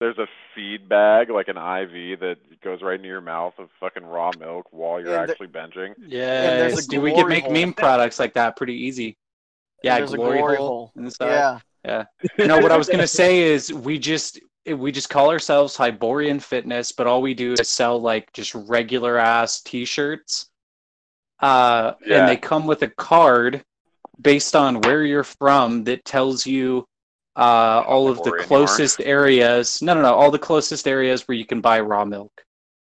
there's 0.00 0.18
a 0.18 0.26
feed 0.54 0.88
bag, 0.88 1.30
like 1.30 1.48
an 1.48 1.56
IV 1.56 2.20
that 2.20 2.36
goes 2.62 2.82
right 2.82 2.96
into 2.96 3.08
your 3.08 3.20
mouth 3.20 3.54
of 3.58 3.68
fucking 3.80 4.04
raw 4.04 4.30
milk 4.38 4.66
while 4.70 5.00
you're 5.00 5.16
And 5.16 5.28
the- 5.28 5.32
actually 5.32 5.48
benching. 5.48 5.94
there's 5.98 6.72
a 6.72 6.76
Yes, 6.76 6.86
dude, 6.86 7.02
we 7.02 7.14
could 7.14 7.28
make 7.28 7.44
hole. 7.44 7.52
meme 7.52 7.72
products 7.72 8.18
like 8.18 8.34
that 8.34 8.56
pretty 8.56 8.74
easy. 8.74 9.16
Yeah, 9.82 9.98
there's 9.98 10.12
a 10.12 10.16
glory, 10.16 10.38
glory 10.38 10.56
hole, 10.56 10.68
hole. 10.68 10.92
and 10.96 11.12
stuff. 11.12 11.62
Yeah, 11.84 12.04
No, 12.46 12.58
what 12.60 12.72
I 12.72 12.76
was 12.76 12.88
gonna 12.88 13.06
say 13.06 13.40
is 13.40 13.72
we 13.72 13.98
just 13.98 14.40
we 14.66 14.92
just 14.92 15.10
call 15.10 15.30
ourselves 15.30 15.76
Hyborian 15.76 16.38
Fitness, 16.40 16.92
but 16.92 17.06
all 17.06 17.20
we 17.20 17.34
do 17.34 17.54
is 17.54 17.68
sell 17.68 18.00
like 18.00 18.32
just 18.32 18.54
regular 18.54 19.18
ass 19.18 19.60
T-shirts. 19.62 20.48
Uh, 21.40 21.94
Yeah. 22.06 22.18
and 22.20 22.28
they 22.28 22.36
come 22.36 22.66
with 22.66 22.82
a 22.82 22.88
card 22.88 23.64
based 24.20 24.54
on 24.54 24.80
where 24.82 25.02
you're 25.04 25.24
from 25.24 25.82
that 25.84 26.04
tells 26.04 26.46
you 26.46 26.86
uh, 27.34 27.82
all 27.84 28.08
of 28.08 28.18
the 28.18 28.24
Hyborian 28.30 28.40
you 28.42 28.46
closest 28.46 29.00
areas. 29.00 29.82
No, 29.82 29.94
no, 29.94 30.02
no, 30.02 30.14
all 30.14 30.30
the 30.30 30.38
closest 30.38 30.86
areas 30.86 31.26
where 31.26 31.36
you 31.36 31.46
can 31.46 31.60
buy 31.60 31.80
raw 31.80 32.04
milk. 32.04 32.44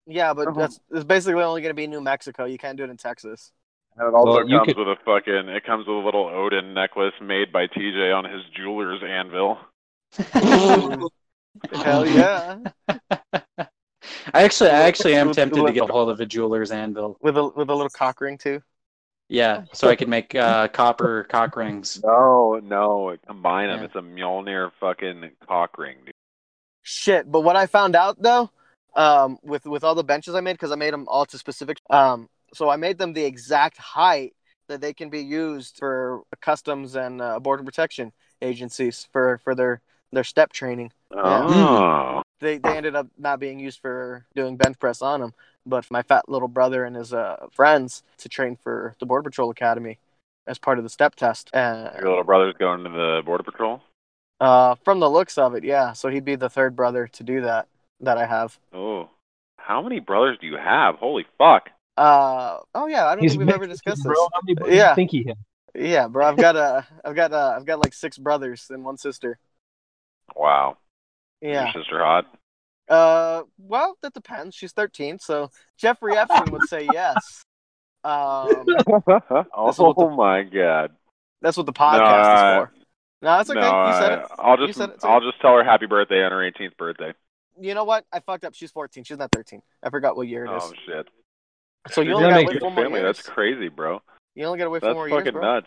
yeah, 0.06 0.34
but 0.34 0.48
Uh-huh. 0.48 0.60
that's 0.60 0.80
it's 0.90 1.04
basically 1.04 1.42
only 1.42 1.60
going 1.62 1.70
to 1.70 1.74
be 1.74 1.86
New 1.86 2.00
Mexico. 2.00 2.46
You 2.46 2.58
can't 2.58 2.76
do 2.76 2.82
it 2.84 2.90
in 2.90 2.96
Texas. 2.96 3.52
And 4.00 4.08
it 4.08 4.14
also 4.14 4.44
Well, 4.44 4.48
comes 4.48 4.66
could- 4.66 4.78
with 4.78 4.88
a 4.88 4.96
fucking 5.04 5.48
it 5.50 5.64
comes 5.64 5.86
with 5.86 5.94
a 5.94 6.00
little 6.00 6.26
Odin 6.26 6.72
necklace 6.72 7.12
made 7.20 7.52
by 7.52 7.66
TJ 7.66 8.16
on 8.16 8.24
his 8.24 8.42
jeweler's 8.56 9.02
anvil. 9.06 9.58
Hell 11.72 12.06
yeah, 12.08 12.58
I 12.88 14.42
actually, 14.44 14.70
I 14.70 14.82
actually 14.82 15.14
am 15.14 15.32
tempted 15.32 15.66
to 15.66 15.72
get 15.72 15.88
a 15.88 15.92
hold 15.92 16.08
of 16.08 16.18
a 16.20 16.26
jeweler's 16.26 16.70
anvil. 16.70 17.18
with 17.20 17.36
a 17.36 17.46
with 17.48 17.68
a 17.68 17.74
little 17.74 17.90
cock 17.90 18.20
ring 18.22 18.38
too. 18.38 18.62
Yeah, 19.28 19.64
so 19.72 19.88
I 19.88 19.96
could 19.96 20.08
make 20.08 20.34
uh, 20.34 20.68
copper 20.68 21.24
cock 21.24 21.54
rings. 21.56 22.00
No, 22.02 22.58
no, 22.62 23.16
combine 23.26 23.68
them. 23.68 23.80
Yeah. 23.80 23.84
It's 23.84 23.94
a 23.94 24.00
Mjolnir 24.00 24.70
fucking 24.80 25.30
cock 25.46 25.76
ring, 25.78 25.96
dude. 26.06 26.14
Shit, 26.82 27.30
but 27.30 27.42
what 27.42 27.54
I 27.56 27.66
found 27.66 27.94
out 27.94 28.20
though, 28.20 28.50
um, 28.96 29.38
with 29.42 29.66
with 29.66 29.84
all 29.84 29.94
the 29.94 30.02
benches 30.02 30.34
I 30.34 30.40
made, 30.40 30.54
because 30.54 30.72
I 30.72 30.76
made 30.76 30.92
them 30.94 31.06
all 31.08 31.26
to 31.26 31.38
specific, 31.38 31.76
um, 31.90 32.28
so 32.54 32.68
I 32.70 32.76
made 32.76 32.98
them 32.98 33.12
the 33.12 33.24
exact 33.24 33.76
height 33.78 34.34
that 34.68 34.80
they 34.80 34.92
can 34.92 35.10
be 35.10 35.20
used 35.20 35.76
for 35.78 36.22
customs 36.40 36.94
and 36.96 37.20
uh, 37.20 37.38
border 37.40 37.62
protection 37.64 38.12
agencies 38.42 39.08
for 39.12 39.38
for 39.44 39.54
their 39.54 39.80
their 40.12 40.24
step 40.24 40.52
training. 40.52 40.92
Oh. 41.12 42.22
They 42.40 42.56
they 42.56 42.74
ended 42.74 42.96
up 42.96 43.06
not 43.18 43.38
being 43.38 43.60
used 43.60 43.80
for 43.82 44.24
doing 44.34 44.56
bench 44.56 44.78
press 44.78 45.02
on 45.02 45.20
them, 45.20 45.34
but 45.66 45.84
my 45.90 46.00
fat 46.02 46.26
little 46.26 46.48
brother 46.48 46.84
and 46.86 46.96
his 46.96 47.12
uh, 47.12 47.36
friends 47.52 48.02
to 48.16 48.30
train 48.30 48.56
for 48.56 48.94
the 48.98 49.04
border 49.04 49.28
patrol 49.28 49.50
academy 49.50 49.98
as 50.46 50.56
part 50.58 50.78
of 50.78 50.84
the 50.84 50.88
step 50.88 51.14
test. 51.16 51.50
Uh, 51.52 51.90
Your 51.98 52.08
little 52.08 52.24
brother's 52.24 52.54
going 52.58 52.82
to 52.84 52.88
the 52.88 53.20
border 53.26 53.42
patrol. 53.44 53.82
uh, 54.40 54.74
from 54.76 55.00
the 55.00 55.10
looks 55.10 55.36
of 55.36 55.54
it, 55.54 55.64
yeah. 55.64 55.92
So 55.92 56.08
he'd 56.08 56.24
be 56.24 56.34
the 56.34 56.48
third 56.48 56.74
brother 56.74 57.06
to 57.08 57.22
do 57.22 57.42
that 57.42 57.68
that 58.00 58.16
I 58.16 58.24
have. 58.24 58.58
Oh, 58.72 59.10
how 59.58 59.82
many 59.82 60.00
brothers 60.00 60.38
do 60.40 60.46
you 60.46 60.56
have? 60.56 60.94
Holy 60.94 61.26
fuck! 61.36 61.68
Uh 61.96 62.58
oh 62.74 62.86
yeah, 62.86 63.06
I 63.06 63.14
don't 63.14 63.22
He's 63.22 63.32
think 63.32 63.40
we've 63.40 63.48
ever 63.54 63.66
Mexican, 63.66 63.92
discussed 63.92 64.02
bro. 64.04 64.14
this. 64.14 64.28
How 64.32 64.40
many 64.44 64.54
brothers 64.54 64.74
Yeah. 64.76 64.84
do 64.84 64.90
you 64.90 64.94
think 64.94 65.10
he 65.10 65.24
has? 65.28 65.36
Yeah, 65.74 66.08
bro, 66.08 66.26
I've 66.26 66.36
got 66.36 66.56
uh, 66.56 66.82
I've 67.04 67.14
got 67.14 67.32
uh, 67.32 67.54
I've 67.56 67.64
got 67.66 67.78
like 67.80 67.92
six 67.94 68.16
brothers 68.18 68.66
and 68.70 68.84
one 68.84 68.96
sister. 68.96 69.38
Wow. 70.34 70.78
Yeah. 71.40 71.64
Your 71.72 71.82
sister 71.82 71.98
hot? 72.04 72.26
Uh, 72.88 73.42
well, 73.58 73.96
that 74.02 74.12
depends. 74.14 74.54
She's 74.54 74.72
thirteen, 74.72 75.18
so 75.18 75.50
Jeffrey 75.78 76.16
Epstein 76.16 76.50
would 76.52 76.68
say 76.68 76.88
yes. 76.92 77.44
Um, 78.02 78.12
oh 78.12 78.64
the- 78.66 80.14
my 80.16 80.42
god. 80.42 80.90
that's 81.42 81.56
what 81.56 81.66
the 81.66 81.72
No, 81.72 81.84
podcast 81.84 82.00
I- 82.00 82.52
is 82.56 82.66
for. 82.66 82.72
No, 83.22 83.36
that's 83.36 83.50
okay. 83.50 83.60
no, 83.60 83.86
you 83.86 83.92
said 83.92 84.12
I- 84.12 84.22
it. 84.22 84.26
I'll 84.38 84.56
just 84.56 84.78
said 84.78 84.88
it, 84.90 84.96
I'll 85.04 85.20
too. 85.20 85.30
just 85.30 85.40
tell 85.42 85.54
her 85.54 85.62
happy 85.62 85.84
birthday 85.86 86.24
on 86.24 86.32
her 86.32 86.38
18th 86.38 86.76
birthday. 86.78 87.12
You 87.60 87.74
know 87.74 87.84
what? 87.84 88.06
I 88.12 88.20
fucked 88.20 88.44
up. 88.44 88.54
She's 88.54 88.70
fourteen. 88.72 89.04
She's 89.04 89.18
not 89.18 89.30
thirteen. 89.30 89.60
I 89.82 89.90
forgot 89.90 90.16
what 90.16 90.26
year 90.26 90.46
it 90.46 90.56
is. 90.56 90.62
Oh 90.64 90.72
shit. 90.86 91.06
So 91.88 92.00
you 92.02 92.12
only 92.14 92.22
gonna 92.24 92.28
got 92.28 92.28
to 92.28 92.34
make 92.44 92.48
wait 92.48 92.60
Good 92.60 92.72
more 92.74 92.84
family. 92.84 93.00
That's 93.02 93.22
crazy, 93.22 93.68
bro. 93.68 94.00
You 94.34 94.44
only 94.46 94.58
got 94.58 94.64
to 94.64 94.70
wait 94.70 94.82
That's 94.82 94.92
four 94.94 95.08
more 95.08 95.08
years, 95.08 95.24
fucking 95.24 95.40
nuts. 95.40 95.66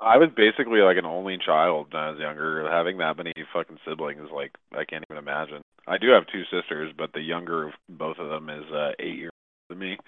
I 0.00 0.16
was 0.18 0.30
basically 0.36 0.80
like 0.80 0.96
an 0.96 1.04
only 1.06 1.38
child 1.38 1.92
when 1.92 2.02
I 2.02 2.10
was 2.10 2.18
younger. 2.18 2.68
Having 2.70 2.98
that 2.98 3.16
many 3.16 3.32
fucking 3.52 3.78
siblings, 3.86 4.28
like 4.34 4.52
I 4.72 4.84
can't 4.84 5.04
even 5.08 5.18
imagine. 5.22 5.62
I 5.86 5.98
do 5.98 6.08
have 6.10 6.24
two 6.26 6.42
sisters, 6.50 6.92
but 6.96 7.12
the 7.12 7.20
younger 7.20 7.68
of 7.68 7.74
both 7.88 8.18
of 8.18 8.28
them 8.28 8.48
is 8.50 8.64
uh, 8.72 8.92
eight 8.98 9.16
years 9.16 9.30
older 9.70 9.78
than 9.80 9.88
me, 9.90 9.98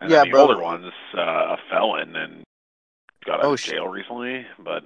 and 0.00 0.10
Yeah, 0.10 0.18
then 0.22 0.28
the 0.28 0.30
bro. 0.32 0.40
older 0.42 0.60
one's 0.60 0.92
uh, 1.16 1.20
a 1.20 1.56
felon 1.70 2.16
and 2.16 2.42
got 3.24 3.40
out 3.40 3.44
Oh, 3.44 3.52
of 3.52 3.60
shit. 3.60 3.74
jail 3.74 3.86
recently. 3.88 4.44
But 4.58 4.82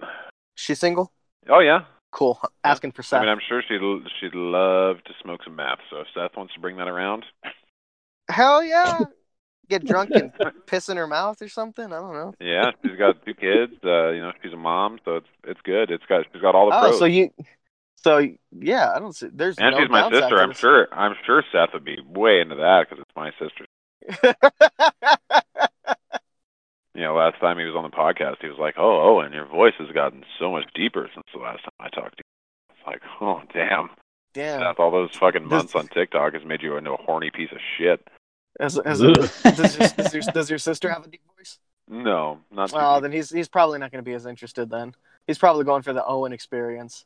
She's 0.54 0.78
single. 0.78 1.12
oh 1.48 1.60
yeah, 1.60 1.84
Cool. 2.12 2.40
Asking 2.64 2.92
for 2.92 3.02
Seth. 3.02 3.18
I 3.18 3.24
mean 3.24 3.30
I'm 3.30 3.40
sure 3.48 3.62
she'd 3.66 3.80
she'd 4.20 4.34
love 4.34 5.02
to 5.04 5.12
smoke 5.22 5.40
some 5.44 5.56
meth. 5.56 5.78
So 5.90 6.00
if 6.00 6.06
Seth 6.14 6.36
wants 6.36 6.52
to 6.54 6.60
bring 6.60 6.76
that 6.76 6.88
around, 6.88 7.24
Hell 8.28 8.62
yeah. 8.62 9.04
Get 9.68 9.84
drunk 9.84 10.10
and 10.14 10.32
piss 10.66 10.88
in 10.88 10.96
her 10.96 11.06
mouth 11.06 11.42
or 11.42 11.48
something. 11.48 11.86
I 11.86 11.96
don't 11.96 12.12
know. 12.14 12.34
yeah, 12.40 12.70
she's 12.84 12.96
got 12.98 13.24
two 13.24 13.34
kids. 13.34 13.72
Uh, 13.84 14.10
you 14.10 14.22
know, 14.22 14.32
she's 14.42 14.52
a 14.52 14.56
mom, 14.56 14.98
so 15.04 15.16
it's 15.16 15.26
it's 15.44 15.60
good. 15.62 15.90
It's 15.90 16.04
got 16.08 16.24
she's 16.32 16.40
got 16.42 16.54
all 16.54 16.70
the 16.70 16.76
Oh, 16.76 16.80
pros. 16.82 16.98
so 16.98 17.04
you, 17.04 17.30
so 17.96 18.26
yeah, 18.52 18.92
I 18.94 18.98
don't 19.00 19.14
see. 19.14 19.28
There's 19.32 19.58
and 19.58 19.74
no 19.74 19.80
she's 19.80 19.90
my 19.90 20.10
sister. 20.10 20.38
I'm 20.40 20.52
sure. 20.52 20.88
I'm 20.92 21.14
sure 21.24 21.42
Seth 21.52 21.70
would 21.72 21.84
be 21.84 21.98
way 22.06 22.40
into 22.40 22.54
that 22.56 22.86
because 22.88 23.02
it's 23.04 23.16
my 23.16 23.32
sister. 23.40 23.66
You 26.94 27.02
know, 27.02 27.14
last 27.14 27.38
time 27.40 27.58
he 27.58 27.64
was 27.66 27.74
on 27.76 27.82
the 27.82 27.94
podcast, 27.94 28.36
he 28.40 28.48
was 28.48 28.56
like, 28.58 28.76
"Oh, 28.78 29.02
oh, 29.18 29.20
and 29.20 29.34
your 29.34 29.44
voice 29.44 29.74
has 29.78 29.90
gotten 29.92 30.24
so 30.38 30.50
much 30.50 30.64
deeper 30.74 31.10
since 31.14 31.26
the 31.34 31.38
last 31.40 31.62
time 31.62 31.72
I 31.78 31.88
talked 31.90 32.16
to 32.16 32.22
you." 32.24 32.74
It's 32.74 32.86
like, 32.86 33.02
oh, 33.20 33.42
damn, 33.52 33.90
Damn. 34.32 34.60
Seth, 34.60 34.78
all 34.80 34.90
those 34.90 35.14
fucking 35.14 35.42
This- 35.42 35.50
months 35.50 35.74
on 35.74 35.88
TikTok 35.88 36.32
has 36.32 36.42
made 36.46 36.62
you 36.62 36.78
into 36.78 36.92
a 36.92 36.96
horny 36.96 37.30
piece 37.30 37.52
of 37.52 37.58
shit. 37.76 38.00
As, 38.58 38.78
as 38.78 39.00
a, 39.02 39.12
does, 39.12 39.44
your, 39.44 39.52
does, 39.88 40.14
your, 40.14 40.22
does 40.34 40.50
your 40.50 40.58
sister 40.58 40.90
have 40.90 41.04
a 41.04 41.08
deep 41.08 41.20
voice? 41.36 41.58
No, 41.88 42.38
not. 42.50 42.72
Well, 42.72 42.96
deep. 42.96 43.02
then 43.02 43.12
he's 43.12 43.30
he's 43.30 43.48
probably 43.48 43.78
not 43.78 43.92
going 43.92 44.02
to 44.02 44.08
be 44.08 44.14
as 44.14 44.26
interested 44.26 44.70
then. 44.70 44.94
He's 45.26 45.38
probably 45.38 45.64
going 45.64 45.82
for 45.82 45.92
the 45.92 46.04
Owen 46.04 46.32
experience. 46.32 47.04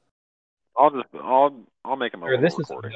I'll 0.76 0.90
just, 0.90 1.06
I'll, 1.14 1.66
I'll 1.84 1.96
make 1.96 2.14
him 2.14 2.22
a 2.22 2.26
Or 2.26 2.30
little 2.30 2.42
this 2.42 2.54
is 2.54 2.60
recording. 2.60 2.92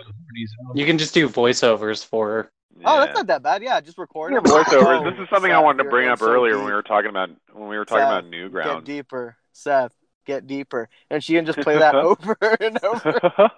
You 0.75 0.87
can 0.87 0.97
just 0.97 1.13
do 1.13 1.29
voiceovers 1.29 2.05
for 2.05 2.29
her. 2.29 2.51
Oh, 2.85 3.01
that's 3.01 3.15
not 3.15 3.27
that 3.29 3.43
bad. 3.43 3.63
Yeah, 3.63 3.81
just 3.81 3.99
record 3.99 4.33
Yeah, 4.33 4.39
it. 4.39 4.45
voiceovers. 4.45 5.01
Oh, 5.07 5.11
this 5.11 5.19
is 5.21 5.29
something 5.29 5.53
I 5.53 5.59
wanted 5.59 5.83
to 5.85 5.91
bring 5.91 6.09
up 6.09 6.19
so 6.21 6.27
earlier 6.27 6.57
when 6.57 6.67
we 6.67 6.73
were 6.73 6.83
talking 6.83 7.11
about 7.11 7.31
when 7.53 7.69
we 7.69 7.77
were 7.77 7.85
talking 7.85 8.03
Seth, 8.03 8.09
about 8.11 8.27
new 8.27 8.51
Get 8.51 8.85
deeper, 8.85 9.37
Seth. 9.53 9.93
Get 10.27 10.47
deeper, 10.47 10.89
and 11.11 11.23
she 11.23 11.35
can 11.35 11.45
just 11.47 11.59
play 11.61 11.79
that 11.79 11.95
over 11.95 12.37
and 12.61 12.83
over. 12.83 13.21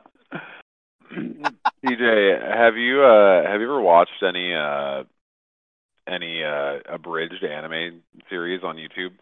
TJ, 1.85 2.57
have 2.57 2.77
you 2.77 3.03
uh 3.05 3.43
have 3.47 3.61
you 3.61 3.67
ever 3.67 3.81
watched 3.81 4.23
any 4.23 4.55
uh 4.55 5.05
any 6.07 6.43
uh 6.43 6.81
abridged 6.87 7.45
anime 7.45 8.03
series 8.29 8.63
on 8.65 8.77
YouTube? 8.77 9.13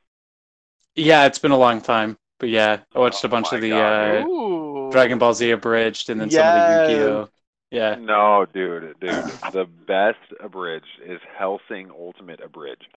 Yeah, 0.96 1.26
it's 1.26 1.38
been 1.38 1.50
a 1.50 1.56
long 1.58 1.80
time, 1.80 2.16
but 2.38 2.48
yeah, 2.48 2.80
I 2.94 2.98
watched 2.98 3.24
a 3.24 3.26
Oh 3.26 3.30
bunch 3.30 3.52
of 3.52 3.60
the 3.60 3.72
uh, 3.76 4.90
Dragon 4.92 5.18
Ball 5.18 5.34
Z 5.34 5.50
abridged, 5.50 6.10
and 6.10 6.20
then 6.20 6.30
some 6.30 6.46
of 6.48 6.54
the 6.54 6.60
Yu-Gi-Oh. 6.60 7.28
Yeah, 7.70 7.96
No, 7.96 8.46
dude, 8.52 8.94
dude. 9.00 9.40
the 9.52 9.64
best 9.64 10.18
abridged 10.40 11.00
is 11.04 11.20
Hellsing 11.36 11.90
Ultimate 11.90 12.40
Abridged. 12.40 12.93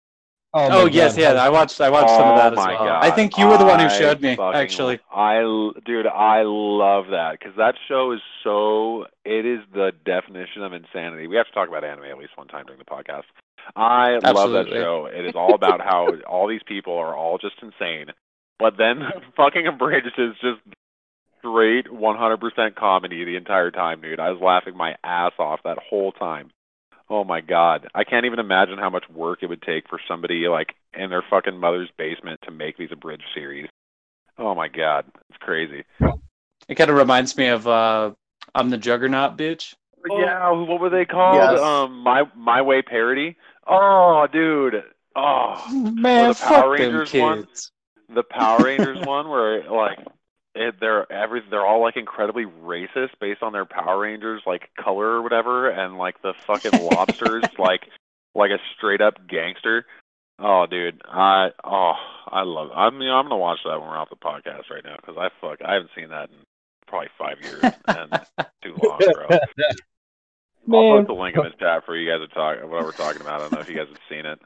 Oh 0.55 0.67
oh, 0.67 0.69
my 0.69 0.75
Oh 0.75 0.85
yes, 0.85 1.17
yeah. 1.17 1.33
I 1.33 1.49
watched. 1.49 1.81
I 1.81 1.89
watched 1.89 2.11
some 2.11 2.29
of 2.29 2.37
that 2.37 2.57
oh 2.57 2.61
as 2.61 2.65
well. 2.65 2.85
God. 2.85 3.03
I 3.03 3.11
think 3.11 3.37
you 3.37 3.45
were 3.45 3.57
the 3.57 3.65
one 3.65 3.81
who 3.81 3.89
showed 3.89 4.21
me. 4.21 4.37
fucking- 4.37 4.61
Actually, 4.61 4.99
I 5.13 5.41
dude, 5.85 6.07
I 6.07 6.43
love 6.45 7.07
that 7.11 7.37
because 7.37 7.57
that 7.57 7.75
show 7.89 8.13
is 8.13 8.21
so. 8.41 9.05
It 9.25 9.45
is 9.45 9.59
the 9.73 9.91
definition 10.05 10.63
of 10.63 10.71
insanity. 10.71 11.27
We 11.27 11.35
have 11.35 11.47
to 11.47 11.51
talk 11.51 11.67
about 11.67 11.83
anime 11.83 12.05
at 12.05 12.17
least 12.17 12.37
one 12.37 12.47
time 12.47 12.65
during 12.65 12.79
the 12.79 12.85
podcast. 12.85 13.23
I 13.75 14.19
love 14.23 14.51
that 14.51 14.67
show. 14.69 15.07
It 15.11 15.25
is 15.25 15.35
all 15.35 15.55
about 15.55 15.81
how 15.81 16.07
all 16.27 16.47
these 16.47 16.63
people 16.65 16.95
are 16.97 17.13
all 17.13 17.37
just 17.37 17.55
insane, 17.61 18.13
but 18.57 18.77
then 18.77 19.01
fucking 19.35 19.67
Abridged 19.67 20.17
is 20.17 20.35
just 20.41 20.61
straight 21.39 21.87
100% 21.87 22.75
comedy 22.75 23.23
the 23.25 23.35
entire 23.35 23.71
time, 23.71 24.01
dude. 24.01 24.19
I 24.19 24.31
was 24.31 24.41
laughing 24.41 24.75
my 24.75 24.95
ass 25.03 25.33
off 25.37 25.59
that 25.63 25.77
whole 25.77 26.11
time. 26.11 26.49
Oh 27.09 27.23
my 27.23 27.41
god. 27.41 27.87
I 27.93 28.03
can't 28.03 28.25
even 28.25 28.39
imagine 28.39 28.77
how 28.79 28.89
much 28.89 29.03
work 29.09 29.39
it 29.43 29.47
would 29.47 29.61
take 29.61 29.87
for 29.89 29.99
somebody 30.07 30.47
like 30.47 30.73
in 30.93 31.09
their 31.09 31.23
fucking 31.29 31.57
mother's 31.57 31.89
basement 31.97 32.39
to 32.43 32.51
make 32.51 32.77
these 32.77 32.91
abridged 32.91 33.25
series. 33.33 33.67
Oh 34.37 34.55
my 34.55 34.67
god. 34.67 35.05
It's 35.29 35.37
crazy. 35.39 35.83
it 36.67 36.75
kind 36.75 36.89
of 36.89 36.95
reminds 36.97 37.37
me 37.37 37.47
of 37.47 37.67
uh, 37.67 38.11
"I'm 38.53 38.69
the 38.69 38.77
Juggernaut, 38.77 39.37
bitch." 39.37 39.75
Yeah, 40.07 40.51
what 40.51 40.79
were 40.79 40.89
they 40.89 41.05
called? 41.05 41.35
Yes. 41.35 41.59
Um 41.59 41.99
my 42.03 42.23
my 42.35 42.61
way 42.61 42.81
parody? 42.81 43.37
Oh, 43.67 44.27
dude. 44.31 44.83
Oh. 45.15 45.63
Man, 45.71 46.29
the 46.29 46.35
fuck 46.35 46.47
Power 46.49 46.77
them 46.77 46.93
Rangers 46.95 47.13
one? 47.13 47.43
kids. 47.45 47.71
the 48.13 48.23
Power 48.23 48.59
Rangers 48.63 48.99
one 49.05 49.29
where 49.29 49.63
like 49.71 49.99
it, 50.55 50.75
they're 50.79 51.11
every 51.11 51.41
they're 51.49 51.65
all 51.65 51.81
like 51.81 51.97
incredibly 51.97 52.45
racist 52.45 53.11
based 53.19 53.43
on 53.43 53.53
their 53.53 53.65
Power 53.65 53.99
Rangers 53.99 54.41
like 54.45 54.69
color 54.81 55.05
or 55.05 55.21
whatever, 55.21 55.69
and 55.69 55.97
like 55.97 56.21
the 56.21 56.33
fucking 56.47 56.81
lobsters 56.91 57.43
like 57.59 57.87
like 58.33 58.51
a 58.51 58.59
straight 58.75 59.01
up 59.01 59.27
gangster. 59.27 59.85
Oh, 60.39 60.65
dude, 60.69 61.01
I 61.05 61.49
oh 61.63 61.93
I 62.27 62.43
love. 62.43 62.69
I 62.75 62.89
mean, 62.89 63.09
I'm 63.09 63.25
gonna 63.25 63.37
watch 63.37 63.59
that 63.65 63.79
when 63.79 63.89
we're 63.89 63.97
off 63.97 64.09
the 64.09 64.15
podcast 64.15 64.69
right 64.71 64.83
now 64.83 64.95
because 64.95 65.17
I 65.17 65.29
fuck 65.41 65.59
I 65.63 65.73
haven't 65.73 65.91
seen 65.95 66.09
that 66.09 66.29
in 66.29 66.35
probably 66.87 67.09
five 67.17 67.37
years 67.41 67.63
and 67.87 68.47
too 68.63 68.75
long, 68.81 68.99
bro. 68.99 69.27
I'll 70.67 70.95
Man. 70.95 71.05
put 71.05 71.07
the 71.07 71.13
link 71.13 71.37
in 71.37 71.43
the 71.43 71.51
chat 71.59 71.85
for 71.85 71.95
you 71.95 72.09
guys 72.09 72.27
to 72.27 72.33
talk 72.33 72.57
what 72.63 72.83
we're 72.83 72.91
talking 72.91 73.21
about. 73.21 73.35
I 73.35 73.43
don't 73.43 73.53
know 73.53 73.59
if 73.59 73.69
you 73.69 73.75
guys 73.75 73.87
have 73.87 73.99
seen 74.09 74.25
it. 74.25 74.39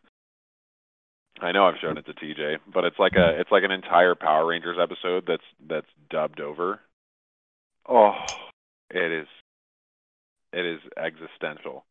I 1.41 1.51
know 1.51 1.65
I've 1.65 1.79
shown 1.81 1.97
it 1.97 2.05
to 2.05 2.13
TJ, 2.13 2.57
but 2.73 2.83
it's 2.83 2.99
like 2.99 3.15
a 3.15 3.39
it's 3.39 3.51
like 3.51 3.63
an 3.63 3.71
entire 3.71 4.15
Power 4.15 4.45
Rangers 4.45 4.77
episode 4.81 5.25
that's 5.27 5.43
that's 5.67 5.87
dubbed 6.09 6.41
over. 6.41 6.79
Oh, 7.87 8.13
it 8.89 9.11
is 9.11 9.27
it 10.53 10.65
is 10.65 10.79
existential. 10.97 11.85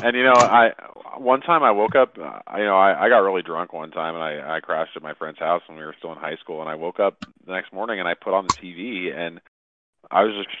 And 0.00 0.16
you 0.16 0.22
know, 0.22 0.40
I 0.40 0.70
one 1.18 1.40
time 1.40 1.62
I 1.62 1.70
woke 1.72 1.96
up, 1.96 2.16
uh, 2.18 2.40
you 2.56 2.64
know, 2.64 2.76
I, 2.76 3.06
I 3.06 3.08
got 3.08 3.18
really 3.18 3.42
drunk 3.42 3.72
one 3.72 3.90
time 3.90 4.14
and 4.14 4.22
I 4.22 4.56
I 4.56 4.60
crashed 4.60 4.96
at 4.96 5.02
my 5.02 5.14
friend's 5.14 5.38
house 5.38 5.62
when 5.66 5.78
we 5.78 5.84
were 5.84 5.94
still 5.98 6.12
in 6.12 6.18
high 6.18 6.36
school 6.36 6.60
and 6.60 6.68
I 6.68 6.74
woke 6.74 7.00
up 7.00 7.18
the 7.46 7.52
next 7.52 7.72
morning 7.72 7.98
and 7.98 8.08
I 8.08 8.14
put 8.14 8.34
on 8.34 8.46
the 8.46 8.52
TV 8.52 9.14
and 9.16 9.40
I 10.10 10.22
was 10.22 10.34
just 10.34 10.54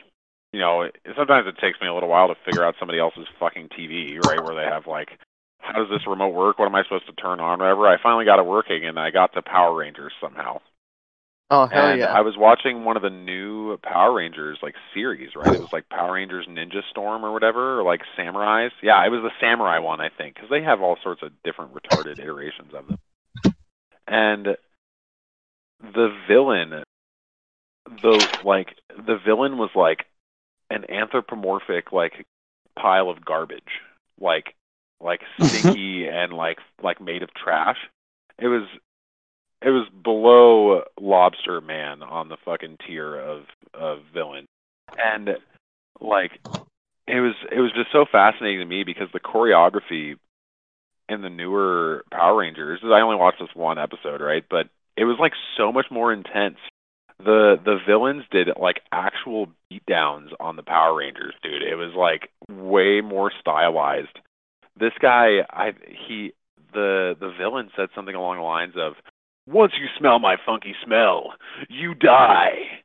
you 0.54 0.60
know, 0.60 0.88
sometimes 1.16 1.48
it 1.48 1.58
takes 1.60 1.80
me 1.80 1.88
a 1.88 1.92
little 1.94 2.08
while 2.08 2.28
to 2.28 2.36
figure 2.46 2.64
out 2.64 2.76
somebody 2.78 3.00
else's 3.00 3.26
fucking 3.40 3.70
TV, 3.76 4.20
right? 4.20 4.40
Where 4.40 4.54
they 4.54 4.62
have 4.62 4.86
like, 4.86 5.08
how 5.64 5.72
does 5.72 5.88
this 5.90 6.06
remote 6.06 6.34
work? 6.34 6.58
What 6.58 6.66
am 6.66 6.74
I 6.74 6.82
supposed 6.82 7.06
to 7.06 7.12
turn 7.12 7.40
on? 7.40 7.58
Whatever. 7.58 7.88
I 7.88 7.96
finally 8.02 8.26
got 8.26 8.38
it 8.38 8.46
working, 8.46 8.84
and 8.84 8.98
I 8.98 9.10
got 9.10 9.32
to 9.32 9.42
Power 9.42 9.74
Rangers 9.74 10.12
somehow. 10.20 10.60
Oh 11.50 11.66
hell 11.66 11.90
and 11.90 12.00
yeah! 12.00 12.12
I 12.12 12.22
was 12.22 12.36
watching 12.36 12.84
one 12.84 12.96
of 12.96 13.02
the 13.02 13.10
new 13.10 13.76
Power 13.78 14.14
Rangers 14.14 14.58
like 14.62 14.74
series, 14.92 15.30
right? 15.36 15.54
It 15.54 15.60
was 15.60 15.72
like 15.72 15.88
Power 15.88 16.14
Rangers 16.14 16.46
Ninja 16.48 16.82
Storm 16.90 17.24
or 17.24 17.32
whatever, 17.32 17.80
or 17.80 17.82
like 17.82 18.00
Samurais. 18.18 18.70
Yeah, 18.82 19.04
it 19.04 19.10
was 19.10 19.22
the 19.22 19.30
Samurai 19.40 19.78
one, 19.78 20.00
I 20.00 20.08
think, 20.08 20.34
because 20.34 20.50
they 20.50 20.62
have 20.62 20.80
all 20.80 20.96
sorts 21.02 21.22
of 21.22 21.30
different 21.44 21.72
retarded 21.74 22.18
iterations 22.18 22.72
of 22.74 22.88
them. 22.88 22.98
And 24.06 24.56
the 25.80 26.16
villain, 26.28 26.82
the 28.02 28.28
like, 28.44 28.74
the 28.88 29.18
villain 29.24 29.58
was 29.58 29.70
like 29.74 30.06
an 30.70 30.90
anthropomorphic 30.90 31.92
like 31.92 32.26
pile 32.78 33.10
of 33.10 33.24
garbage, 33.24 33.80
like 34.20 34.54
like 35.04 35.20
stinky 35.40 36.08
and 36.08 36.32
like 36.32 36.58
like 36.82 37.00
made 37.00 37.22
of 37.22 37.32
trash. 37.34 37.78
It 38.38 38.48
was 38.48 38.66
it 39.62 39.70
was 39.70 39.88
below 40.02 40.82
Lobster 41.00 41.60
Man 41.60 42.02
on 42.02 42.28
the 42.28 42.36
fucking 42.44 42.78
tier 42.86 43.14
of 43.14 43.44
of 43.72 43.98
villain, 44.12 44.46
and 44.98 45.36
like 46.00 46.32
it 47.06 47.20
was 47.20 47.34
it 47.52 47.60
was 47.60 47.72
just 47.76 47.92
so 47.92 48.04
fascinating 48.10 48.60
to 48.60 48.64
me 48.64 48.82
because 48.82 49.08
the 49.12 49.20
choreography 49.20 50.16
in 51.08 51.22
the 51.22 51.30
newer 51.30 52.04
Power 52.10 52.38
Rangers. 52.38 52.80
I 52.82 53.00
only 53.00 53.16
watched 53.16 53.40
this 53.40 53.54
one 53.54 53.78
episode, 53.78 54.20
right? 54.20 54.44
But 54.48 54.68
it 54.96 55.04
was 55.04 55.18
like 55.20 55.32
so 55.56 55.72
much 55.72 55.86
more 55.90 56.12
intense. 56.12 56.58
The 57.18 57.60
the 57.64 57.78
villains 57.86 58.24
did 58.30 58.48
like 58.60 58.80
actual 58.90 59.48
beatdowns 59.70 60.30
on 60.40 60.56
the 60.56 60.62
Power 60.62 60.96
Rangers, 60.96 61.34
dude. 61.42 61.62
It 61.62 61.76
was 61.76 61.94
like 61.94 62.30
way 62.48 63.00
more 63.00 63.30
stylized. 63.40 64.18
This 64.78 64.92
guy, 65.00 65.46
I 65.50 65.72
he 66.08 66.32
the 66.72 67.16
the 67.18 67.32
villain 67.38 67.70
said 67.76 67.88
something 67.94 68.14
along 68.14 68.36
the 68.36 68.42
lines 68.42 68.74
of 68.76 68.94
once 69.46 69.72
you 69.78 69.86
smell 69.98 70.18
my 70.18 70.36
funky 70.44 70.74
smell, 70.84 71.34
you 71.68 71.94
die. 71.94 72.80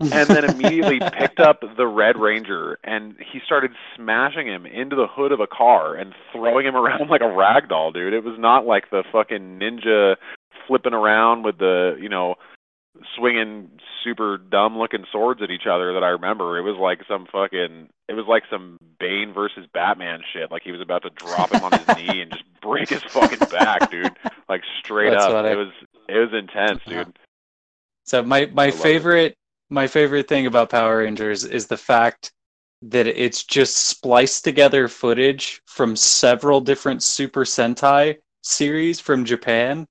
And 0.00 0.30
then 0.30 0.44
immediately 0.46 0.98
picked 1.18 1.40
up 1.40 1.60
the 1.76 1.86
Red 1.86 2.16
Ranger 2.16 2.78
and 2.82 3.16
he 3.18 3.38
started 3.44 3.72
smashing 3.94 4.46
him 4.46 4.64
into 4.64 4.96
the 4.96 5.06
hood 5.06 5.30
of 5.30 5.40
a 5.40 5.46
car 5.46 5.94
and 5.94 6.14
throwing 6.32 6.66
him 6.66 6.74
around 6.74 7.08
like 7.10 7.20
a 7.20 7.30
rag 7.30 7.68
doll, 7.68 7.92
dude. 7.92 8.14
It 8.14 8.24
was 8.24 8.38
not 8.38 8.64
like 8.64 8.90
the 8.90 9.04
fucking 9.12 9.58
ninja 9.60 10.16
flipping 10.66 10.94
around 10.94 11.42
with 11.42 11.58
the, 11.58 11.96
you 12.00 12.08
know, 12.08 12.36
swinging 13.16 13.70
super 14.04 14.38
dumb 14.38 14.78
looking 14.78 15.04
swords 15.12 15.42
at 15.42 15.50
each 15.50 15.66
other 15.66 15.92
that 15.94 16.02
I 16.04 16.08
remember. 16.08 16.58
It 16.58 16.62
was 16.62 16.76
like 16.76 17.00
some 17.08 17.26
fucking 17.30 17.88
it 18.08 18.14
was 18.14 18.26
like 18.26 18.44
some 18.50 18.78
Bane 18.98 19.32
versus 19.32 19.66
Batman 19.72 20.20
shit. 20.32 20.50
Like 20.50 20.62
he 20.62 20.72
was 20.72 20.80
about 20.80 21.02
to 21.02 21.10
drop 21.10 21.52
him 21.52 21.62
on 21.64 21.72
his 21.72 21.86
knee 21.96 22.22
and 22.22 22.30
just 22.30 22.44
break 22.60 22.88
his 22.88 23.02
fucking 23.04 23.48
back, 23.50 23.90
dude. 23.90 24.12
Like 24.48 24.62
straight 24.78 25.10
That's 25.10 25.24
up. 25.24 25.44
I- 25.44 25.52
It 25.52 25.56
was 25.56 25.72
it 26.08 26.18
was 26.18 26.30
intense, 26.32 26.80
dude. 26.86 27.16
So 28.04 28.22
my 28.22 28.46
my 28.52 28.66
love 28.66 28.74
it. 28.74 28.78
favorite 28.82 29.34
my 29.68 29.86
favorite 29.86 30.28
thing 30.28 30.46
about 30.46 30.70
Power 30.70 30.98
Rangers 30.98 31.44
is 31.44 31.66
the 31.68 31.76
fact 31.76 32.32
that 32.82 33.06
it's 33.06 33.44
just 33.44 33.76
spliced 33.76 34.42
together 34.42 34.88
footage 34.88 35.60
from 35.66 35.94
several 35.94 36.60
different 36.60 37.02
Super 37.02 37.44
Sentai 37.44 38.16
series 38.42 38.98
from 38.98 39.24
Japan, 39.24 39.86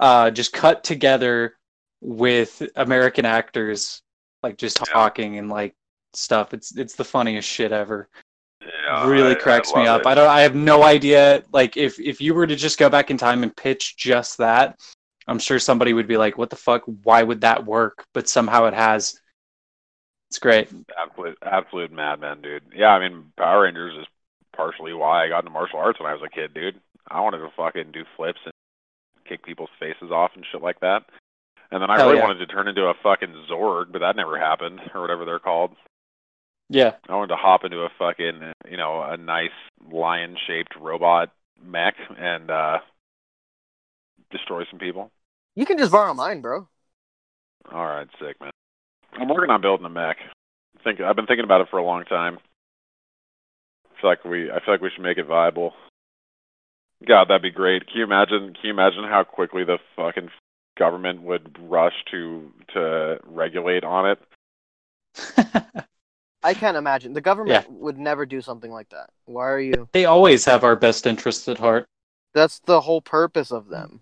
uh, 0.00 0.30
just 0.30 0.52
cut 0.52 0.82
together 0.82 1.56
with 2.00 2.62
American 2.76 3.24
actors 3.24 4.02
like 4.42 4.56
just 4.56 4.78
Yeah. 4.80 4.92
talking 4.92 5.38
and 5.38 5.48
like 5.48 5.74
stuff. 6.14 6.54
It's 6.54 6.76
it's 6.76 6.94
the 6.94 7.04
funniest 7.04 7.48
shit 7.48 7.72
ever. 7.72 8.08
Yeah, 8.60 9.06
really 9.08 9.30
I- 9.30 9.38
I 9.38 9.40
cracks 9.40 9.74
me 9.74 9.86
up. 9.86 10.02
it. 10.02 10.06
I 10.06 10.14
don't. 10.14 10.28
I 10.28 10.40
have 10.42 10.54
no 10.54 10.82
idea. 10.82 11.42
Like, 11.52 11.76
if 11.76 11.98
if 12.00 12.20
you 12.20 12.34
were 12.34 12.46
to 12.46 12.56
just 12.56 12.78
go 12.78 12.88
back 12.88 13.10
in 13.10 13.16
time 13.16 13.42
and 13.42 13.54
pitch 13.56 13.96
just 13.96 14.38
that, 14.38 14.78
I'm 15.26 15.38
sure 15.38 15.58
somebody 15.58 15.92
would 15.92 16.06
be 16.08 16.16
like, 16.16 16.38
"What 16.38 16.50
the 16.50 16.56
fuck? 16.56 16.82
Why 17.02 17.22
would 17.22 17.40
that 17.42 17.64
work?" 17.64 18.04
But 18.14 18.28
somehow 18.28 18.64
it 18.66 18.74
has. 18.74 19.20
It's 20.30 20.38
great. 20.38 20.68
absolute 20.98 21.38
absolute 21.42 21.90
madman, 21.92 22.42
dude. 22.42 22.62
Yeah, 22.74 22.88
I 22.90 22.98
mean 23.08 23.32
Power 23.36 23.62
Rangers 23.62 23.96
is 23.98 24.06
partially 24.54 24.92
why 24.92 25.24
I 25.24 25.28
got 25.28 25.38
into 25.40 25.50
martial 25.50 25.78
arts 25.78 25.98
when 26.00 26.08
I 26.08 26.12
was 26.14 26.22
a 26.22 26.28
kid, 26.28 26.52
dude. 26.52 26.80
I 27.10 27.20
wanted 27.20 27.38
to 27.38 27.50
fucking 27.56 27.92
do 27.92 28.04
flips 28.16 28.40
and 28.44 28.52
kick 29.24 29.42
people's 29.44 29.70
faces 29.80 30.10
off 30.10 30.32
and 30.34 30.44
shit 30.52 30.60
like 30.62 30.80
that. 30.80 31.04
And 31.70 31.82
then 31.82 31.90
I 31.90 31.98
Hell 31.98 32.08
really 32.08 32.18
yeah. 32.18 32.26
wanted 32.26 32.46
to 32.46 32.46
turn 32.46 32.68
into 32.68 32.82
a 32.82 32.94
fucking 33.02 33.44
Zord, 33.50 33.92
but 33.92 33.98
that 34.00 34.16
never 34.16 34.38
happened, 34.38 34.80
or 34.94 35.02
whatever 35.02 35.24
they're 35.24 35.38
called. 35.38 35.72
Yeah. 36.70 36.92
I 37.08 37.14
wanted 37.14 37.28
to 37.28 37.36
hop 37.36 37.64
into 37.64 37.78
a 37.78 37.90
fucking, 37.98 38.52
you 38.70 38.76
know, 38.76 39.02
a 39.02 39.16
nice 39.16 39.50
lion-shaped 39.90 40.74
robot 40.80 41.30
mech 41.62 41.94
and 42.16 42.50
uh 42.50 42.78
destroy 44.30 44.64
some 44.70 44.78
people. 44.78 45.10
You 45.56 45.66
can 45.66 45.78
just 45.78 45.90
borrow 45.90 46.14
mine, 46.14 46.40
bro. 46.40 46.68
All 47.72 47.84
right, 47.84 48.06
sick 48.20 48.40
man. 48.40 48.50
I'm 49.14 49.28
working 49.28 49.50
on 49.50 49.60
building 49.60 49.86
a 49.86 49.90
mech. 49.90 50.18
Think 50.84 51.00
I've 51.00 51.16
been 51.16 51.26
thinking 51.26 51.44
about 51.44 51.62
it 51.62 51.68
for 51.70 51.78
a 51.78 51.84
long 51.84 52.04
time. 52.04 52.38
I 53.96 54.00
feel 54.00 54.10
like 54.10 54.24
we 54.24 54.50
I 54.50 54.60
feel 54.64 54.74
like 54.74 54.80
we 54.80 54.90
should 54.90 55.02
make 55.02 55.18
it 55.18 55.26
viable. 55.26 55.74
God, 57.06 57.28
that'd 57.28 57.42
be 57.42 57.50
great. 57.50 57.86
Can 57.86 57.98
you 57.98 58.04
imagine 58.04 58.54
can 58.54 58.64
you 58.64 58.70
imagine 58.70 59.04
how 59.04 59.24
quickly 59.24 59.64
the 59.64 59.78
fucking 59.96 60.30
government 60.78 61.22
would 61.22 61.56
rush 61.60 61.94
to 62.10 62.52
to 62.74 63.18
regulate 63.24 63.84
on 63.84 64.10
it? 64.10 64.18
I 66.42 66.54
can't 66.54 66.76
imagine. 66.76 67.12
The 67.12 67.20
government 67.20 67.70
would 67.70 67.98
never 67.98 68.24
do 68.24 68.40
something 68.40 68.70
like 68.70 68.88
that. 68.90 69.10
Why 69.24 69.48
are 69.48 69.60
you? 69.60 69.88
they 69.92 70.04
always 70.04 70.44
have 70.44 70.64
our 70.64 70.76
best 70.76 71.06
interests 71.06 71.48
at 71.48 71.58
heart. 71.58 71.86
That's 72.34 72.60
the 72.60 72.80
whole 72.80 73.00
purpose 73.00 73.50
of 73.50 73.68
them. 73.68 74.00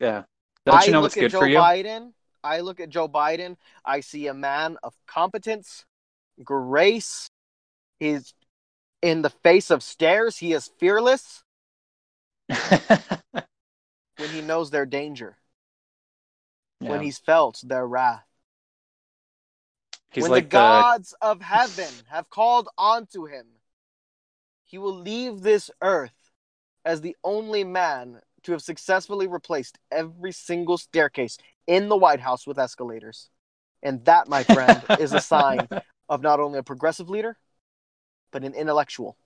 Yeah. 0.00 0.24
Don't 0.64 0.74
I 0.74 0.84
you 0.84 0.92
know 0.92 0.98
look 0.98 1.04
what's 1.04 1.16
at 1.16 1.20
good 1.20 1.30
Joe 1.30 1.40
for 1.40 1.46
you? 1.46 1.58
Biden. 1.58 2.12
I 2.42 2.60
look 2.60 2.80
at 2.80 2.90
Joe 2.90 3.08
Biden. 3.08 3.56
I 3.84 4.00
see 4.00 4.26
a 4.26 4.34
man 4.34 4.76
of 4.82 4.94
competence, 5.06 5.84
grace. 6.42 7.28
He's 8.00 8.34
in 9.02 9.22
the 9.22 9.30
face 9.30 9.70
of 9.70 9.82
stairs. 9.82 10.36
He 10.38 10.52
is 10.52 10.70
fearless. 10.78 11.44
when 14.18 14.30
he 14.30 14.40
knows 14.40 14.70
their 14.70 14.86
danger, 14.86 15.36
Yeah. 16.80 16.90
when 16.90 17.02
he's 17.02 17.18
felt 17.18 17.60
their 17.62 17.86
wrath, 17.86 18.24
He's 20.10 20.22
when 20.22 20.30
like 20.30 20.44
the 20.44 20.50
gods 20.50 21.14
of 21.20 21.42
heaven 21.42 21.92
have 22.08 22.30
called 22.30 22.68
onto 22.78 23.26
him, 23.26 23.46
he 24.64 24.78
will 24.78 24.94
leave 24.94 25.42
this 25.42 25.70
earth 25.82 26.30
as 26.84 27.00
the 27.00 27.16
only 27.22 27.64
man 27.64 28.22
to 28.44 28.52
have 28.52 28.62
successfully 28.62 29.26
replaced 29.26 29.78
every 29.90 30.32
single 30.32 30.78
staircase 30.78 31.36
in 31.66 31.88
the 31.88 31.96
White 31.96 32.20
House 32.20 32.46
with 32.46 32.58
escalators. 32.58 33.28
And 33.82 34.04
that, 34.06 34.28
my 34.28 34.42
friend, 34.44 34.82
is 34.98 35.12
a 35.12 35.20
sign 35.20 35.68
of 36.08 36.22
not 36.22 36.40
only 36.40 36.58
a 36.58 36.62
progressive 36.62 37.10
leader, 37.10 37.36
but 38.30 38.44
an 38.44 38.54
intellectual, 38.54 39.16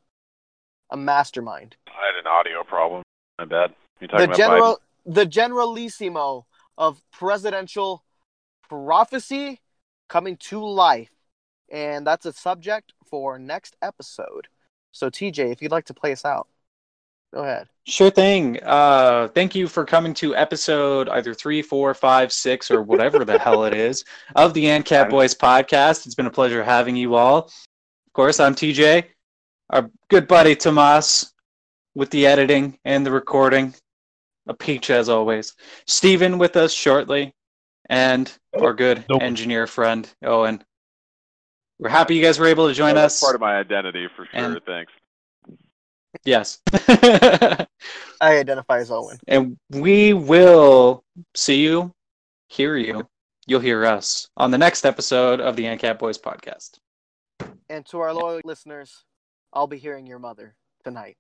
a 0.91 0.97
mastermind. 0.97 1.77
I 1.87 2.07
had 2.07 2.19
an 2.19 2.27
audio 2.27 2.65
problem. 2.65 3.03
My 3.39 3.45
bad. 3.45 3.75
You 4.01 4.09
talking 4.09 4.19
The 4.19 4.25
about 4.25 4.37
general, 4.37 4.79
the 5.07 5.27
generalissimo 5.27 6.47
of 6.79 7.03
presidential 7.13 8.05
prophecy 8.69 9.61
coming 10.09 10.37
to 10.37 10.65
life, 10.65 11.11
and 11.71 12.07
that's 12.07 12.27
a 12.27 12.33
subject 12.33 12.93
for 13.07 13.39
next 13.39 13.77
episode. 13.83 14.49
So, 14.93 15.11
TJ, 15.11 15.53
if 15.53 15.63
you'd 15.63 15.71
like 15.71 15.85
to 15.87 15.95
play 15.95 16.13
us 16.13 16.25
out, 16.25 16.49
go 17.33 17.43
ahead. 17.43 17.69
Sure 17.87 18.11
thing. 18.11 18.59
Uh, 18.63 19.29
thank 19.29 19.55
you 19.55 19.69
for 19.69 19.85
coming 19.85 20.15
to 20.15 20.35
episode 20.35 21.09
either 21.09 21.35
three, 21.35 21.63
four, 21.63 21.93
five, 21.95 22.33
six, 22.33 22.71
or 22.71 22.83
whatever 22.83 23.25
the 23.25 23.39
hell 23.39 23.65
it 23.65 23.75
is 23.75 24.05
of 24.37 24.55
the 24.55 24.65
ANCAP 24.65 25.11
Boys 25.11 25.35
podcast. 25.35 26.07
It's 26.07 26.15
been 26.15 26.27
a 26.27 26.31
pleasure 26.31 26.63
having 26.63 26.97
you 26.97 27.15
all. 27.15 27.39
Of 27.39 28.13
course, 28.15 28.41
I'm 28.41 28.55
TJ, 28.55 29.05
our 29.71 29.91
good 30.09 30.27
buddy 30.27 30.57
Tomas 30.57 31.33
with 31.95 32.11
the 32.11 32.27
editing 32.27 32.79
and 32.85 33.05
the 33.05 33.11
recording. 33.11 33.75
A 34.51 34.55
peach 34.55 34.91
as 34.91 35.09
always. 35.09 35.55
Steven 35.87 36.37
with 36.37 36.57
us 36.57 36.73
shortly, 36.73 37.33
and 37.89 38.31
our 38.61 38.75
good 38.75 39.05
Nope. 39.09 39.23
engineer 39.23 39.67
friend 39.69 40.13
Owen. 40.25 40.63
We're 41.79 41.89
happy 41.89 42.17
you 42.17 42.23
guys 42.23 42.39
were 42.39 42.47
able 42.47 42.67
to 42.69 42.75
join 42.75 42.97
That's 42.97 43.15
us. 43.15 43.21
part 43.21 43.37
of 43.37 43.41
my 43.41 43.57
identity 43.57 44.09
for 44.17 44.27
sure. 44.27 44.45
And- 44.45 44.61
Thanks. 44.67 44.93
yes. 46.25 46.61
I 48.21 48.39
identify 48.39 48.81
as 48.81 48.91
Owen. 48.91 49.19
And 49.29 49.57
we 49.71 50.13
will 50.13 51.05
see 51.35 51.63
you, 51.63 51.93
hear 52.49 52.77
you. 52.77 53.07
You'll 53.47 53.61
hear 53.61 53.87
us 53.87 54.29
on 54.37 54.51
the 54.51 54.59
next 54.59 54.85
episode 54.85 55.41
of 55.41 55.57
the 55.57 55.65
ANCAP 55.65 55.99
Boys 55.99 56.19
podcast. 56.19 56.79
And 57.71 57.87
to 57.87 58.01
our 58.01 58.13
loyal 58.13 58.41
listeners, 58.45 59.05
I'll 59.53 59.67
be 59.67 59.79
hearing 59.79 60.07
your 60.07 60.19
mother 60.19 60.57
tonight. 60.85 61.17